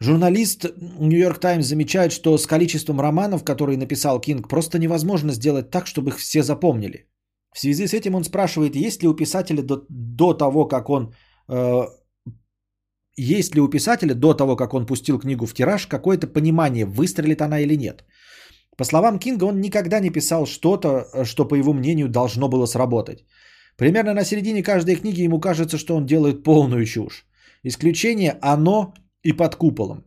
[0.00, 0.64] Журналист
[1.00, 6.10] Нью-Йорк Таймс замечает, что с количеством романов, которые написал Кинг, просто невозможно сделать так, чтобы
[6.10, 7.08] их все запомнили.
[7.54, 11.14] В связи с этим он спрашивает, есть ли у писателя до, до того, как он...
[11.48, 11.86] Э,
[13.16, 17.40] есть ли у писателя до того, как он пустил книгу в тираж, какое-то понимание, выстрелит
[17.42, 18.04] она или нет?
[18.78, 23.24] По словам Кинга, он никогда не писал что-то, что, по его мнению, должно было сработать.
[23.76, 27.26] Примерно на середине каждой книги ему кажется, что он делает полную чушь.
[27.64, 28.94] Исключение оно
[29.24, 30.04] и под куполом.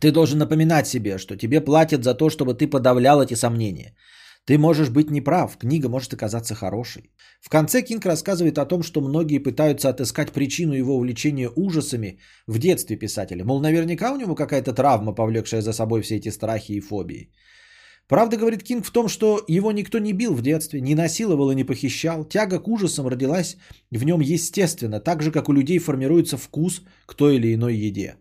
[0.00, 3.94] Ты должен напоминать себе, что тебе платят за то, чтобы ты подавлял эти сомнения.
[4.44, 7.12] Ты можешь быть неправ, книга может оказаться хорошей.
[7.40, 12.58] В конце Кинг рассказывает о том, что многие пытаются отыскать причину его увлечения ужасами в
[12.58, 13.44] детстве писателя.
[13.44, 17.30] Мол, наверняка у него какая-то травма, повлекшая за собой все эти страхи и фобии.
[18.08, 21.54] Правда, говорит Кинг, в том, что его никто не бил в детстве, не насиловал и
[21.54, 22.24] не похищал.
[22.24, 23.56] Тяга к ужасам родилась
[23.92, 28.16] в нем естественно, так же, как у людей формируется вкус к той или иной еде.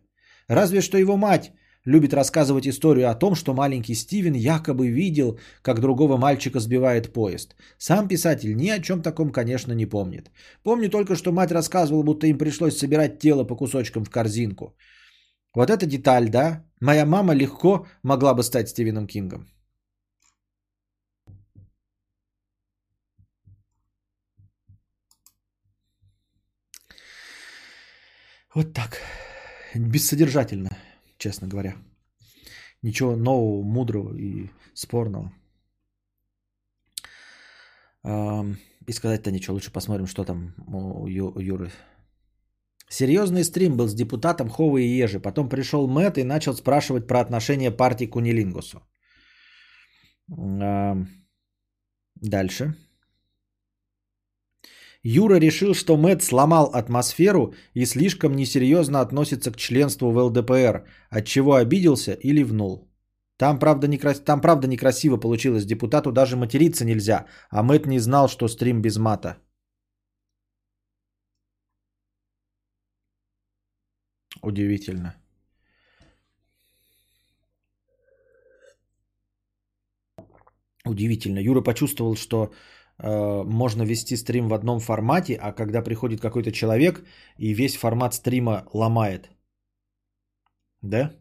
[0.48, 1.52] Разве что его мать
[1.86, 7.56] любит рассказывать историю о том, что маленький Стивен якобы видел, как другого мальчика сбивает поезд.
[7.78, 10.32] Сам писатель ни о чем таком, конечно, не помнит.
[10.64, 14.76] Помню только, что мать рассказывала, будто им пришлось собирать тело по кусочкам в корзинку.
[15.56, 16.64] Вот эта деталь, да?
[16.80, 19.48] Моя мама легко могла бы стать Стивеном Кингом.
[28.54, 29.02] Вот так.
[29.74, 30.70] Бессодержательно
[31.22, 31.76] честно говоря.
[32.82, 35.32] Ничего нового, мудрого и спорного.
[38.88, 41.72] И сказать-то ничего, лучше посмотрим, что там у Юры.
[42.90, 45.20] Серьезный стрим был с депутатом Ховы и Ежи.
[45.20, 48.82] Потом пришел Мэтт и начал спрашивать про отношение партии к Унилингусу.
[52.16, 52.76] Дальше.
[55.04, 61.26] Юра решил, что Мэт сломал атмосферу и слишком несерьезно относится к членству в ЛДПР, от
[61.26, 62.88] чего обиделся и ливнул.
[63.38, 64.20] Там правда, некрас...
[64.20, 68.98] Там правда некрасиво получилось, депутату даже материться нельзя, а Мэт не знал, что стрим без
[68.98, 69.38] мата.
[74.44, 75.16] Удивительно.
[80.86, 81.40] Удивительно.
[81.40, 82.52] Юра почувствовал, что
[83.04, 87.04] можно вести стрим в одном формате, а когда приходит какой-то человек
[87.38, 89.30] и весь формат стрима ломает.
[90.82, 91.12] Да?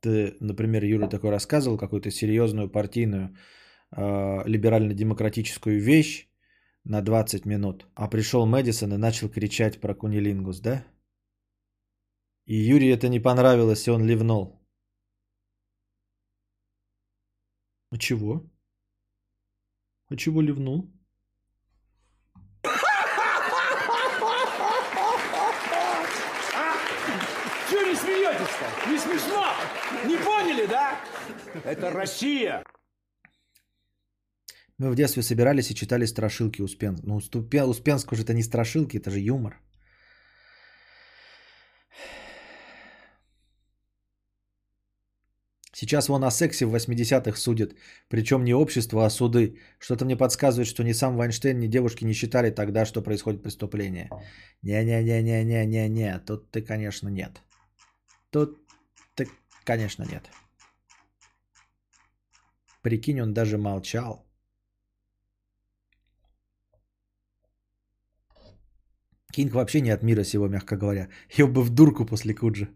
[0.00, 3.36] Ты, например, Юра такой рассказывал какую-то серьезную партийную
[3.96, 6.28] э, либерально-демократическую вещь
[6.84, 10.86] на 20 минут, а пришел Мэдисон и начал кричать про кунилингус, да?
[12.46, 14.58] И Юрий это не понравилось, и он ливнул.
[17.90, 18.50] А чего?
[20.10, 20.90] А чего ливнул?
[27.70, 28.90] Чего не смеетесь-то?
[28.90, 29.54] Не смешно?
[30.04, 31.00] Не поняли, да?
[31.64, 32.64] Это Россия.
[34.78, 37.06] Мы в детстве собирались и читали страшилки Успенского.
[37.06, 37.16] Ну,
[37.68, 39.60] Успенского же это не страшилки, это же юмор.
[45.80, 47.74] Сейчас вон о сексе в 80-х судят.
[48.08, 49.56] Причем не общество, а суды.
[49.78, 54.10] Что-то мне подсказывает, что ни сам Вайнштейн, ни девушки не считали тогда, что происходит преступление.
[54.62, 56.18] Не-не-не-не-не-не-не.
[56.26, 57.42] Тут ты, конечно, нет.
[58.30, 58.58] Тут
[59.14, 59.26] ты,
[59.64, 60.30] конечно, нет.
[62.82, 64.26] Прикинь, он даже молчал.
[69.32, 71.08] Кинг вообще не от мира сего, мягко говоря.
[71.38, 72.68] Я бы в дурку после Куджи.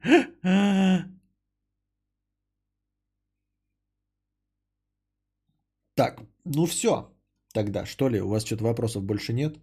[5.94, 7.14] Так, ну все
[7.54, 8.20] тогда, что ли?
[8.20, 9.56] У вас что-то вопросов больше нет?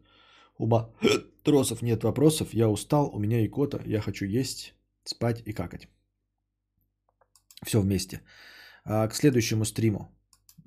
[0.57, 2.53] У матросов нет вопросов.
[2.53, 5.87] Я устал, у меня икота, я хочу есть, спать и какать.
[7.65, 8.21] Все вместе.
[8.85, 10.09] А к следующему стриму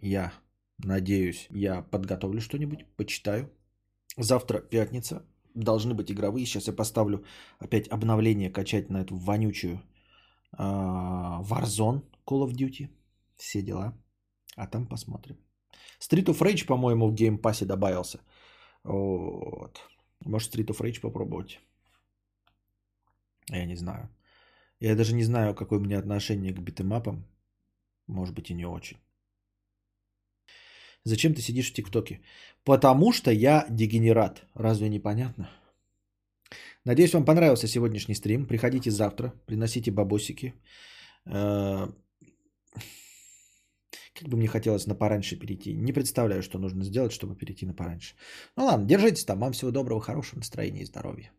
[0.03, 0.33] я
[0.79, 3.51] надеюсь, я подготовлю что-нибудь, почитаю.
[4.17, 6.47] Завтра пятница, должны быть игровые.
[6.47, 7.25] Сейчас я поставлю
[7.59, 9.81] опять обновление качать на эту вонючую
[10.53, 12.89] а, Warzone Call of Duty.
[13.37, 13.97] Все дела.
[14.57, 15.44] А там посмотрим.
[16.01, 18.21] Street of Rage, по-моему, в геймпассе добавился.
[18.85, 19.81] Вот.
[20.25, 21.61] Может, Street of Rage попробовать.
[23.51, 24.09] Я не знаю.
[24.81, 27.25] Я даже не знаю, какое у меня отношение к битэмапам.
[28.07, 28.99] Может быть и не очень.
[31.05, 32.21] Зачем ты сидишь в ТикТоке?
[32.65, 34.47] Потому что я дегенерат.
[34.55, 35.51] Разве не понятно?
[36.85, 38.47] Надеюсь, вам понравился сегодняшний стрим.
[38.47, 40.55] Приходите завтра, приносите бабосики.
[44.15, 45.75] Как бы мне хотелось на пораньше перейти.
[45.75, 48.15] Не представляю, что нужно сделать, чтобы перейти на пораньше.
[48.57, 49.41] Ну ладно, держитесь там.
[49.41, 51.33] Вам всего доброго, хорошего настроения и здоровья.